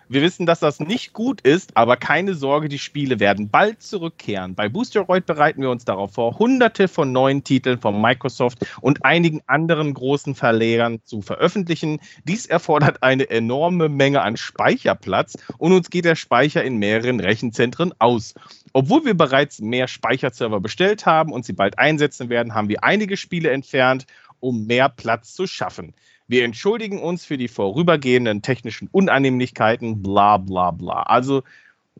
wir 0.08 0.20
wissen, 0.20 0.44
dass 0.44 0.60
das 0.60 0.80
nicht 0.80 1.14
gut 1.14 1.40
ist, 1.40 1.76
aber 1.76 1.96
keine 1.96 2.34
Sorge, 2.34 2.68
die 2.68 2.78
Spiele 2.78 3.20
werden 3.20 3.48
bald 3.48 3.82
zurückkehren. 3.82 4.54
Bei 4.54 4.68
Boosteroid 4.68 5.24
bereiten 5.24 5.62
wir 5.62 5.70
uns 5.70 5.86
darauf 5.86 6.12
vor, 6.12 6.38
hunderte 6.38 6.88
von 6.88 7.10
neuen 7.10 7.42
Titeln 7.42 7.80
von 7.80 8.00
Microsoft 8.00 8.66
und 8.82 9.04
einigen 9.04 9.40
anderen 9.46 9.94
großen 9.94 10.34
Verlegern 10.34 11.00
zu 11.04 11.22
veröffentlichen. 11.22 12.00
Dies 12.24 12.44
erfordert 12.44 13.02
eine 13.02 13.30
enorme 13.30 13.88
Menge 13.88 14.20
an 14.20 14.36
Speicherplatz 14.36 15.38
und 15.56 15.72
uns 15.72 15.88
geht 15.88 16.04
der 16.04 16.16
Speicher 16.16 16.62
in 16.62 16.76
mehreren 16.76 17.20
Rechenzentren 17.20 17.94
aus. 17.98 18.34
Obwohl 18.74 19.06
wir 19.06 19.14
bereits 19.14 19.60
mehr 19.60 19.88
Speicherserver 19.88 20.60
bestellt 20.60 21.06
haben 21.06 21.32
und 21.32 21.46
sie 21.46 21.54
bald 21.54 21.78
einsetzen 21.78 22.28
werden, 22.28 22.54
haben 22.54 22.68
wir 22.68 22.84
einige 22.84 23.16
Spiele 23.16 23.50
entfernt, 23.50 24.06
um 24.40 24.66
mehr 24.66 24.90
Platz 24.90 25.32
zu 25.32 25.46
schaffen. 25.46 25.94
Wir 26.26 26.44
entschuldigen 26.44 27.02
uns 27.02 27.24
für 27.24 27.36
die 27.36 27.48
vorübergehenden 27.48 28.42
technischen 28.42 28.88
Unannehmlichkeiten, 28.90 30.02
bla 30.02 30.38
bla 30.38 30.70
bla. 30.70 31.02
Also, 31.02 31.42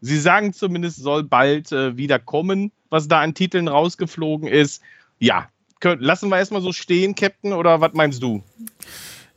sie 0.01 0.19
sagen 0.19 0.53
zumindest, 0.53 0.99
soll 0.99 1.25
bald 1.25 1.73
äh, 1.73 1.97
wieder 1.97 2.19
kommen, 2.19 2.73
was 2.89 3.09
da 3.09 3.21
an 3.21 3.35
Titeln 3.35 3.69
rausgeflogen 3.69 4.49
ist. 4.49 4.83
Ja, 5.19 5.49
könnt, 5.81 6.01
lassen 6.01 6.31
wir 6.31 6.39
erstmal 6.39 6.63
so 6.63 6.73
stehen, 6.73 7.15
Captain, 7.15 7.53
oder 7.53 7.81
was 7.81 7.93
meinst 7.93 8.23
du? 8.23 8.43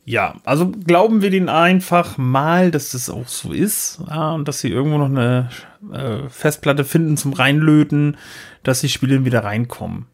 Ja, 0.06 0.36
also 0.44 0.70
glauben 0.70 1.20
wir 1.20 1.28
denen 1.28 1.50
einfach 1.50 2.16
mal, 2.16 2.70
dass 2.70 2.92
das 2.92 3.10
auch 3.10 3.28
so 3.28 3.52
ist 3.52 4.00
ja, 4.08 4.32
und 4.32 4.48
dass 4.48 4.60
sie 4.60 4.70
irgendwo 4.70 4.96
noch 4.96 5.10
eine 5.10 5.50
äh, 5.92 6.30
Festplatte 6.30 6.84
finden 6.84 7.18
zum 7.18 7.34
Reinlöten, 7.34 8.16
dass 8.62 8.80
die 8.80 8.88
Spiele 8.88 9.26
wieder 9.26 9.44
reinkommen. 9.44 10.06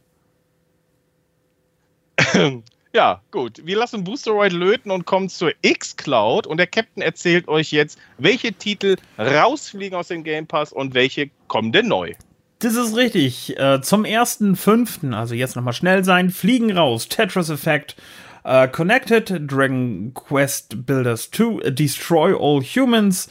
Ja, 2.94 3.20
gut. 3.32 3.60
Wir 3.64 3.76
lassen 3.76 4.04
Boosteroid 4.04 4.52
löten 4.52 4.92
und 4.92 5.04
kommen 5.04 5.28
zur 5.28 5.50
X-Cloud 5.62 6.46
und 6.46 6.58
der 6.58 6.68
Captain 6.68 7.02
erzählt 7.02 7.48
euch 7.48 7.72
jetzt, 7.72 7.98
welche 8.18 8.52
Titel 8.52 8.94
rausfliegen 9.18 9.98
aus 9.98 10.08
dem 10.08 10.22
Game 10.22 10.46
Pass 10.46 10.72
und 10.72 10.94
welche 10.94 11.28
kommen 11.48 11.72
denn 11.72 11.88
neu. 11.88 12.12
Das 12.60 12.76
ist 12.76 12.94
richtig. 12.94 13.58
Äh, 13.58 13.80
zum 13.82 14.04
1.5., 14.04 15.12
also 15.12 15.34
jetzt 15.34 15.56
nochmal 15.56 15.72
schnell 15.72 16.04
sein, 16.04 16.30
fliegen 16.30 16.70
raus 16.70 17.08
Tetris 17.08 17.50
Effect, 17.50 17.96
äh, 18.44 18.68
Connected, 18.68 19.42
Dragon 19.50 20.14
Quest 20.14 20.86
Builders 20.86 21.32
2, 21.32 21.70
Destroy 21.70 22.32
All 22.32 22.62
Humans, 22.62 23.28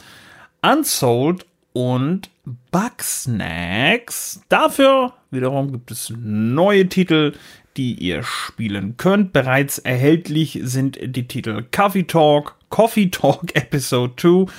Unsold 0.60 1.46
und 1.72 2.28
Bugsnacks. 2.70 4.42
Dafür 4.50 5.14
wiederum 5.30 5.72
gibt 5.72 5.90
es 5.90 6.12
neue 6.14 6.86
Titel, 6.86 7.32
die 7.76 7.94
ihr 7.94 8.22
spielen 8.22 8.96
könnt. 8.96 9.32
Bereits 9.32 9.78
erhältlich 9.78 10.60
sind 10.62 10.98
die 11.02 11.26
Titel 11.26 11.64
Coffee 11.70 12.04
Talk, 12.04 12.54
Coffee 12.70 13.10
Talk 13.10 13.54
Episode 13.54 14.14
2 14.16 14.52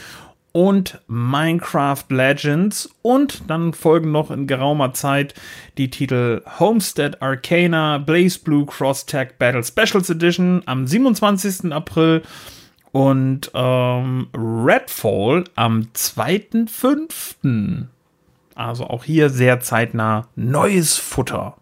und 0.55 1.01
Minecraft 1.07 2.05
Legends. 2.09 2.89
Und 3.01 3.49
dann 3.49 3.73
folgen 3.73 4.11
noch 4.11 4.31
in 4.31 4.47
geraumer 4.47 4.93
Zeit 4.93 5.33
die 5.77 5.89
Titel 5.89 6.41
Homestead 6.59 7.21
Arcana, 7.21 7.97
Blaze 7.97 8.39
Blue 8.39 8.65
Cross 8.65 9.05
Tag 9.05 9.37
Battle 9.37 9.63
Specials 9.63 10.09
Edition 10.09 10.61
am 10.65 10.87
27. 10.87 11.73
April 11.73 12.21
und 12.93 13.51
ähm, 13.53 14.27
Redfall 14.33 15.43
am 15.55 15.89
2.5. 15.93 17.87
Also 18.55 18.85
auch 18.85 19.03
hier 19.03 19.29
sehr 19.29 19.59
zeitnah 19.59 20.29
neues 20.37 20.97
Futter. 20.97 21.57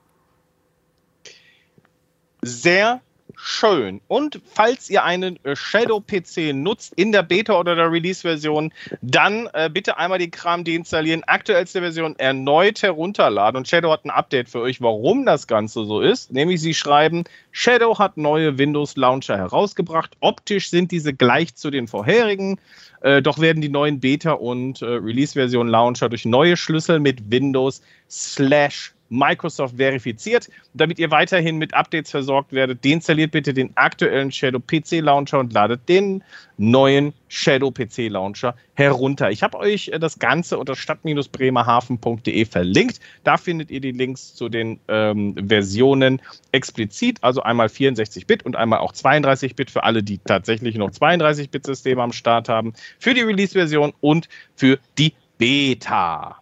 Sehr 2.44 3.02
schön. 3.36 4.02
Und 4.08 4.42
falls 4.46 4.90
ihr 4.90 5.04
einen 5.04 5.44
äh, 5.44 5.56
Shadow-PC 5.56 6.54
nutzt 6.54 6.94
in 6.96 7.12
der 7.12 7.24
Beta 7.24 7.60
oder 7.60 7.76
der 7.76 7.92
Release-Version, 7.92 8.72
dann 9.02 9.50
äh, 9.54 9.70
bitte 9.70 9.98
einmal 9.98 10.20
den 10.20 10.32
Kram 10.32 10.64
deinstallieren, 10.64 11.24
aktuellste 11.26 11.82
Version 11.82 12.16
erneut 12.18 12.82
herunterladen. 12.82 13.58
Und 13.58 13.68
Shadow 13.68 13.92
hat 13.92 14.06
ein 14.06 14.12
Update 14.12 14.50
für 14.50 14.60
euch, 14.60 14.82
warum 14.82 15.26
das 15.26 15.48
Ganze 15.48 15.86
so 15.86 16.02
ist. 16.02 16.32
Nämlich 16.32 16.62
sie 16.62 16.74
schreiben, 16.74 17.24
Shadow 17.52 17.98
hat 17.98 18.18
neue 18.18 18.58
Windows-Launcher 18.58 19.38
herausgebracht. 19.38 20.16
Optisch 20.20 20.70
sind 20.70 20.92
diese 20.92 21.14
gleich 21.14 21.56
zu 21.56 21.70
den 21.72 21.88
vorherigen. 21.88 22.60
Äh, 23.02 23.22
doch 23.22 23.40
werden 23.40 23.62
die 23.62 23.70
neuen 23.70 24.00
Beta- 24.00 24.34
und 24.34 24.82
äh, 24.82 24.86
Release-Version-Launcher 24.86 26.10
durch 26.10 26.26
neue 26.26 26.56
Schlüssel 26.56 27.00
mit 27.00 27.32
Windows 27.32 27.82
slash 28.10 28.93
Microsoft 29.14 29.78
verifiziert. 29.78 30.50
Damit 30.74 31.00
ihr 31.00 31.12
weiterhin 31.12 31.58
mit 31.58 31.74
Updates 31.74 32.12
versorgt 32.12 32.52
werdet, 32.52 32.84
deinstalliert 32.84 33.32
bitte 33.32 33.54
den 33.54 33.72
aktuellen 33.76 34.32
Shadow 34.32 34.60
PC 34.60 35.02
Launcher 35.02 35.40
und 35.40 35.54
ladet 35.54 35.88
den 35.88 36.24
neuen 36.58 37.14
Shadow 37.28 37.72
PC 37.72 38.10
Launcher 38.10 38.56
herunter. 38.74 39.30
Ich 39.30 39.44
habe 39.44 39.58
euch 39.58 39.90
äh, 39.90 40.00
das 40.00 40.20
Ganze 40.20 40.58
unter 40.58 40.76
stadt-bremerhaven.de 40.76 42.46
verlinkt. 42.46 43.00
Da 43.24 43.38
findet 43.38 43.70
ihr 43.70 43.82
die 43.82 43.92
Links 43.92 44.34
zu 44.34 44.50
den 44.50 44.80
ähm, 44.88 45.36
Versionen 45.48 46.22
explizit, 46.52 47.20
also 47.22 47.44
einmal 47.44 47.68
64-Bit 47.68 48.44
und 48.44 48.56
einmal 48.56 48.80
auch 48.80 48.94
32-Bit 48.94 49.72
für 49.72 49.84
alle, 49.84 50.02
die 50.02 50.18
tatsächlich 50.18 50.76
noch 50.76 50.90
32-Bit-Systeme 50.90 52.02
am 52.02 52.14
Start 52.14 52.50
haben, 52.50 52.74
für 53.00 53.14
die 53.14 53.22
Release-Version 53.22 53.94
und 54.02 54.28
für 54.56 54.80
die 54.98 55.14
Beta. 55.38 56.40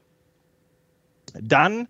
Dann 1.34 1.88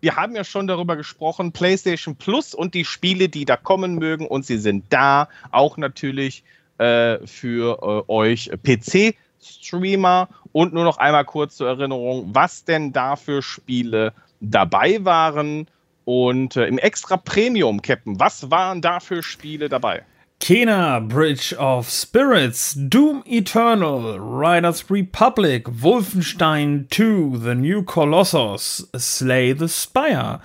wir 0.00 0.16
haben 0.16 0.34
ja 0.34 0.44
schon 0.44 0.66
darüber 0.66 0.96
gesprochen, 0.96 1.52
PlayStation 1.52 2.16
Plus 2.16 2.54
und 2.54 2.74
die 2.74 2.84
Spiele, 2.84 3.28
die 3.28 3.44
da 3.44 3.56
kommen 3.56 3.96
mögen. 3.96 4.26
Und 4.26 4.46
sie 4.46 4.58
sind 4.58 4.84
da 4.90 5.28
auch 5.50 5.76
natürlich 5.76 6.44
äh, 6.78 7.18
für 7.26 7.78
äh, 8.08 8.12
euch 8.12 8.50
PC-Streamer. 8.62 10.28
Und 10.52 10.72
nur 10.72 10.84
noch 10.84 10.98
einmal 10.98 11.24
kurz 11.24 11.56
zur 11.56 11.68
Erinnerung, 11.68 12.30
was 12.32 12.64
denn 12.64 12.92
da 12.92 13.16
für 13.16 13.42
Spiele 13.42 14.12
dabei 14.40 15.04
waren. 15.04 15.66
Und 16.04 16.56
äh, 16.56 16.66
im 16.66 16.78
extra 16.78 17.16
Premium, 17.16 17.82
Captain, 17.82 18.18
was 18.18 18.50
waren 18.50 18.80
da 18.80 19.00
für 19.00 19.22
Spiele 19.22 19.68
dabei? 19.68 20.04
Kena, 20.48 21.06
Bridge 21.06 21.52
of 21.58 21.90
Spirits, 21.90 22.72
Doom 22.72 23.22
Eternal, 23.26 24.18
Riders 24.18 24.88
Republic, 24.88 25.64
Wolfenstein 25.64 26.88
2, 26.88 27.36
The 27.36 27.54
New 27.54 27.82
Colossus, 27.82 28.82
Slay 28.96 29.52
the 29.52 29.68
Spire, 29.68 30.40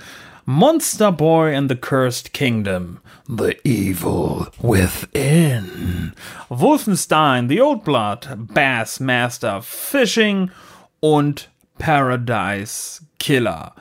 Monster 0.45 1.09
Boy 1.09 1.55
and 1.55 1.69
the 1.69 1.77
Cursed 1.77 2.33
Kingdom, 2.33 2.99
The 3.29 3.57
Evil 3.65 4.49
Within, 4.61 6.11
Wolfenstein, 6.51 7.47
The 7.47 7.61
Old 7.61 7.85
Blood, 7.85 8.49
Bass 8.53 8.99
Master 8.99 9.61
Fishing 9.61 10.51
und 11.01 11.47
Paradise 11.79 12.99
Killer. 13.19 13.71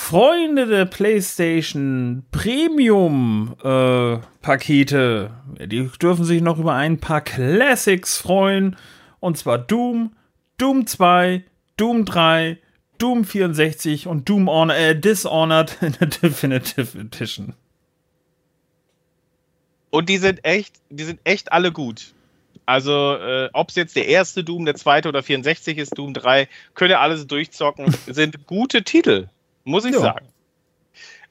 Freunde 0.00 0.66
der 0.66 0.86
PlayStation 0.86 2.24
Premium 2.30 3.56
äh, 3.62 4.18
Pakete, 4.40 5.32
die 5.60 5.90
dürfen 6.00 6.24
sich 6.24 6.40
noch 6.40 6.58
über 6.58 6.72
ein 6.72 6.98
paar 6.98 7.20
Classics 7.20 8.16
freuen. 8.16 8.76
Und 9.20 9.36
zwar 9.36 9.58
Doom, 9.58 10.14
Doom 10.56 10.86
2, 10.86 11.44
Doom 11.76 12.06
3, 12.06 12.58
Doom 12.96 13.24
64 13.24 14.06
und 14.06 14.26
Doom 14.28 14.48
Honor, 14.48 14.76
äh, 14.76 14.98
Dishonored 14.98 15.76
in 15.82 15.92
der 16.00 16.06
Definitive 16.06 16.98
Edition. 16.98 17.54
Und 19.90 20.08
die 20.08 20.18
sind 20.18 20.42
echt, 20.42 20.76
die 20.88 21.04
sind 21.04 21.20
echt 21.24 21.52
alle 21.52 21.70
gut. 21.70 22.14
Also, 22.64 23.16
äh, 23.16 23.50
ob 23.52 23.70
es 23.70 23.74
jetzt 23.74 23.96
der 23.96 24.06
erste 24.06 24.42
Doom, 24.42 24.64
der 24.64 24.76
zweite 24.76 25.08
oder 25.08 25.22
64 25.22 25.76
ist, 25.76 25.98
Doom 25.98 26.14
3, 26.14 26.48
könnt 26.74 26.90
ihr 26.90 27.00
alles 27.00 27.26
durchzocken, 27.26 27.92
sind 28.06 28.46
gute 28.46 28.84
Titel, 28.84 29.28
muss 29.68 29.84
ich 29.84 29.92
Ja. 29.92 30.00
sagen. 30.00 30.28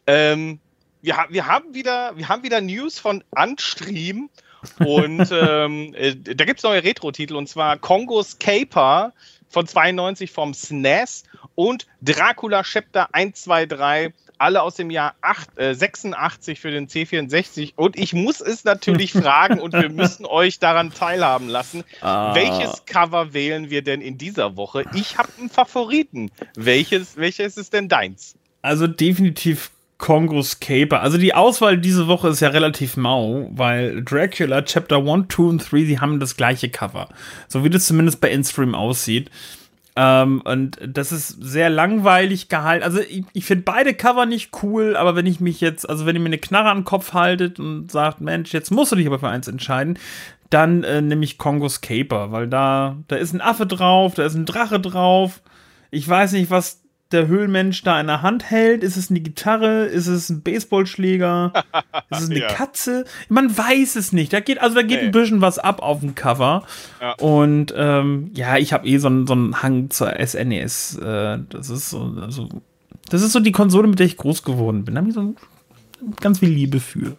Ähm, 0.06 0.60
wir, 1.02 1.26
wir, 1.30 1.48
haben 1.48 1.74
wieder, 1.74 2.16
wir 2.16 2.30
haben 2.30 2.44
wieder 2.44 2.62
News 2.62 3.00
von 3.00 3.24
Unstream 3.32 4.30
und 4.80 5.30
ähm, 5.32 5.94
äh, 5.96 6.16
da 6.16 6.46
gibt 6.46 6.60
es 6.60 6.64
neue 6.64 6.84
Retro-Titel 6.84 7.36
und 7.36 7.48
zwar 7.50 7.78
Kongos 7.78 8.40
Caper 8.40 9.14
von 9.50 9.68
92 9.68 10.32
vom 10.32 10.54
SNES 10.54 11.24
und 11.56 11.88
Dracula 12.02 12.64
Chapter 12.64 13.14
1, 13.14 13.42
2, 13.44 13.66
3 13.66 14.14
alle 14.38 14.62
aus 14.62 14.76
dem 14.76 14.90
Jahr 14.90 15.16
8, 15.22 15.58
äh, 15.58 15.74
86 15.74 16.60
für 16.60 16.72
den 16.72 16.88
C64. 16.88 17.74
Und 17.76 17.98
ich 17.98 18.14
muss 18.14 18.42
es 18.42 18.64
natürlich 18.64 19.12
fragen 19.14 19.60
und 19.60 19.74
wir 19.74 19.90
müssen 19.90 20.26
euch 20.26 20.60
daran 20.60 20.92
teilhaben 20.92 21.48
lassen. 21.48 21.84
Ah. 22.02 22.34
Welches 22.36 22.86
Cover 22.86 23.34
wählen 23.34 23.70
wir 23.70 23.82
denn 23.82 24.02
in 24.02 24.18
dieser 24.18 24.56
Woche? 24.56 24.86
Ich 24.94 25.18
habe 25.18 25.30
einen 25.38 25.50
Favoriten. 25.50 26.32
Welches, 26.56 27.18
welches 27.18 27.58
ist 27.58 27.74
denn 27.74 27.90
deins? 27.90 28.36
Also 28.62 28.88
definitiv 28.88 29.72
Kongos 29.98 30.60
Caper. 30.60 31.02
Also 31.02 31.18
die 31.18 31.34
Auswahl 31.34 31.78
diese 31.78 32.08
Woche 32.08 32.30
ist 32.30 32.40
ja 32.40 32.50
relativ 32.50 32.98
mau, 32.98 33.50
weil 33.52 34.04
Dracula 34.04 34.62
Chapter 34.62 34.98
1, 34.98 35.28
2 35.30 35.44
und 35.44 35.72
3, 35.72 35.78
die 35.82 36.00
haben 36.00 36.20
das 36.20 36.38
gleiche 36.38 36.70
Cover. 36.70 37.10
So 37.48 37.64
wie 37.64 37.70
das 37.70 37.88
zumindest 37.88 38.22
bei 38.22 38.30
InStream 38.30 38.76
aussieht. 38.76 39.32
Ähm, 40.00 40.42
und 40.46 40.78
das 40.88 41.12
ist 41.12 41.30
sehr 41.42 41.72
langweilig 41.72 42.50
gehalten. 42.50 42.84
Also 42.84 43.00
ich, 43.00 43.24
ich 43.34 43.46
finde 43.46 43.64
beide 43.64 43.96
Cover 43.96 44.28
nicht 44.28 44.52
cool, 44.62 44.96
aber 44.96 45.16
wenn 45.16 45.26
ich 45.26 45.40
mich 45.40 45.60
jetzt, 45.60 45.90
also 45.90 46.06
wenn 46.06 46.16
ihr 46.16 46.22
mir 46.22 46.28
eine 46.28 46.38
Knarre 46.38 46.70
an 46.70 46.80
den 46.80 46.86
Kopf 46.86 47.14
haltet 47.14 47.60
und 47.60 47.92
sagt, 47.92 48.22
Mensch, 48.22 48.54
jetzt 48.54 48.70
musst 48.70 48.92
du 48.92 48.96
dich 48.96 49.08
aber 49.08 49.18
für 49.18 49.30
eins 49.30 49.48
entscheiden, 49.48 49.98
dann 50.52 50.84
äh, 50.84 51.02
nehme 51.02 51.24
ich 51.24 51.40
Kongos 51.40 51.82
Caper, 51.82 52.32
weil 52.32 52.48
da, 52.48 52.98
da 53.08 53.16
ist 53.16 53.34
ein 53.34 53.42
Affe 53.42 53.66
drauf, 53.66 54.14
da 54.14 54.24
ist 54.24 54.36
ein 54.36 54.46
Drache 54.46 54.80
drauf. 54.80 55.42
Ich 55.90 56.08
weiß 56.08 56.34
nicht, 56.34 56.52
was 56.52 56.84
der 57.12 57.28
Höhlenmensch 57.28 57.84
da 57.84 58.00
in 58.00 58.08
der 58.08 58.22
Hand 58.22 58.50
hält? 58.50 58.84
Ist 58.84 58.98
es 58.98 59.10
eine 59.10 59.20
Gitarre? 59.20 59.86
Ist 59.86 60.08
es 60.08 60.30
ein 60.30 60.42
Baseballschläger? 60.42 61.54
ist 62.10 62.22
es 62.22 62.30
eine 62.30 62.40
ja. 62.40 62.48
Katze? 62.48 63.06
Man 63.30 63.56
weiß 63.58 63.96
es 63.96 64.14
nicht. 64.14 64.34
Da 64.34 64.40
geht, 64.40 64.62
also 64.62 64.76
da 64.76 64.82
geht 64.82 65.02
nee. 65.02 65.06
ein 65.08 65.12
bisschen 65.12 65.42
was 65.42 65.60
ab 65.60 65.82
auf 65.82 66.02
dem 66.02 66.16
Cover. 66.16 66.66
Ja. 67.02 67.14
Und 67.14 67.74
ähm, 67.76 68.32
ja, 68.34 68.58
ich 68.58 68.74
habe 68.74 68.88
eh 68.88 68.98
so, 68.98 69.10
so 69.26 69.34
einen 69.34 69.62
Hang 69.62 69.90
zur 69.90 70.14
SNES. 70.14 70.98
Äh, 70.98 71.40
das 71.50 71.70
ist 71.70 71.90
so, 71.90 72.16
also, 72.22 72.50
das 73.10 73.22
ist 73.22 73.32
so 73.32 73.40
die 73.40 73.52
Konsole, 73.52 73.88
mit 73.88 74.00
der 74.00 74.06
ich 74.06 74.18
groß 74.18 74.44
geworden 74.44 74.86
bin. 74.86 74.96
Da 74.96 75.02
habe 75.02 75.10
ich 75.10 75.16
so 75.16 75.36
ganz 76.22 76.40
viel 76.40 76.50
Liebe 76.50 76.80
für. 76.80 77.16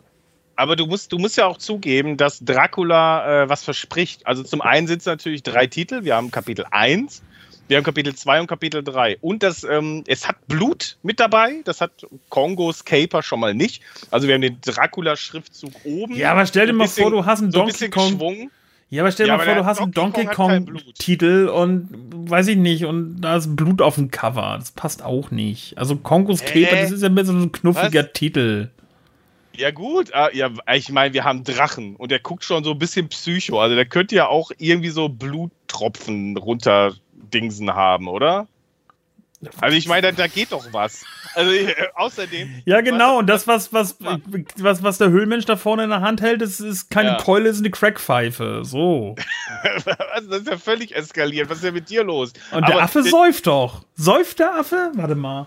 Aber 0.58 0.74
du 0.74 0.86
musst, 0.86 1.12
du 1.12 1.18
musst 1.18 1.36
ja 1.36 1.46
auch 1.46 1.58
zugeben, 1.58 2.16
dass 2.16 2.40
Dracula 2.40 3.44
äh, 3.44 3.48
was 3.48 3.62
verspricht. 3.62 4.26
Also 4.26 4.42
zum 4.42 4.60
einen 4.60 4.88
sind 4.88 4.98
es 4.98 5.06
natürlich 5.06 5.44
drei 5.44 5.68
Titel. 5.68 6.02
Wir 6.02 6.16
haben 6.16 6.32
Kapitel 6.32 6.64
1, 6.68 7.22
wir 7.68 7.76
haben 7.76 7.84
Kapitel 7.84 8.14
2 8.14 8.40
und 8.40 8.46
Kapitel 8.46 8.82
3. 8.82 9.18
Und 9.20 9.42
das, 9.42 9.62
ähm, 9.62 10.02
es 10.06 10.26
hat 10.26 10.36
Blut 10.48 10.96
mit 11.02 11.20
dabei. 11.20 11.60
Das 11.64 11.80
hat 11.80 11.92
Kongos 12.30 12.84
Caper 12.84 13.22
schon 13.22 13.40
mal 13.40 13.54
nicht. 13.54 13.82
Also 14.10 14.26
wir 14.26 14.34
haben 14.34 14.42
den 14.42 14.60
Dracula-Schriftzug 14.62 15.72
oben. 15.84 16.16
Ja, 16.16 16.32
aber 16.32 16.46
stell 16.46 16.66
dir 16.66 16.72
mal 16.72 16.84
bisschen, 16.84 17.02
vor, 17.02 17.10
du 17.10 17.26
hast 17.26 17.42
einen 17.42 17.52
so 17.52 17.60
Donkey 17.60 17.90
Kong. 17.90 18.12
Geschwungen. 18.12 18.50
Ja, 18.90 19.02
aber 19.02 19.12
stell 19.12 19.26
dir 19.26 19.32
ja, 19.32 19.36
mal 19.36 19.44
vor, 19.44 19.54
du 19.54 19.66
hast 19.66 19.80
einen 19.80 19.92
Donkey 19.92 20.24
Kong-Titel 20.24 21.50
und 21.54 21.88
weiß 22.30 22.48
ich 22.48 22.56
nicht, 22.56 22.86
und 22.86 23.20
da 23.20 23.36
ist 23.36 23.54
Blut 23.54 23.82
auf 23.82 23.96
dem 23.96 24.10
Cover. 24.10 24.56
Das 24.58 24.70
passt 24.70 25.02
auch 25.02 25.30
nicht. 25.30 25.76
Also 25.76 25.96
Kongos 25.96 26.40
äh? 26.40 26.46
Caper, 26.46 26.80
das 26.80 26.90
ist 26.90 27.02
ja 27.02 27.10
mehr 27.10 27.26
so 27.26 27.34
ein 27.34 27.52
knuffiger 27.52 28.04
Was? 28.04 28.12
Titel. 28.14 28.70
Ja, 29.58 29.72
gut, 29.72 30.14
ah, 30.14 30.30
ja, 30.32 30.50
ich 30.72 30.88
meine, 30.90 31.12
wir 31.12 31.24
haben 31.24 31.42
Drachen 31.42 31.96
und 31.96 32.12
der 32.12 32.20
guckt 32.20 32.44
schon 32.44 32.62
so 32.62 32.70
ein 32.70 32.78
bisschen 32.78 33.08
psycho. 33.08 33.60
Also 33.60 33.74
der 33.74 33.86
könnte 33.86 34.14
ja 34.14 34.28
auch 34.28 34.52
irgendwie 34.56 34.90
so 34.90 35.08
Bluttropfen 35.08 36.36
runter 36.36 36.94
Dingsen 37.30 37.74
haben, 37.74 38.08
oder? 38.08 38.46
Also 39.60 39.76
ich 39.76 39.86
meine, 39.86 40.08
da, 40.08 40.12
da, 40.12 40.26
geht 40.26 40.50
doch 40.50 40.64
was. 40.72 41.04
Also 41.34 41.52
äh, 41.52 41.72
außerdem. 41.94 42.62
Ja, 42.64 42.80
genau. 42.80 43.18
Und 43.18 43.28
das, 43.28 43.46
was, 43.46 43.72
was, 43.72 43.96
was, 44.00 44.82
was 44.82 44.98
der 44.98 45.10
Höhlmensch 45.10 45.44
da 45.44 45.56
vorne 45.56 45.84
in 45.84 45.90
der 45.90 46.00
Hand 46.00 46.20
hält, 46.20 46.42
das 46.42 46.58
ist 46.58 46.90
keine 46.90 47.10
ja. 47.10 47.16
Keule, 47.18 47.48
ist 47.48 47.60
eine 47.60 47.70
Crackpfeife. 47.70 48.62
So. 48.64 49.14
also 50.12 50.30
das 50.30 50.40
ist 50.40 50.48
ja 50.48 50.58
völlig 50.58 50.96
eskaliert. 50.96 51.48
Was 51.48 51.58
ist 51.58 51.64
denn 51.64 51.74
mit 51.74 51.88
dir 51.88 52.02
los? 52.02 52.32
Und 52.50 52.64
aber 52.64 52.74
der 52.74 52.82
Affe 52.82 53.04
säuft 53.04 53.46
doch. 53.46 53.84
Säuft 53.94 54.40
der 54.40 54.56
Affe? 54.56 54.90
Warte 54.94 55.14
mal. 55.14 55.46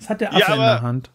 Was 0.00 0.08
hat 0.08 0.20
der 0.20 0.30
Affe 0.30 0.40
ja, 0.40 0.54
in 0.54 0.60
der 0.60 0.82
Hand? 0.82 1.10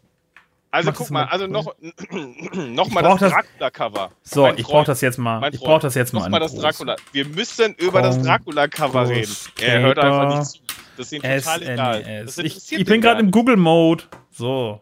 Also 0.76 0.92
guck 0.92 1.10
mal, 1.10 1.24
also 1.24 1.48
noch, 1.48 1.74
noch 2.54 2.90
mal 2.90 3.02
das 3.02 3.20
Dracula-Cover. 3.20 4.12
So, 4.24 4.48
ich 4.50 4.66
brauche 4.66 4.86
das 4.86 5.00
jetzt 5.00 5.18
mal. 5.18 5.50
Ich 5.54 5.60
brauche 5.62 5.82
das 5.82 5.96
jetzt 5.96 6.12
mal. 6.12 6.24
Noch 6.24 6.30
mal 6.30 6.40
das 6.40 6.54
Dracula. 6.54 6.98
Wir 7.14 7.26
müssen 7.26 7.76
über 7.76 8.02
das 8.02 8.22
Dracula-Cover 8.22 9.08
reden. 9.08 9.34
Er 9.62 9.80
hört 9.80 10.00
einfach 10.00 10.38
nicht 10.38 10.48
zu. 10.48 10.60
Das 10.98 11.06
ist 11.08 11.12
ihm 11.14 11.22
total 11.22 11.64
egal. 11.64 12.26
Ich, 12.44 12.72
ich 12.74 12.86
bin 12.86 13.00
gerade 13.00 13.22
im 13.22 13.32
Google-Mode. 13.32 14.04
So. 14.32 14.82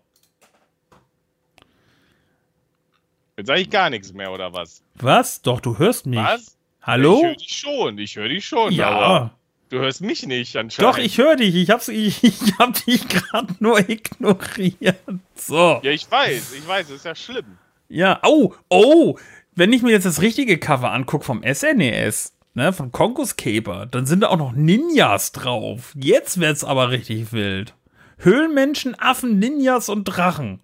Jetzt 3.37 3.47
sage 3.47 3.61
ich 3.61 3.69
gar 3.69 3.91
nichts 3.91 4.13
mehr, 4.13 4.31
oder 4.31 4.51
was? 4.51 4.81
Was? 4.95 5.43
Doch, 5.43 5.59
du 5.59 5.77
hörst 5.77 6.07
mich. 6.07 6.19
Was? 6.19 6.57
Hallo? 6.81 7.17
Ich 7.17 7.23
höre 7.23 7.35
dich 7.35 7.57
schon, 7.57 7.97
ich 7.99 8.15
höre 8.15 8.29
dich 8.29 8.45
schon. 8.45 8.71
Ja. 8.73 9.31
Du 9.73 9.79
hörst 9.79 10.01
mich 10.01 10.27
nicht 10.27 10.55
anscheinend. 10.55 10.87
Doch, 10.87 10.99
ich 10.99 11.17
höre 11.17 11.35
dich. 11.35 11.55
Ich, 11.55 11.71
hab's, 11.71 11.87
ich, 11.87 12.23
ich 12.23 12.59
hab 12.59 12.75
dich 12.85 13.07
gerade 13.07 13.55
nur 13.59 13.79
ignoriert. 13.79 14.99
So. 15.33 15.79
Ja, 15.81 15.89
ich 15.89 16.09
weiß. 16.11 16.53
Ich 16.53 16.67
weiß. 16.67 16.89
Das 16.89 16.97
ist 16.97 17.05
ja 17.05 17.15
schlimm. 17.15 17.57
Ja. 17.89 18.19
Oh, 18.21 18.53
oh. 18.69 19.17
Wenn 19.55 19.73
ich 19.73 19.81
mir 19.81 19.89
jetzt 19.89 20.05
das 20.05 20.21
richtige 20.21 20.59
Cover 20.59 20.91
angucke 20.91 21.25
vom 21.25 21.41
SNES, 21.41 22.33
e 22.55 22.59
ne, 22.59 22.71
von 22.71 22.91
Konkos 22.91 23.35
Caper, 23.35 23.87
dann 23.87 24.05
sind 24.05 24.19
da 24.19 24.27
auch 24.27 24.37
noch 24.37 24.51
Ninjas 24.51 25.31
drauf. 25.31 25.91
Jetzt 25.95 26.39
wird's 26.39 26.63
aber 26.63 26.91
richtig 26.91 27.33
wild. 27.33 27.73
Höhlenmenschen, 28.19 28.93
Affen, 28.99 29.39
Ninjas 29.39 29.89
und 29.89 30.03
Drachen. 30.03 30.59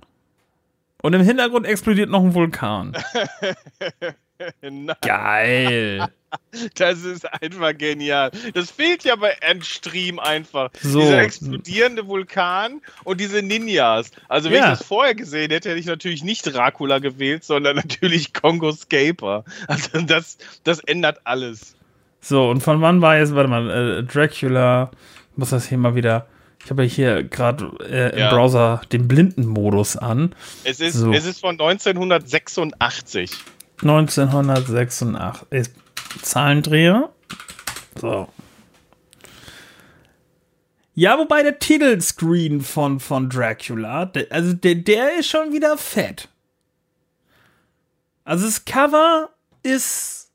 Und 1.01 1.13
im 1.13 1.23
Hintergrund 1.23 1.65
explodiert 1.65 2.11
noch 2.11 2.23
ein 2.23 2.35
Vulkan. 2.35 2.95
Geil. 5.01 6.07
Das 6.75 7.03
ist 7.03 7.25
einfach 7.41 7.75
genial. 7.75 8.29
Das 8.53 8.69
fehlt 8.69 9.03
ja 9.03 9.15
bei 9.15 9.35
Endstream 9.41 10.19
einfach. 10.19 10.69
So. 10.79 10.99
Dieser 10.99 11.23
explodierende 11.23 12.05
Vulkan 12.05 12.81
und 13.03 13.19
diese 13.19 13.41
Ninjas. 13.41 14.11
Also, 14.27 14.51
wenn 14.51 14.57
ja. 14.57 14.73
ich 14.73 14.77
das 14.77 14.87
vorher 14.87 15.15
gesehen 15.15 15.49
hätte, 15.49 15.69
hätte 15.69 15.79
ich 15.79 15.87
natürlich 15.87 16.23
nicht 16.23 16.43
Dracula 16.45 16.99
gewählt, 16.99 17.43
sondern 17.43 17.75
natürlich 17.77 18.31
Kongo 18.33 18.71
Scaper. 18.71 19.43
Also, 19.67 20.01
das, 20.01 20.37
das 20.63 20.79
ändert 20.81 21.21
alles. 21.23 21.75
So, 22.21 22.47
und 22.49 22.61
von 22.61 22.79
wann 22.81 23.01
war 23.01 23.17
jetzt, 23.17 23.33
warte 23.33 23.49
mal, 23.49 23.69
äh, 23.69 24.03
Dracula, 24.03 24.91
muss 25.35 25.49
das 25.49 25.67
hier 25.67 25.79
mal 25.79 25.95
wieder. 25.95 26.27
Ich 26.63 26.69
habe 26.69 26.83
ja 26.83 26.89
hier 26.89 27.23
gerade 27.23 27.71
äh, 27.89 28.11
im 28.11 28.19
ja. 28.19 28.29
Browser 28.29 28.81
den 28.91 29.07
Blindenmodus 29.07 29.97
an. 29.97 30.35
Es 30.63 30.79
ist, 30.79 30.93
so. 30.93 31.11
es 31.11 31.25
ist 31.25 31.39
von 31.39 31.59
1986. 31.59 33.31
1986. 33.81 35.07
Zahlendreher. 36.21 37.09
So. 37.99 38.27
Ja, 40.99 41.17
wobei 41.17 41.43
der 41.43 41.59
Titelscreen 41.59 42.59
von, 42.59 42.99
von 42.99 43.29
Dracula, 43.29 44.05
der, 44.05 44.27
also 44.31 44.51
der, 44.51 44.75
der 44.75 45.17
ist 45.17 45.29
schon 45.29 45.53
wieder 45.53 45.77
fett. 45.77 46.27
Also 48.25 48.45
das 48.45 48.65
Cover 48.65 49.29
ist. 49.63 50.31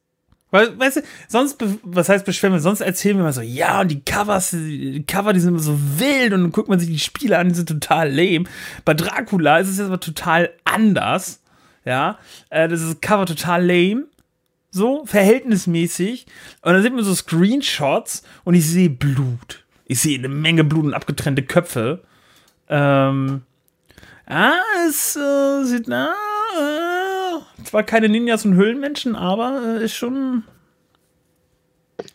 Weil, 0.50 0.78
weißt 0.78 0.96
du, 0.96 1.02
sonst, 1.28 1.62
was 1.82 2.08
heißt 2.08 2.24
beschweren 2.24 2.54
wir, 2.54 2.60
sonst 2.60 2.80
erzählen 2.80 3.16
wir 3.16 3.24
mal 3.24 3.32
so, 3.32 3.40
ja, 3.40 3.80
und 3.80 3.88
die 3.88 4.04
Covers, 4.04 4.52
die 4.52 5.04
Cover, 5.06 5.32
die 5.32 5.40
sind 5.40 5.50
immer 5.50 5.58
so 5.58 5.78
wild 5.98 6.32
und 6.32 6.42
dann 6.42 6.52
guckt 6.52 6.68
man 6.68 6.78
sich 6.78 6.88
die 6.88 6.98
Spiele 6.98 7.38
an, 7.38 7.48
die 7.50 7.54
sind 7.56 7.68
total 7.68 8.08
lame. 8.08 8.44
Bei 8.84 8.94
Dracula 8.94 9.58
ist 9.58 9.68
es 9.68 9.78
jetzt 9.78 9.86
aber 9.86 10.00
total 10.00 10.50
anders. 10.64 11.40
Ja, 11.84 12.18
äh, 12.50 12.68
das 12.68 12.82
ist 12.82 13.02
Cover 13.02 13.26
total 13.26 13.64
lame. 13.64 14.06
So, 14.70 15.04
verhältnismäßig. 15.06 16.26
Und 16.62 16.72
dann 16.72 16.82
sieht 16.82 16.92
man 16.92 17.04
so 17.04 17.14
Screenshots 17.14 18.24
und 18.42 18.54
ich 18.54 18.68
sehe 18.68 18.90
Blut. 18.90 19.64
Ich 19.86 20.00
sehe 20.00 20.18
eine 20.18 20.28
Menge 20.28 20.64
Blut 20.64 20.84
und 20.84 20.94
abgetrennte 20.94 21.42
Köpfe. 21.42 22.02
Ähm, 22.68 23.42
ah, 24.26 24.52
es 24.88 25.14
äh, 25.14 25.64
sieht, 25.64 25.86
na, 25.86 26.12
äh, 26.58 27.64
zwar 27.64 27.84
keine 27.84 28.08
Ninjas 28.08 28.44
und 28.44 28.54
Höhlenmenschen, 28.54 29.14
aber 29.14 29.78
äh, 29.78 29.84
ist 29.84 29.94
schon 29.94 30.44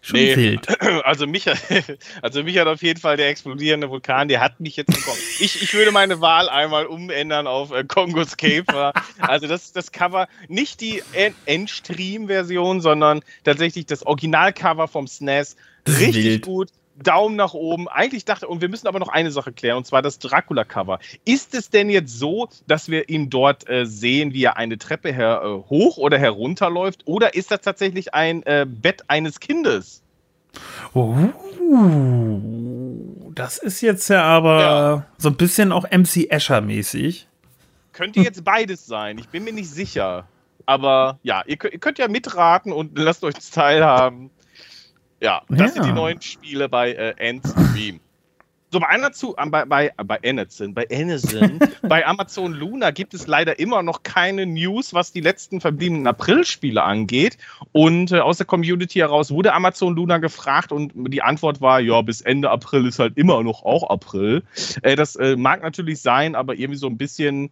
Schon 0.01 0.19
nee, 0.19 0.35
wild. 0.35 0.67
Also 1.03 1.27
mich, 1.27 1.45
also 2.21 2.43
mich 2.43 2.57
hat 2.57 2.67
auf 2.67 2.81
jeden 2.81 2.99
Fall 2.99 3.17
der 3.17 3.29
explodierende 3.29 3.89
Vulkan, 3.89 4.27
der 4.27 4.41
hat 4.41 4.59
mich 4.59 4.75
jetzt 4.75 4.87
bekommen. 4.87 5.17
ich, 5.39 5.61
ich 5.61 5.73
würde 5.73 5.91
meine 5.91 6.21
Wahl 6.21 6.49
einmal 6.49 6.85
umändern 6.85 7.47
auf 7.47 7.71
äh, 7.71 7.83
Kongos 7.83 8.37
Käfer. 8.37 8.93
Also 9.19 9.47
das 9.47 9.71
das 9.71 9.91
Cover, 9.91 10.27
nicht 10.47 10.81
die 10.81 11.01
Endstream-Version, 11.45 12.81
sondern 12.81 13.21
tatsächlich 13.43 13.85
das 13.85 14.05
Originalcover 14.05 14.87
vom 14.87 15.07
SNES. 15.07 15.55
Richtig 15.87 16.25
wild. 16.25 16.45
gut. 16.45 16.69
Daumen 17.03 17.35
nach 17.35 17.53
oben. 17.53 17.87
Eigentlich 17.87 18.25
dachte, 18.25 18.47
und 18.47 18.61
wir 18.61 18.69
müssen 18.69 18.87
aber 18.87 18.99
noch 18.99 19.09
eine 19.09 19.31
Sache 19.31 19.51
klären, 19.51 19.77
und 19.77 19.85
zwar 19.85 20.01
das 20.01 20.19
Dracula-Cover. 20.19 20.99
Ist 21.25 21.53
es 21.55 21.69
denn 21.69 21.89
jetzt 21.89 22.17
so, 22.17 22.49
dass 22.67 22.89
wir 22.89 23.09
ihn 23.09 23.29
dort 23.29 23.69
äh, 23.69 23.85
sehen, 23.85 24.33
wie 24.33 24.43
er 24.43 24.57
eine 24.57 24.77
Treppe 24.77 25.11
her, 25.11 25.41
äh, 25.43 25.69
hoch 25.69 25.97
oder 25.97 26.17
herunterläuft, 26.17 27.01
oder 27.05 27.33
ist 27.35 27.51
das 27.51 27.61
tatsächlich 27.61 28.13
ein 28.13 28.43
äh, 28.43 28.65
Bett 28.67 29.03
eines 29.07 29.39
Kindes? 29.39 30.03
Oh, 30.93 31.15
das 33.35 33.57
ist 33.57 33.81
jetzt 33.81 34.09
ja 34.09 34.23
aber 34.23 34.61
ja. 34.61 35.05
so 35.17 35.29
ein 35.29 35.35
bisschen 35.35 35.71
auch 35.71 35.83
MC 35.83 36.29
Escher-mäßig. 36.29 37.27
Könnte 37.93 38.21
jetzt 38.21 38.43
beides 38.43 38.85
sein. 38.85 39.17
Ich 39.17 39.29
bin 39.29 39.43
mir 39.43 39.53
nicht 39.53 39.69
sicher. 39.69 40.27
Aber 40.65 41.19
ja, 41.23 41.43
ihr, 41.45 41.57
ihr 41.71 41.79
könnt 41.79 41.97
ja 41.99 42.07
mitraten 42.07 42.71
und 42.71 42.97
lasst 42.97 43.23
euch 43.23 43.35
teilhaben. 43.51 44.29
Ja, 45.21 45.41
das 45.49 45.59
ja. 45.59 45.67
sind 45.67 45.85
die 45.85 45.91
neuen 45.91 46.21
Spiele 46.21 46.69
bei 46.69 46.93
äh, 46.93 47.13
Endstream. 47.17 47.99
So, 48.71 48.79
bei 48.79 48.89
Amazon, 48.89 49.33
äh, 49.37 49.49
bei, 49.49 49.65
bei, 49.65 49.91
bei 50.05 50.19
Amazon, 50.23 50.73
bei 50.75 50.87
Amazon, 50.91 51.59
bei 51.81 52.05
Amazon 52.05 52.53
Luna 52.53 52.91
gibt 52.91 53.15
es 53.15 53.25
leider 53.25 53.57
immer 53.57 53.81
noch 53.81 54.03
keine 54.03 54.45
News, 54.45 54.93
was 54.93 55.11
die 55.11 55.21
letzten 55.21 55.59
verbliebenen 55.59 56.05
April-Spiele 56.05 56.83
angeht. 56.83 57.39
Und 57.71 58.11
äh, 58.11 58.19
aus 58.19 58.37
der 58.37 58.45
Community 58.45 58.99
heraus 58.99 59.31
wurde 59.31 59.53
Amazon 59.53 59.95
Luna 59.95 60.19
gefragt 60.19 60.71
und 60.71 60.91
die 60.95 61.23
Antwort 61.23 61.61
war, 61.61 61.79
ja, 61.79 62.01
bis 62.01 62.21
Ende 62.21 62.51
April 62.51 62.85
ist 62.85 62.99
halt 62.99 63.17
immer 63.17 63.41
noch 63.41 63.63
auch 63.63 63.89
April. 63.89 64.43
Äh, 64.83 64.95
das 64.95 65.15
äh, 65.15 65.35
mag 65.35 65.63
natürlich 65.63 66.01
sein, 66.01 66.35
aber 66.35 66.53
irgendwie 66.53 66.77
so 66.77 66.87
ein 66.87 66.97
bisschen, 66.97 67.49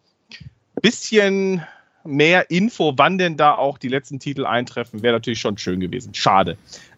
bisschen 0.83 1.63
mehr 2.03 2.49
Info, 2.51 2.93
wann 2.95 3.17
denn 3.17 3.37
da 3.37 3.55
auch 3.55 3.79
die 3.79 3.89
letzten 3.89 4.19
Titel 4.19 4.45
eintreffen, 4.45 5.01
wäre 5.01 5.15
natürlich 5.15 5.39
schon 5.39 5.57
schön 5.57 5.79
gewesen. 5.79 6.13
Schade. 6.13 6.57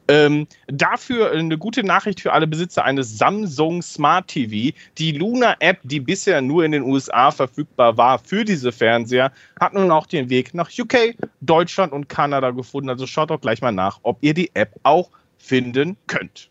Ähm, 0.10 0.48
dafür 0.66 1.32
eine 1.32 1.60
gute 1.60 1.84
Nachricht 1.84 2.20
für 2.20 2.34
alle 2.34 2.48
Besitzer 2.48 2.84
eines 2.84 3.20
Samsung 3.20 3.84
Smart 3.84 4.28
TV. 4.28 4.76
Die 4.98 5.12
Luna 5.12 5.56
App, 5.60 5.78
die 5.84 6.00
bisher 6.00 6.42
nur 6.42 6.66
in 6.66 6.72
den 6.72 6.82
USA 6.82 7.30
verfügbar 7.30 7.96
war 7.96 8.18
für 8.18 8.44
diese 8.44 8.72
Fernseher, 8.72 9.32
hat 9.60 9.76
nun 9.76 9.92
auch 9.92 10.08
den 10.08 10.32
Weg 10.32 10.56
nach 10.56 10.72
UK, 10.76 11.16
Deutschland 11.42 11.94
und 11.94 12.10
Kanada 12.10 12.50
gefunden. 12.50 12.90
Also 12.90 13.06
schaut 13.06 13.30
doch 13.30 13.40
gleich 13.40 13.62
mal 13.62 13.72
nach, 13.72 14.00
ob 14.02 14.18
ihr 14.22 14.34
die 14.34 14.50
App 14.56 14.80
auch 14.82 15.12
finden 15.38 15.96
könnt. 16.08 16.50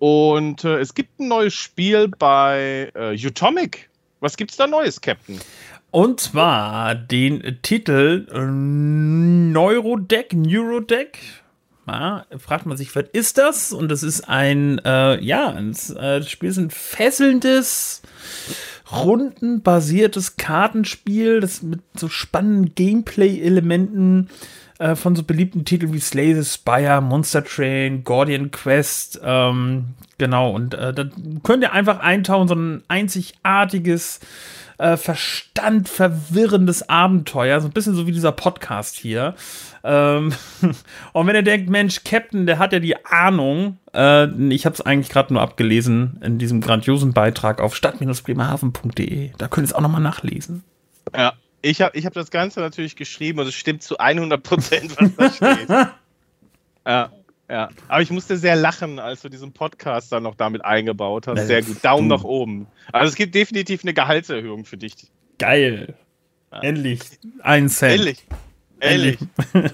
Und 0.00 0.64
äh, 0.64 0.80
es 0.80 0.94
gibt 0.94 1.20
ein 1.20 1.28
neues 1.28 1.54
Spiel 1.54 2.08
bei 2.08 2.90
äh, 2.96 3.16
Utomic. 3.24 3.88
Was 4.18 4.36
gibt's 4.36 4.56
da 4.56 4.66
Neues, 4.66 5.00
Captain? 5.00 5.40
Und 5.96 6.20
zwar 6.20 6.94
den 6.94 7.56
Titel 7.62 8.26
äh, 8.30 8.44
Neurodeck, 8.44 10.34
Neurodeck. 10.34 11.16
Ja, 11.86 12.26
fragt 12.36 12.66
man 12.66 12.76
sich, 12.76 12.94
was 12.94 13.06
ist 13.14 13.38
das? 13.38 13.72
Und 13.72 13.88
das 13.88 14.02
ist 14.02 14.28
ein, 14.28 14.78
äh, 14.84 15.18
ja, 15.24 15.58
äh, 15.58 15.72
das 15.94 16.28
Spiel 16.28 16.50
ist 16.50 16.58
ein 16.58 16.68
fesselndes, 16.68 18.02
rundenbasiertes 18.92 20.36
Kartenspiel, 20.36 21.40
das 21.40 21.62
mit 21.62 21.80
so 21.96 22.10
spannenden 22.10 22.74
Gameplay-Elementen 22.74 24.28
äh, 24.78 24.94
von 24.94 25.16
so 25.16 25.22
beliebten 25.22 25.64
Titeln 25.64 25.92
wie 25.92 26.00
Slay 26.00 26.34
the 26.34 26.44
Spire, 26.44 27.00
Monster 27.00 27.44
Train, 27.44 28.04
Guardian 28.04 28.50
Quest, 28.50 29.20
ähm, 29.22 29.94
genau, 30.18 30.50
und 30.50 30.74
äh, 30.74 30.92
da 30.92 31.04
könnt 31.42 31.62
ihr 31.62 31.72
einfach 31.72 32.00
eintauchen, 32.00 32.48
so 32.48 32.54
ein 32.54 32.82
einzigartiges 32.88 34.20
äh, 34.78 34.96
Verstand 34.96 35.88
verwirrendes 35.88 36.88
Abenteuer, 36.88 37.60
so 37.60 37.68
ein 37.68 37.72
bisschen 37.72 37.94
so 37.94 38.06
wie 38.06 38.12
dieser 38.12 38.32
Podcast 38.32 38.96
hier. 38.96 39.34
Ähm, 39.84 40.32
und 41.12 41.26
wenn 41.26 41.34
ihr 41.34 41.42
denkt, 41.42 41.70
Mensch, 41.70 42.04
Captain, 42.04 42.46
der 42.46 42.58
hat 42.58 42.72
ja 42.72 42.78
die 42.78 43.04
Ahnung, 43.06 43.78
äh, 43.94 44.26
ich 44.52 44.66
habe 44.66 44.74
es 44.74 44.80
eigentlich 44.80 45.08
gerade 45.08 45.32
nur 45.32 45.42
abgelesen 45.42 46.20
in 46.22 46.38
diesem 46.38 46.60
grandiosen 46.60 47.12
Beitrag 47.12 47.60
auf 47.60 47.74
stadt-bremerhaven.de. 47.74 49.30
Da 49.38 49.48
könnt 49.48 49.64
ihr 49.64 49.70
es 49.70 49.74
auch 49.74 49.80
nochmal 49.80 50.02
nachlesen. 50.02 50.64
Ja, 51.14 51.32
ich 51.66 51.82
habe 51.82 51.96
ich 51.98 52.06
hab 52.06 52.12
das 52.12 52.30
Ganze 52.30 52.60
natürlich 52.60 52.96
geschrieben 52.96 53.40
und 53.40 53.46
es 53.46 53.54
stimmt 53.54 53.82
zu 53.82 53.98
100 53.98 54.42
Prozent, 54.42 54.96
was 54.98 55.16
da 55.16 55.30
steht. 55.30 55.68
ja. 56.86 57.12
Ja, 57.48 57.68
aber 57.86 58.02
ich 58.02 58.10
musste 58.10 58.36
sehr 58.36 58.56
lachen, 58.56 58.98
als 58.98 59.22
du 59.22 59.28
diesen 59.28 59.52
Podcast 59.52 60.10
dann 60.10 60.24
noch 60.24 60.34
damit 60.34 60.64
eingebaut 60.64 61.28
hast. 61.28 61.46
Sehr 61.46 61.62
gut. 61.62 61.84
Daumen 61.84 62.08
nach 62.08 62.24
oben. 62.24 62.66
Also 62.90 63.10
es 63.10 63.14
gibt 63.14 63.36
definitiv 63.36 63.84
eine 63.84 63.94
Gehaltserhöhung 63.94 64.64
für 64.64 64.76
dich. 64.76 64.94
Geil. 65.38 65.94
Ja. 66.50 66.60
Endlich. 66.62 67.00
Ein 67.42 67.68
Cent. 67.68 67.94
Endlich. 67.94 68.26
Ehrlich. 68.80 69.18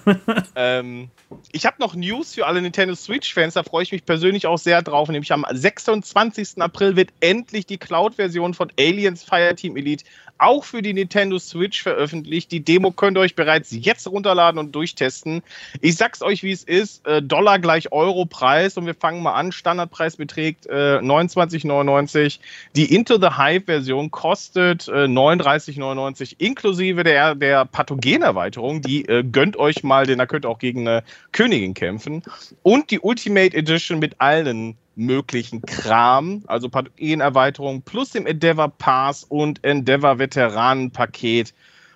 ähm, 0.56 1.10
ich 1.50 1.66
habe 1.66 1.76
noch 1.80 1.94
News 1.94 2.34
für 2.34 2.46
alle 2.46 2.62
Nintendo 2.62 2.94
Switch-Fans, 2.94 3.54
da 3.54 3.62
freue 3.62 3.82
ich 3.82 3.92
mich 3.92 4.04
persönlich 4.04 4.46
auch 4.46 4.58
sehr 4.58 4.82
drauf. 4.82 5.08
Nämlich 5.08 5.32
am 5.32 5.44
26. 5.50 6.60
April 6.60 6.96
wird 6.96 7.10
endlich 7.20 7.66
die 7.66 7.78
Cloud-Version 7.78 8.54
von 8.54 8.70
Aliens 8.78 9.24
Fireteam 9.24 9.76
Elite 9.76 10.04
auch 10.42 10.64
für 10.64 10.82
die 10.82 10.92
Nintendo 10.92 11.38
Switch 11.38 11.82
veröffentlicht. 11.82 12.50
Die 12.50 12.64
Demo 12.64 12.90
könnt 12.90 13.16
ihr 13.16 13.20
euch 13.20 13.36
bereits 13.36 13.68
jetzt 13.70 14.08
runterladen 14.08 14.58
und 14.58 14.74
durchtesten. 14.74 15.42
Ich 15.80 15.96
sag's 15.96 16.20
euch, 16.20 16.42
wie 16.42 16.50
es 16.50 16.64
ist. 16.64 17.06
Äh, 17.06 17.22
Dollar 17.22 17.60
gleich 17.60 17.92
Euro 17.92 18.26
Preis 18.26 18.76
und 18.76 18.86
wir 18.86 18.94
fangen 18.94 19.22
mal 19.22 19.34
an. 19.34 19.52
Standardpreis 19.52 20.16
beträgt 20.16 20.66
äh, 20.66 20.98
29,99. 20.98 22.40
Die 22.74 22.92
Into 22.92 23.18
the 23.20 23.36
Hive 23.36 23.66
Version 23.66 24.10
kostet 24.10 24.88
äh, 24.88 25.04
39,99 25.04 26.34
inklusive 26.38 27.04
der, 27.04 27.36
der 27.36 27.64
Pathogenerweiterung. 27.64 28.82
Die 28.82 28.91
äh, 29.00 29.24
gönnt 29.24 29.56
euch 29.56 29.82
mal, 29.82 30.06
denn 30.06 30.18
da 30.18 30.26
könnt 30.26 30.44
ihr 30.44 30.50
auch 30.50 30.58
gegen 30.58 30.86
eine 30.86 31.02
Königin 31.32 31.74
kämpfen. 31.74 32.22
Und 32.62 32.90
die 32.90 33.00
Ultimate 33.00 33.56
Edition 33.56 33.98
mit 33.98 34.20
allen 34.20 34.76
möglichen 34.94 35.62
Kram, 35.62 36.42
also 36.46 36.68
Pathogenerweiterung 36.68 37.80
plus 37.82 38.10
dem 38.10 38.26
Endeavor 38.26 38.68
Pass 38.68 39.24
und 39.24 39.64
Endeavor 39.64 40.18
Veteranenpaket. 40.18 41.54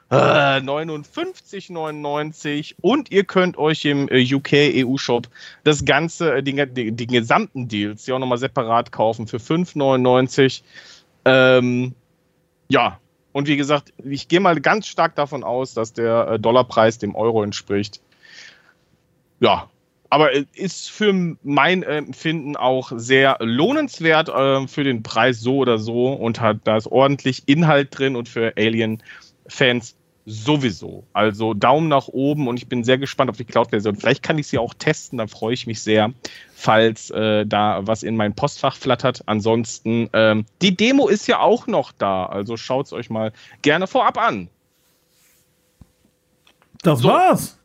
Äh, 0.09 0.61
59,99 0.61 2.77
und 2.81 3.11
ihr 3.11 3.25
könnt 3.25 3.59
euch 3.59 3.85
im 3.85 4.09
äh, 4.09 4.35
UK 4.35 4.53
EU 4.87 4.97
Shop 4.99 5.27
das 5.65 5.85
ganze, 5.85 6.37
äh, 6.37 6.45
die, 6.45 6.55
die, 6.73 6.93
die, 6.93 7.07
gesamten 7.09 7.67
Deals 7.67 8.07
ja 8.07 8.15
auch 8.15 8.21
nochmal 8.21 8.39
separat 8.39 8.93
kaufen 8.93 9.27
für 9.27 9.39
5,99. 9.39 10.63
Ähm, 11.25 11.97
ja, 12.69 13.01
und 13.37 13.49
wie 13.49 13.59
gesagt, 13.59 13.93
ich 14.03 14.29
gehe 14.29 14.41
mal 14.41 14.59
ganz 14.63 14.87
stark 14.87 15.15
davon 15.15 15.45
aus, 15.45 15.75
dass 15.75 15.93
der 15.93 16.27
äh, 16.27 16.39
Dollarpreis 16.39 16.97
dem 16.97 17.15
Euro 17.15 17.43
entspricht. 17.43 18.01
Ja, 19.41 19.69
aber 20.09 20.31
ist 20.33 20.91
für 20.91 21.37
mein 21.43 21.83
Empfinden 21.83 22.57
auch 22.57 22.93
sehr 22.97 23.37
lohnenswert 23.41 24.31
äh, 24.31 24.67
für 24.67 24.85
den 24.85 25.03
Preis 25.03 25.41
so 25.41 25.59
oder 25.59 25.77
so 25.77 26.15
und 26.15 26.41
hat 26.41 26.61
da 26.65 26.79
ist 26.79 26.87
ordentlich 26.87 27.43
Inhalt 27.45 27.99
drin 27.99 28.17
und 28.17 28.27
für 28.31 28.55
Alien-Fans 28.57 29.97
sowieso. 30.27 31.05
Also 31.13 31.55
Daumen 31.55 31.89
nach 31.89 32.09
oben 32.09 32.49
und 32.49 32.57
ich 32.57 32.69
bin 32.69 32.83
sehr 32.83 32.99
gespannt 32.99 33.31
auf 33.31 33.37
die 33.37 33.45
Cloud-Version. 33.45 33.95
Vielleicht 33.95 34.25
kann 34.25 34.39
ich 34.39 34.49
sie 34.49 34.59
auch 34.59 34.75
testen, 34.75 35.19
dann 35.19 35.29
freue 35.29 35.55
ich 35.55 35.69
mich 35.69 35.81
sehr, 35.81 36.13
falls 36.55 37.11
äh, 37.11 37.47
da 37.47 37.87
was 37.87 38.03
in 38.03 38.17
mein 38.17 38.35
Postfach 38.35 38.77
flattert. 38.77 39.23
Ansonsten, 39.27 40.11
ähm, 40.13 40.45
die 40.61 40.77
Demo 40.77 41.07
ist 41.07 41.29
ja 41.29 41.39
auch 41.39 41.69
noch 41.69 41.93
da, 41.93 42.27
also 42.27 42.57
schaut 42.57 42.87
es 42.87 42.93
euch 42.93 43.09
mal 43.09 43.33
gerne 43.63 43.87
vorab 43.87 44.19
an. 44.19 44.49
Das 46.83 46.99
so. 47.01 47.09
war's. 47.09 47.59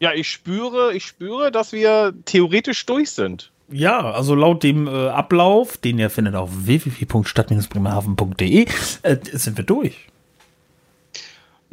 Ja, 0.00 0.12
ich 0.12 0.28
spüre, 0.28 0.92
ich 0.92 1.06
spüre, 1.06 1.52
dass 1.52 1.72
wir 1.72 2.12
theoretisch 2.24 2.84
durch 2.84 3.12
sind. 3.12 3.52
Ja, 3.70 4.12
also 4.12 4.34
laut 4.34 4.62
dem 4.62 4.86
äh, 4.86 5.08
Ablauf, 5.08 5.78
den 5.78 5.98
ihr 5.98 6.10
findet 6.10 6.34
auf 6.34 6.50
www.stadt-bremerhaven.de, 6.66 8.66
äh, 9.02 9.16
sind 9.32 9.56
wir 9.56 9.64
durch. 9.64 10.08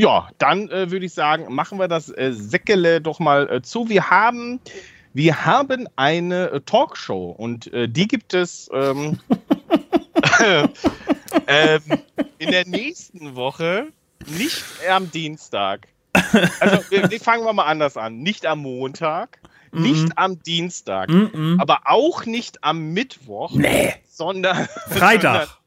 Ja, 0.04 0.28
dann 0.38 0.70
äh, 0.70 0.92
würde 0.92 1.06
ich 1.06 1.14
sagen, 1.14 1.56
machen 1.56 1.80
wir 1.80 1.88
das 1.88 2.10
äh, 2.10 2.34
Säckele 2.34 3.00
doch 3.00 3.20
mal 3.20 3.50
äh, 3.50 3.62
zu. 3.62 3.88
Wir 3.88 4.10
haben, 4.10 4.60
wir 5.14 5.46
haben 5.46 5.88
eine 5.96 6.52
äh, 6.52 6.60
Talkshow 6.60 7.32
und 7.32 7.72
äh, 7.72 7.88
die 7.88 8.10
gibt 8.10 8.34
es 8.34 8.70
ähm, 8.74 9.18
ähm, 11.48 11.82
in 12.38 12.52
der 12.52 12.68
nächsten 12.68 13.38
Woche, 13.38 13.94
nicht 14.28 14.62
am 14.92 15.10
Dienstag. 15.10 15.88
Also, 16.60 16.84
wir, 16.90 17.10
wir, 17.10 17.20
fangen 17.22 17.46
wir 17.46 17.54
mal 17.54 17.64
anders 17.64 17.96
an. 17.96 18.18
Nicht 18.18 18.46
am 18.46 18.60
Montag, 18.60 19.40
mm 19.72 19.78
-mm. 19.78 19.82
nicht 19.84 20.18
am 20.18 20.44
Dienstag, 20.44 21.10
mm 21.10 21.62
aber 21.62 21.84
auch 21.86 22.26
nicht 22.26 22.62
am 22.62 22.92
Mittwoch, 22.92 23.52
nee. 23.56 23.94
sondern 24.10 24.68
Freitag. 24.90 25.48
Sondern, 25.48 25.63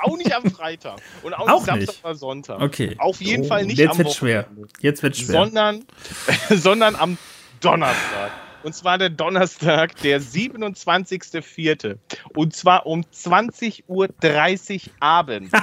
auch 0.00 0.16
nicht 0.16 0.34
am 0.34 0.50
Freitag 0.50 0.98
und 1.22 1.34
auch, 1.34 1.48
auch 1.48 1.66
nicht 1.66 1.86
Samstag 1.86 2.04
oder 2.04 2.14
Sonntag. 2.14 2.60
Okay. 2.60 2.94
Auf 2.98 3.20
jeden 3.20 3.44
oh, 3.44 3.48
Fall 3.48 3.66
nicht 3.66 3.78
jetzt 3.78 3.92
am 3.92 3.98
wird's 3.98 4.16
schwer. 4.16 4.46
Jetzt 4.80 5.02
wird 5.02 5.16
schwer. 5.16 5.44
Sondern, 5.44 5.84
sondern 6.50 6.96
am 6.96 7.18
Donnerstag. 7.60 8.32
Und 8.62 8.74
zwar 8.74 8.96
der 8.96 9.10
Donnerstag, 9.10 9.96
der 9.96 10.22
27.04. 10.22 11.98
Und 12.34 12.56
zwar 12.56 12.86
um 12.86 13.02
20.30 13.02 13.82
Uhr 13.88 14.08
abends. 15.00 15.52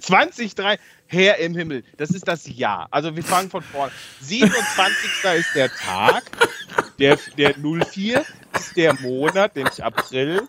23, 0.00 0.54
Herr 1.08 1.38
im 1.38 1.54
Himmel, 1.54 1.84
das 1.96 2.10
ist 2.10 2.28
das 2.28 2.46
Jahr. 2.46 2.88
Also 2.90 3.14
wir 3.14 3.22
fangen 3.22 3.48
von 3.50 3.62
vorne. 3.62 3.92
27. 4.20 5.38
ist 5.38 5.54
der 5.54 5.70
Tag, 5.70 6.24
der, 6.98 7.16
der 7.36 7.54
04 7.56 8.24
ist 8.58 8.76
der 8.76 8.94
Monat, 9.00 9.54
nämlich 9.56 9.82
April. 9.82 10.42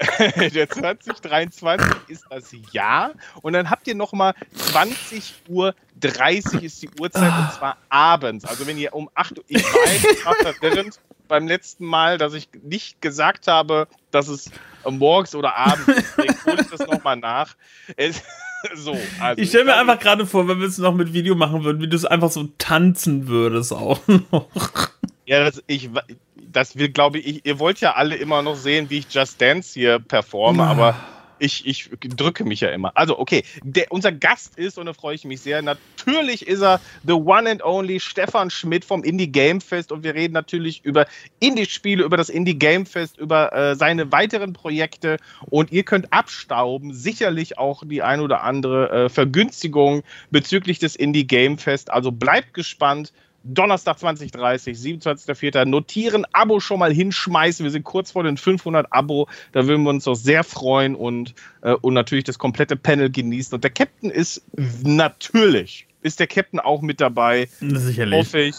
der 0.54 0.68
2023 0.68 1.88
ist 2.08 2.24
das 2.30 2.50
Jahr. 2.72 3.12
Und 3.42 3.52
dann 3.52 3.70
habt 3.70 3.86
ihr 3.86 3.94
nochmal 3.94 4.34
20 4.54 5.42
Uhr 5.48 5.74
30 6.00 6.64
ist 6.64 6.82
die 6.82 6.88
Uhrzeit 6.98 7.32
und 7.38 7.52
zwar 7.52 7.76
abends. 7.90 8.46
Also 8.46 8.66
wenn 8.66 8.78
ihr 8.78 8.94
um 8.94 9.10
8 9.14 9.38
Uhr, 9.38 9.44
ich 9.48 9.62
weiß, 9.62 10.54
verwirrend 10.54 10.98
beim 11.30 11.48
letzten 11.48 11.86
Mal, 11.86 12.18
dass 12.18 12.34
ich 12.34 12.50
nicht 12.62 13.00
gesagt 13.00 13.46
habe, 13.46 13.88
dass 14.10 14.28
es 14.28 14.50
morgens 14.88 15.34
oder 15.34 15.56
abends 15.56 15.88
ist. 15.88 16.14
Deswegen 16.18 16.44
hole 16.44 16.60
ich 16.60 16.68
das 16.68 16.86
nochmal 16.86 17.16
nach. 17.16 17.56
Es, 17.96 18.22
so, 18.74 18.98
also 19.20 19.40
ich 19.40 19.48
stelle 19.48 19.64
mir 19.64 19.76
einfach 19.76 19.98
gerade 19.98 20.26
vor, 20.26 20.46
wenn 20.48 20.60
wir 20.60 20.66
es 20.66 20.76
noch 20.76 20.94
mit 20.94 21.14
Video 21.14 21.34
machen 21.34 21.64
würden, 21.64 21.80
wie 21.80 21.88
du 21.88 21.96
es 21.96 22.04
einfach 22.04 22.30
so 22.30 22.48
tanzen 22.58 23.28
würdest 23.28 23.72
auch 23.72 24.00
noch. 24.30 24.90
Ja, 25.24 25.44
das, 25.44 25.62
ich, 25.66 25.88
das 26.36 26.76
will, 26.76 26.90
glaube 26.90 27.20
ich, 27.20 27.46
ihr 27.46 27.58
wollt 27.58 27.80
ja 27.80 27.94
alle 27.94 28.16
immer 28.16 28.42
noch 28.42 28.56
sehen, 28.56 28.90
wie 28.90 28.98
ich 28.98 29.14
Just 29.14 29.40
Dance 29.40 29.72
hier 29.72 30.00
performe, 30.00 30.64
aber 30.64 30.96
ich, 31.40 31.66
ich 31.66 31.90
drücke 32.00 32.44
mich 32.44 32.60
ja 32.60 32.70
immer. 32.70 32.92
Also, 32.94 33.18
okay, 33.18 33.42
der, 33.62 33.86
unser 33.90 34.12
Gast 34.12 34.58
ist, 34.58 34.78
und 34.78 34.86
da 34.86 34.92
freue 34.92 35.14
ich 35.14 35.24
mich 35.24 35.40
sehr, 35.40 35.62
natürlich 35.62 36.46
ist 36.46 36.62
er 36.62 36.80
the 37.04 37.12
one 37.12 37.50
and 37.50 37.64
only 37.64 38.00
Stefan 38.00 38.50
Schmidt 38.50 38.84
vom 38.84 39.02
Indie 39.04 39.28
Game 39.28 39.60
Fest 39.60 39.92
und 39.92 40.04
wir 40.04 40.14
reden 40.14 40.34
natürlich 40.34 40.84
über 40.84 41.06
Indie-Spiele, 41.40 42.04
über 42.04 42.16
das 42.16 42.28
Indie 42.28 42.58
Game 42.58 42.86
Fest, 42.86 43.18
über 43.18 43.52
äh, 43.52 43.74
seine 43.74 44.12
weiteren 44.12 44.52
Projekte 44.52 45.16
und 45.48 45.72
ihr 45.72 45.82
könnt 45.82 46.12
abstauben, 46.12 46.94
sicherlich 46.94 47.58
auch 47.58 47.82
die 47.84 48.02
ein 48.02 48.20
oder 48.20 48.42
andere 48.42 48.90
äh, 48.90 49.08
Vergünstigung 49.08 50.02
bezüglich 50.30 50.78
des 50.78 50.96
Indie 50.96 51.26
Game 51.26 51.58
Fest. 51.58 51.90
Also 51.90 52.12
bleibt 52.12 52.54
gespannt. 52.54 53.12
Donnerstag 53.42 53.98
2030, 53.98 54.76
27.04. 54.76 55.64
Notieren, 55.64 56.26
Abo 56.32 56.60
schon 56.60 56.78
mal 56.78 56.92
hinschmeißen. 56.92 57.64
Wir 57.64 57.70
sind 57.70 57.84
kurz 57.84 58.10
vor 58.10 58.22
den 58.22 58.36
500 58.36 58.86
Abo. 58.90 59.28
Da 59.52 59.66
würden 59.66 59.82
wir 59.82 59.90
uns 59.90 60.04
doch 60.04 60.14
sehr 60.14 60.44
freuen 60.44 60.94
und, 60.94 61.34
äh, 61.62 61.72
und 61.72 61.94
natürlich 61.94 62.24
das 62.24 62.38
komplette 62.38 62.76
Panel 62.76 63.10
genießen. 63.10 63.54
Und 63.54 63.64
der 63.64 63.70
Captain 63.70 64.10
ist 64.10 64.42
natürlich, 64.82 65.86
ist 66.02 66.20
der 66.20 66.26
Captain 66.26 66.60
auch 66.60 66.82
mit 66.82 67.00
dabei. 67.00 67.48
Sicherlich. 67.60 68.18
Hoffe 68.18 68.40
ich 68.40 68.56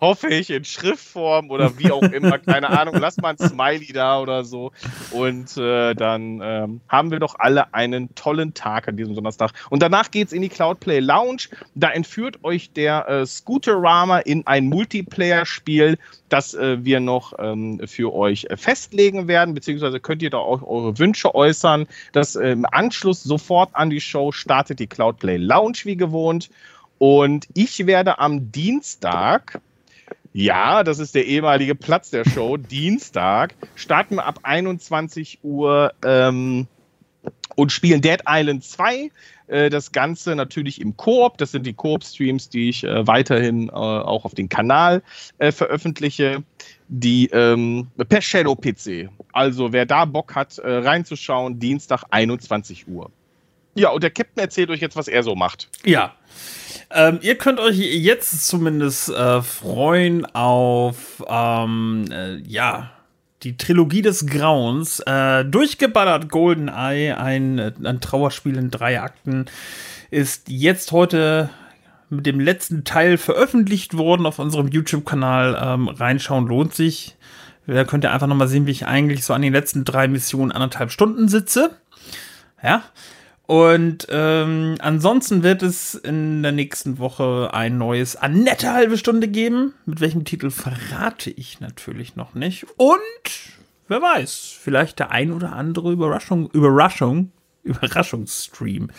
hoffe 0.00 0.28
ich, 0.28 0.50
in 0.50 0.64
Schriftform 0.64 1.50
oder 1.50 1.78
wie 1.78 1.90
auch 1.92 2.02
immer, 2.02 2.38
keine 2.38 2.70
Ahnung, 2.70 2.96
lass 2.98 3.16
mal 3.18 3.30
ein 3.30 3.38
Smiley 3.38 3.92
da 3.92 4.20
oder 4.20 4.44
so. 4.44 4.72
Und 5.10 5.56
äh, 5.56 5.94
dann 5.94 6.40
ähm, 6.42 6.80
haben 6.88 7.10
wir 7.10 7.18
doch 7.18 7.36
alle 7.38 7.74
einen 7.74 8.14
tollen 8.14 8.54
Tag 8.54 8.88
an 8.88 8.96
diesem 8.96 9.14
Donnerstag. 9.14 9.52
Und 9.68 9.82
danach 9.82 10.10
geht 10.10 10.28
es 10.28 10.32
in 10.32 10.42
die 10.42 10.48
Cloudplay 10.48 11.00
Lounge. 11.00 11.48
Da 11.74 11.90
entführt 11.90 12.38
euch 12.42 12.72
der 12.72 13.08
äh, 13.08 13.26
Scooterama 13.26 14.20
in 14.20 14.46
ein 14.46 14.66
Multiplayer-Spiel, 14.66 15.98
das 16.28 16.54
äh, 16.54 16.84
wir 16.84 17.00
noch 17.00 17.34
ähm, 17.38 17.80
für 17.86 18.14
euch 18.14 18.46
festlegen 18.54 19.28
werden, 19.28 19.54
beziehungsweise 19.54 20.00
könnt 20.00 20.22
ihr 20.22 20.30
da 20.30 20.38
auch 20.38 20.62
eure 20.62 20.98
Wünsche 20.98 21.34
äußern. 21.34 21.86
Das 22.12 22.36
äh, 22.36 22.50
im 22.50 22.66
Anschluss 22.70 23.22
sofort 23.22 23.70
an 23.74 23.90
die 23.90 24.00
Show 24.00 24.32
startet 24.32 24.78
die 24.78 24.86
Cloudplay 24.86 25.36
Lounge 25.36 25.78
wie 25.84 25.96
gewohnt. 25.96 26.50
Und 26.98 27.48
ich 27.54 27.86
werde 27.86 28.18
am 28.18 28.52
Dienstag 28.52 29.60
ja, 30.32 30.84
das 30.84 30.98
ist 30.98 31.14
der 31.14 31.26
ehemalige 31.26 31.74
Platz 31.74 32.10
der 32.10 32.24
Show. 32.24 32.56
Dienstag 32.70 33.54
starten 33.74 34.16
wir 34.16 34.26
ab 34.26 34.40
21 34.42 35.40
Uhr 35.42 35.92
ähm, 36.04 36.66
und 37.56 37.72
spielen 37.72 38.00
Dead 38.00 38.22
Island 38.28 38.64
2. 38.64 39.10
Äh, 39.48 39.70
das 39.70 39.92
Ganze 39.92 40.36
natürlich 40.36 40.80
im 40.80 40.96
Koop. 40.96 41.38
Das 41.38 41.50
sind 41.50 41.66
die 41.66 41.72
Koop-Streams, 41.72 42.48
die 42.48 42.68
ich 42.68 42.84
äh, 42.84 43.06
weiterhin 43.06 43.68
äh, 43.68 43.72
auch 43.72 44.24
auf 44.24 44.34
den 44.34 44.48
Kanal 44.48 45.02
äh, 45.38 45.50
veröffentliche. 45.52 46.42
Die 46.88 47.26
ähm, 47.32 47.88
per 48.08 48.20
Shadow 48.20 48.54
PC. 48.54 49.10
Also 49.32 49.72
wer 49.72 49.86
da 49.86 50.04
Bock 50.04 50.34
hat, 50.34 50.58
äh, 50.58 50.68
reinzuschauen, 50.68 51.58
Dienstag 51.58 52.04
21 52.10 52.88
Uhr. 52.88 53.10
Ja, 53.74 53.90
und 53.90 54.02
der 54.02 54.10
Captain 54.10 54.42
erzählt 54.42 54.70
euch 54.70 54.80
jetzt, 54.80 54.96
was 54.96 55.08
er 55.08 55.22
so 55.22 55.34
macht. 55.34 55.68
Ja. 55.84 56.14
Ähm, 56.92 57.20
ihr 57.22 57.36
könnt 57.36 57.60
euch 57.60 57.78
jetzt 57.78 58.46
zumindest 58.46 59.10
äh, 59.10 59.42
freuen 59.42 60.26
auf, 60.34 61.22
ähm, 61.28 62.04
äh, 62.10 62.36
ja, 62.38 62.90
die 63.42 63.56
Trilogie 63.56 64.02
des 64.02 64.26
Grauens. 64.26 65.00
Äh, 65.00 65.44
durchgeballert 65.44 66.28
GoldenEye, 66.28 67.16
ein, 67.16 67.58
ein 67.84 68.00
Trauerspiel 68.00 68.56
in 68.56 68.70
drei 68.70 69.00
Akten, 69.00 69.46
ist 70.10 70.48
jetzt 70.48 70.92
heute 70.92 71.50
mit 72.10 72.26
dem 72.26 72.40
letzten 72.40 72.82
Teil 72.82 73.18
veröffentlicht 73.18 73.96
worden 73.96 74.26
auf 74.26 74.40
unserem 74.40 74.68
YouTube-Kanal. 74.68 75.58
Ähm, 75.62 75.88
reinschauen 75.88 76.48
lohnt 76.48 76.74
sich. 76.74 77.16
Da 77.66 77.84
könnt 77.84 78.04
ihr 78.04 78.12
einfach 78.12 78.26
nochmal 78.26 78.48
sehen, 78.48 78.66
wie 78.66 78.72
ich 78.72 78.86
eigentlich 78.86 79.24
so 79.24 79.32
an 79.32 79.42
den 79.42 79.52
letzten 79.52 79.84
drei 79.84 80.08
Missionen 80.08 80.50
anderthalb 80.50 80.90
Stunden 80.90 81.28
sitze. 81.28 81.70
Ja. 82.62 82.82
Und 83.50 84.06
ähm, 84.10 84.76
ansonsten 84.78 85.42
wird 85.42 85.64
es 85.64 85.96
in 85.96 86.44
der 86.44 86.52
nächsten 86.52 87.00
Woche 87.00 87.50
ein 87.52 87.78
neues 87.78 88.14
Annette 88.14 88.72
halbe 88.72 88.96
Stunde 88.96 89.26
geben. 89.26 89.74
Mit 89.86 90.00
welchem 90.00 90.24
Titel 90.24 90.50
verrate 90.50 91.30
ich 91.30 91.58
natürlich 91.58 92.14
noch 92.14 92.34
nicht. 92.34 92.64
Und 92.76 93.00
wer 93.88 94.00
weiß, 94.00 94.56
vielleicht 94.62 95.00
der 95.00 95.10
ein 95.10 95.32
oder 95.32 95.50
andere 95.50 95.90
Überraschung, 95.90 96.48
Überraschung, 96.52 97.32
Überraschungsstream 97.64 98.92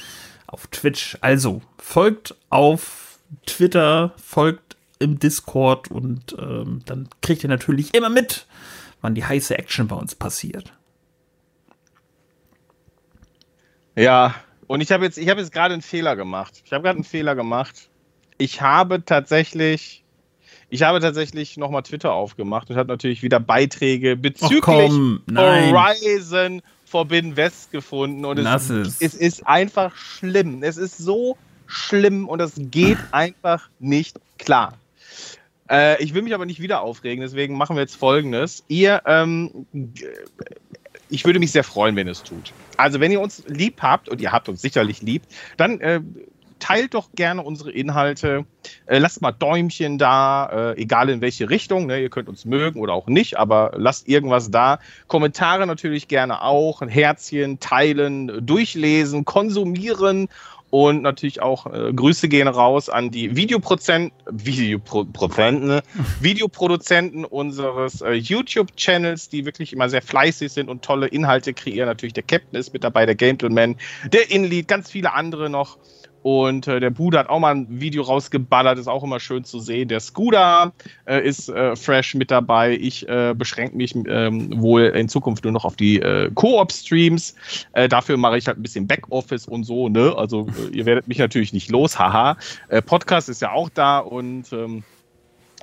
auf 0.47 0.67
Twitch. 0.67 1.17
Also 1.21 1.61
folgt 1.77 2.35
auf 2.49 3.19
Twitter, 3.45 4.11
folgt 4.21 4.75
im 4.99 5.17
Discord 5.17 5.89
und 5.89 6.35
ähm, 6.37 6.81
dann 6.85 7.07
kriegt 7.21 7.43
ihr 7.43 7.49
natürlich 7.49 7.93
immer 7.93 8.09
mit, 8.09 8.47
wann 8.99 9.15
die 9.15 9.23
heiße 9.23 9.57
Action 9.57 9.87
bei 9.87 9.95
uns 9.95 10.13
passiert. 10.13 10.73
Ja, 14.01 14.35
und 14.65 14.81
ich 14.81 14.91
habe 14.91 15.05
jetzt, 15.05 15.17
ich 15.17 15.29
habe 15.29 15.41
jetzt 15.41 15.51
gerade 15.51 15.73
einen 15.73 15.83
Fehler 15.83 16.15
gemacht. 16.15 16.61
Ich 16.65 16.73
habe 16.73 16.83
gerade 16.83 16.97
einen 16.97 17.03
Fehler 17.03 17.35
gemacht. 17.35 17.89
Ich 18.37 18.61
habe 18.61 19.05
tatsächlich, 19.05 20.03
ich 20.69 20.81
habe 20.81 20.99
tatsächlich 20.99 21.57
nochmal 21.57 21.83
Twitter 21.83 22.11
aufgemacht 22.11 22.69
und 22.69 22.77
habe 22.77 22.87
natürlich 22.87 23.21
wieder 23.21 23.39
Beiträge 23.39 24.17
bezüglich 24.17 24.61
komm, 24.61 25.21
Horizon 25.35 26.61
Forbidden 26.85 27.37
West 27.37 27.71
gefunden. 27.71 28.25
Und 28.25 28.39
es, 28.39 28.69
es 28.99 29.13
ist 29.13 29.45
einfach 29.45 29.95
schlimm. 29.95 30.63
Es 30.63 30.77
ist 30.77 30.97
so 30.97 31.37
schlimm 31.67 32.27
und 32.27 32.41
es 32.41 32.53
geht 32.55 32.97
einfach 33.11 33.69
nicht 33.79 34.19
klar. 34.39 34.73
Äh, 35.69 36.03
ich 36.03 36.13
will 36.13 36.23
mich 36.23 36.33
aber 36.33 36.45
nicht 36.45 36.59
wieder 36.59 36.81
aufregen, 36.81 37.21
deswegen 37.21 37.55
machen 37.55 37.75
wir 37.75 37.81
jetzt 37.81 37.95
folgendes. 37.95 38.63
Ihr 38.67 39.01
ähm, 39.05 39.67
ich 41.11 41.25
würde 41.25 41.39
mich 41.39 41.51
sehr 41.51 41.63
freuen, 41.63 41.95
wenn 41.95 42.07
es 42.07 42.23
tut. 42.23 42.53
Also, 42.77 42.99
wenn 42.99 43.11
ihr 43.11 43.21
uns 43.21 43.43
lieb 43.47 43.81
habt, 43.81 44.09
und 44.09 44.21
ihr 44.21 44.31
habt 44.31 44.49
uns 44.49 44.61
sicherlich 44.61 45.01
lieb, 45.01 45.23
dann 45.57 45.79
äh, 45.81 46.01
teilt 46.61 46.93
doch 46.93 47.09
gerne 47.13 47.41
unsere 47.41 47.71
Inhalte. 47.71 48.45
Äh, 48.85 48.99
lasst 48.99 49.21
mal 49.21 49.31
Däumchen 49.31 49.97
da, 49.97 50.71
äh, 50.71 50.81
egal 50.81 51.09
in 51.09 51.19
welche 51.19 51.49
Richtung. 51.49 51.87
Ne? 51.87 52.01
Ihr 52.01 52.09
könnt 52.09 52.29
uns 52.29 52.45
mögen 52.45 52.79
oder 52.79 52.93
auch 52.93 53.07
nicht, 53.07 53.37
aber 53.37 53.73
lasst 53.75 54.07
irgendwas 54.07 54.51
da. 54.51 54.79
Kommentare 55.07 55.67
natürlich 55.67 56.07
gerne 56.07 56.41
auch. 56.41 56.81
Ein 56.81 56.89
Herzchen, 56.89 57.59
teilen, 57.59 58.45
durchlesen, 58.45 59.25
konsumieren 59.25 60.29
und 60.71 61.03
natürlich 61.03 61.41
auch 61.41 61.67
äh, 61.67 61.93
Grüße 61.93 62.29
gehen 62.29 62.47
raus 62.47 62.89
an 62.89 63.11
die 63.11 63.35
Videoprozent, 63.35 64.13
Videoproduzenten, 64.31 65.67
ne? 65.67 65.83
Videoproduzenten 66.21 67.25
unseres 67.25 68.01
äh, 68.01 68.13
YouTube-Channels, 68.13 69.29
die 69.29 69.45
wirklich 69.45 69.73
immer 69.73 69.89
sehr 69.89 70.01
fleißig 70.01 70.51
sind 70.51 70.69
und 70.69 70.81
tolle 70.81 71.07
Inhalte 71.07 71.53
kreieren. 71.53 71.87
Natürlich 71.87 72.13
der 72.13 72.23
Captain 72.23 72.59
ist 72.59 72.73
mit 72.73 72.83
dabei, 72.83 73.05
der 73.05 73.15
Gentleman, 73.15 73.75
der 74.11 74.31
Inlead, 74.31 74.67
ganz 74.67 74.89
viele 74.89 75.13
andere 75.13 75.49
noch. 75.49 75.77
Und 76.23 76.67
äh, 76.67 76.79
der 76.79 76.89
Bude 76.91 77.17
hat 77.17 77.29
auch 77.29 77.39
mal 77.39 77.55
ein 77.55 77.67
Video 77.69 78.03
rausgeballert, 78.03 78.77
ist 78.77 78.87
auch 78.87 79.03
immer 79.03 79.19
schön 79.19 79.43
zu 79.43 79.59
sehen. 79.59 79.87
Der 79.87 79.99
Scooter 79.99 80.71
äh, 81.05 81.25
ist 81.25 81.49
äh, 81.49 81.75
fresh 81.75 82.15
mit 82.15 82.29
dabei. 82.29 82.77
Ich 82.79 83.07
äh, 83.09 83.33
beschränke 83.35 83.75
mich 83.75 83.95
ähm, 83.95 84.61
wohl 84.61 84.83
in 84.83 85.09
Zukunft 85.09 85.43
nur 85.43 85.53
noch 85.53 85.65
auf 85.65 85.75
die 85.75 85.99
äh, 85.99 86.29
Koop-Streams. 86.33 87.35
Äh, 87.73 87.89
dafür 87.89 88.17
mache 88.17 88.37
ich 88.37 88.47
halt 88.47 88.57
ein 88.57 88.63
bisschen 88.63 88.87
Backoffice 88.87 89.47
und 89.47 89.63
so. 89.63 89.89
Ne? 89.89 90.13
Also 90.15 90.47
ihr 90.71 90.85
werdet 90.85 91.07
mich 91.07 91.17
natürlich 91.17 91.53
nicht 91.53 91.71
los, 91.71 91.97
haha. 91.97 92.37
Podcast 92.85 93.29
ist 93.29 93.41
ja 93.41 93.51
auch 93.51 93.69
da 93.69 93.99
und 93.99 94.51
ähm, 94.53 94.83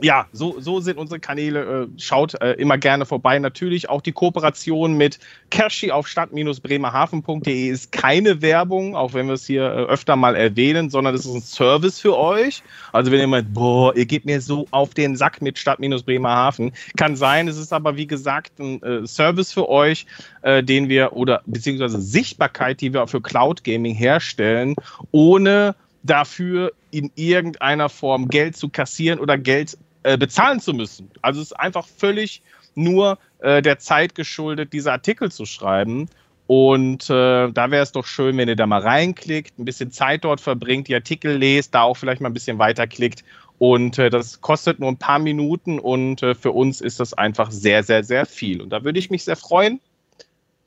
ja, 0.00 0.26
so, 0.32 0.60
so 0.60 0.80
sind 0.80 0.98
unsere 0.98 1.20
Kanäle. 1.20 1.82
Äh, 1.84 2.00
schaut 2.00 2.40
äh, 2.40 2.52
immer 2.52 2.78
gerne 2.78 3.06
vorbei. 3.06 3.38
Natürlich 3.38 3.88
auch 3.88 4.00
die 4.00 4.12
Kooperation 4.12 4.96
mit 4.96 5.18
Kershi 5.50 5.90
auf 5.90 6.06
stadt-bremerhaven.de 6.06 7.68
ist 7.68 7.92
keine 7.92 8.42
Werbung, 8.42 8.96
auch 8.96 9.14
wenn 9.14 9.26
wir 9.26 9.34
es 9.34 9.46
hier 9.46 9.64
äh, 9.64 9.84
öfter 9.84 10.16
mal 10.16 10.36
erwähnen, 10.36 10.90
sondern 10.90 11.14
es 11.14 11.26
ist 11.26 11.34
ein 11.34 11.42
Service 11.42 12.00
für 12.00 12.16
euch. 12.16 12.62
Also 12.92 13.10
wenn 13.10 13.20
ihr 13.20 13.26
meint, 13.26 13.52
boah, 13.52 13.94
ihr 13.96 14.06
geht 14.06 14.24
mir 14.24 14.40
so 14.40 14.66
auf 14.70 14.94
den 14.94 15.16
Sack 15.16 15.42
mit 15.42 15.58
Stadt-Bremerhaven, 15.58 16.72
kann 16.96 17.16
sein. 17.16 17.48
Es 17.48 17.56
ist 17.56 17.72
aber 17.72 17.96
wie 17.96 18.06
gesagt 18.06 18.58
ein 18.60 19.06
Service 19.06 19.52
für 19.52 19.68
euch, 19.68 20.06
den 20.44 20.88
wir 20.88 21.12
oder 21.12 21.42
beziehungsweise 21.46 22.00
Sichtbarkeit, 22.00 22.80
die 22.80 22.92
wir 22.92 23.06
für 23.06 23.20
Cloud 23.20 23.64
Gaming 23.64 23.94
herstellen, 23.94 24.74
ohne 25.10 25.74
dafür 26.02 26.72
in 26.90 27.10
irgendeiner 27.14 27.88
Form 27.88 28.28
Geld 28.28 28.56
zu 28.56 28.68
kassieren 28.68 29.18
oder 29.18 29.36
Geld 29.38 29.76
äh, 30.12 30.16
bezahlen 30.18 30.60
zu 30.60 30.72
müssen. 30.72 31.10
Also 31.22 31.40
es 31.40 31.48
ist 31.48 31.52
einfach 31.58 31.86
völlig 31.86 32.42
nur 32.74 33.18
äh, 33.40 33.62
der 33.62 33.78
Zeit 33.78 34.14
geschuldet, 34.14 34.72
diese 34.72 34.92
Artikel 34.92 35.30
zu 35.30 35.44
schreiben. 35.46 36.08
Und 36.46 37.10
äh, 37.10 37.50
da 37.52 37.70
wäre 37.70 37.82
es 37.82 37.92
doch 37.92 38.06
schön, 38.06 38.36
wenn 38.38 38.48
ihr 38.48 38.56
da 38.56 38.66
mal 38.66 38.80
reinklickt, 38.80 39.58
ein 39.58 39.64
bisschen 39.66 39.90
Zeit 39.92 40.24
dort 40.24 40.40
verbringt, 40.40 40.88
die 40.88 40.94
Artikel 40.94 41.36
lest, 41.36 41.74
da 41.74 41.82
auch 41.82 41.96
vielleicht 41.96 42.20
mal 42.22 42.30
ein 42.30 42.34
bisschen 42.34 42.58
weiterklickt. 42.58 43.22
Und 43.58 43.98
äh, 43.98 44.08
das 44.08 44.40
kostet 44.40 44.78
nur 44.78 44.88
ein 44.88 44.96
paar 44.96 45.18
Minuten 45.18 45.78
und 45.78 46.22
äh, 46.22 46.34
für 46.34 46.52
uns 46.52 46.80
ist 46.80 47.00
das 47.00 47.12
einfach 47.12 47.50
sehr, 47.50 47.82
sehr, 47.82 48.02
sehr 48.04 48.24
viel. 48.24 48.62
Und 48.62 48.70
da 48.70 48.82
würde 48.84 48.98
ich 48.98 49.10
mich 49.10 49.24
sehr 49.24 49.36
freuen. 49.36 49.80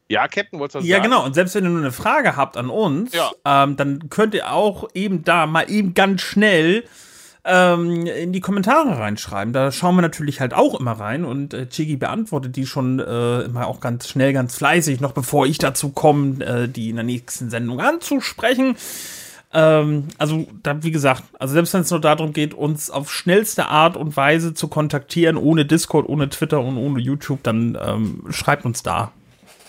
Ja, 0.09 0.27
Captain, 0.27 0.59
wolltest 0.59 0.75
du 0.75 0.79
was 0.79 0.85
Ja, 0.87 0.97
sagen? 0.97 1.09
genau. 1.09 1.25
Und 1.25 1.33
selbst 1.33 1.55
wenn 1.55 1.63
ihr 1.63 1.69
nur 1.69 1.79
eine 1.79 1.93
Frage 1.93 2.35
habt 2.35 2.57
an 2.57 2.69
uns, 2.69 3.13
Ja. 3.15 3.31
ähm, 3.45 3.77
dann 3.77 4.09
könnt 4.09 4.33
ihr 4.33 4.51
auch 4.51 4.89
eben 4.93 5.23
da 5.23 5.47
mal 5.47 5.71
eben 5.71 5.93
ganz 5.93 6.21
schnell 6.21 6.83
ähm, 7.43 8.05
in 8.05 8.33
die 8.33 8.39
Kommentare 8.39 8.97
reinschreiben. 8.99 9.53
Da 9.53 9.71
schauen 9.71 9.95
wir 9.95 10.01
natürlich 10.01 10.39
halt 10.39 10.53
auch 10.53 10.79
immer 10.79 10.93
rein 10.93 11.25
und 11.25 11.53
äh, 11.53 11.67
Chigi 11.67 11.95
beantwortet 11.95 12.55
die 12.55 12.65
schon 12.65 12.99
äh, 12.99 13.41
immer 13.41 13.67
auch 13.67 13.79
ganz 13.79 14.07
schnell, 14.07 14.33
ganz 14.33 14.55
fleißig, 14.55 15.01
noch 15.01 15.13
bevor 15.13 15.45
ich 15.45 15.57
dazu 15.57 15.89
komme, 15.89 16.43
äh, 16.43 16.67
die 16.67 16.89
in 16.89 16.97
der 16.97 17.05
nächsten 17.05 17.49
Sendung 17.49 17.79
anzusprechen. 17.79 18.75
Ähm, 19.53 20.07
also, 20.17 20.47
da, 20.63 20.83
wie 20.83 20.91
gesagt, 20.91 21.23
also 21.39 21.53
selbst 21.53 21.73
wenn 21.73 21.81
es 21.81 21.91
nur 21.91 21.99
darum 21.99 22.31
geht, 22.31 22.53
uns 22.53 22.89
auf 22.89 23.11
schnellste 23.11 23.67
Art 23.67 23.97
und 23.97 24.15
Weise 24.15 24.53
zu 24.53 24.67
kontaktieren, 24.67 25.35
ohne 25.35 25.65
Discord, 25.65 26.07
ohne 26.07 26.29
Twitter 26.29 26.61
und 26.61 26.77
ohne 26.77 26.99
YouTube, 26.99 27.43
dann 27.43 27.77
ähm, 27.81 28.23
schreibt 28.29 28.65
uns 28.65 28.83
da. 28.83 29.11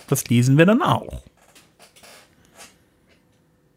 Das 0.09 0.29
lesen 0.29 0.59
wir 0.59 0.67
dann 0.67 0.83
auch. 0.83 1.23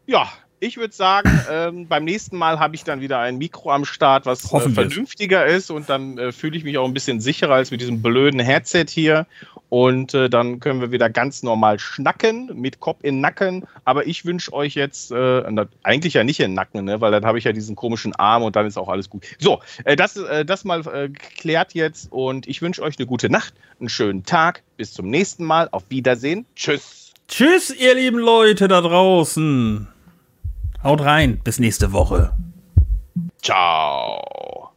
Ja, 0.06 0.28
ich 0.66 0.76
würde 0.76 0.94
sagen, 0.94 1.30
ähm, 1.50 1.86
beim 1.88 2.04
nächsten 2.04 2.36
Mal 2.36 2.58
habe 2.58 2.74
ich 2.74 2.84
dann 2.84 3.00
wieder 3.00 3.18
ein 3.18 3.38
Mikro 3.38 3.70
am 3.70 3.84
Start, 3.84 4.26
was 4.26 4.52
äh, 4.52 4.68
vernünftiger 4.70 5.46
ist 5.46 5.70
und 5.70 5.88
dann 5.88 6.18
äh, 6.18 6.32
fühle 6.32 6.56
ich 6.56 6.64
mich 6.64 6.78
auch 6.78 6.84
ein 6.84 6.94
bisschen 6.94 7.20
sicherer 7.20 7.54
als 7.54 7.70
mit 7.70 7.80
diesem 7.80 8.02
blöden 8.02 8.40
Headset 8.40 8.86
hier. 8.88 9.26
Und 9.68 10.14
äh, 10.14 10.30
dann 10.30 10.60
können 10.60 10.80
wir 10.80 10.92
wieder 10.92 11.10
ganz 11.10 11.42
normal 11.42 11.80
schnacken, 11.80 12.50
mit 12.54 12.78
Kopf 12.78 13.00
in 13.02 13.20
Nacken. 13.20 13.66
Aber 13.84 14.06
ich 14.06 14.24
wünsche 14.24 14.52
euch 14.52 14.74
jetzt, 14.74 15.10
äh, 15.10 15.42
eigentlich 15.82 16.14
ja 16.14 16.22
nicht 16.22 16.38
in 16.38 16.50
den 16.50 16.54
Nacken, 16.54 16.84
ne? 16.84 17.00
weil 17.00 17.10
dann 17.10 17.24
habe 17.24 17.38
ich 17.38 17.44
ja 17.44 17.52
diesen 17.52 17.74
komischen 17.74 18.14
Arm 18.14 18.44
und 18.44 18.54
dann 18.54 18.66
ist 18.66 18.76
auch 18.76 18.88
alles 18.88 19.10
gut. 19.10 19.24
So, 19.38 19.60
äh, 19.84 19.96
das, 19.96 20.16
äh, 20.16 20.44
das 20.44 20.64
mal 20.64 20.82
geklärt 20.82 21.74
jetzt 21.74 22.12
und 22.12 22.46
ich 22.46 22.62
wünsche 22.62 22.82
euch 22.82 22.96
eine 22.98 23.06
gute 23.06 23.28
Nacht, 23.28 23.54
einen 23.80 23.88
schönen 23.88 24.24
Tag. 24.24 24.62
Bis 24.76 24.92
zum 24.92 25.10
nächsten 25.10 25.44
Mal. 25.44 25.68
Auf 25.72 25.84
Wiedersehen. 25.88 26.46
Tschüss. 26.54 27.12
Tschüss, 27.28 27.74
ihr 27.74 27.94
lieben 27.94 28.18
Leute 28.18 28.68
da 28.68 28.80
draußen. 28.80 29.88
Haut 30.86 31.00
rein, 31.00 31.40
bis 31.42 31.58
nächste 31.58 31.92
Woche. 31.92 32.30
Ciao. 33.42 34.70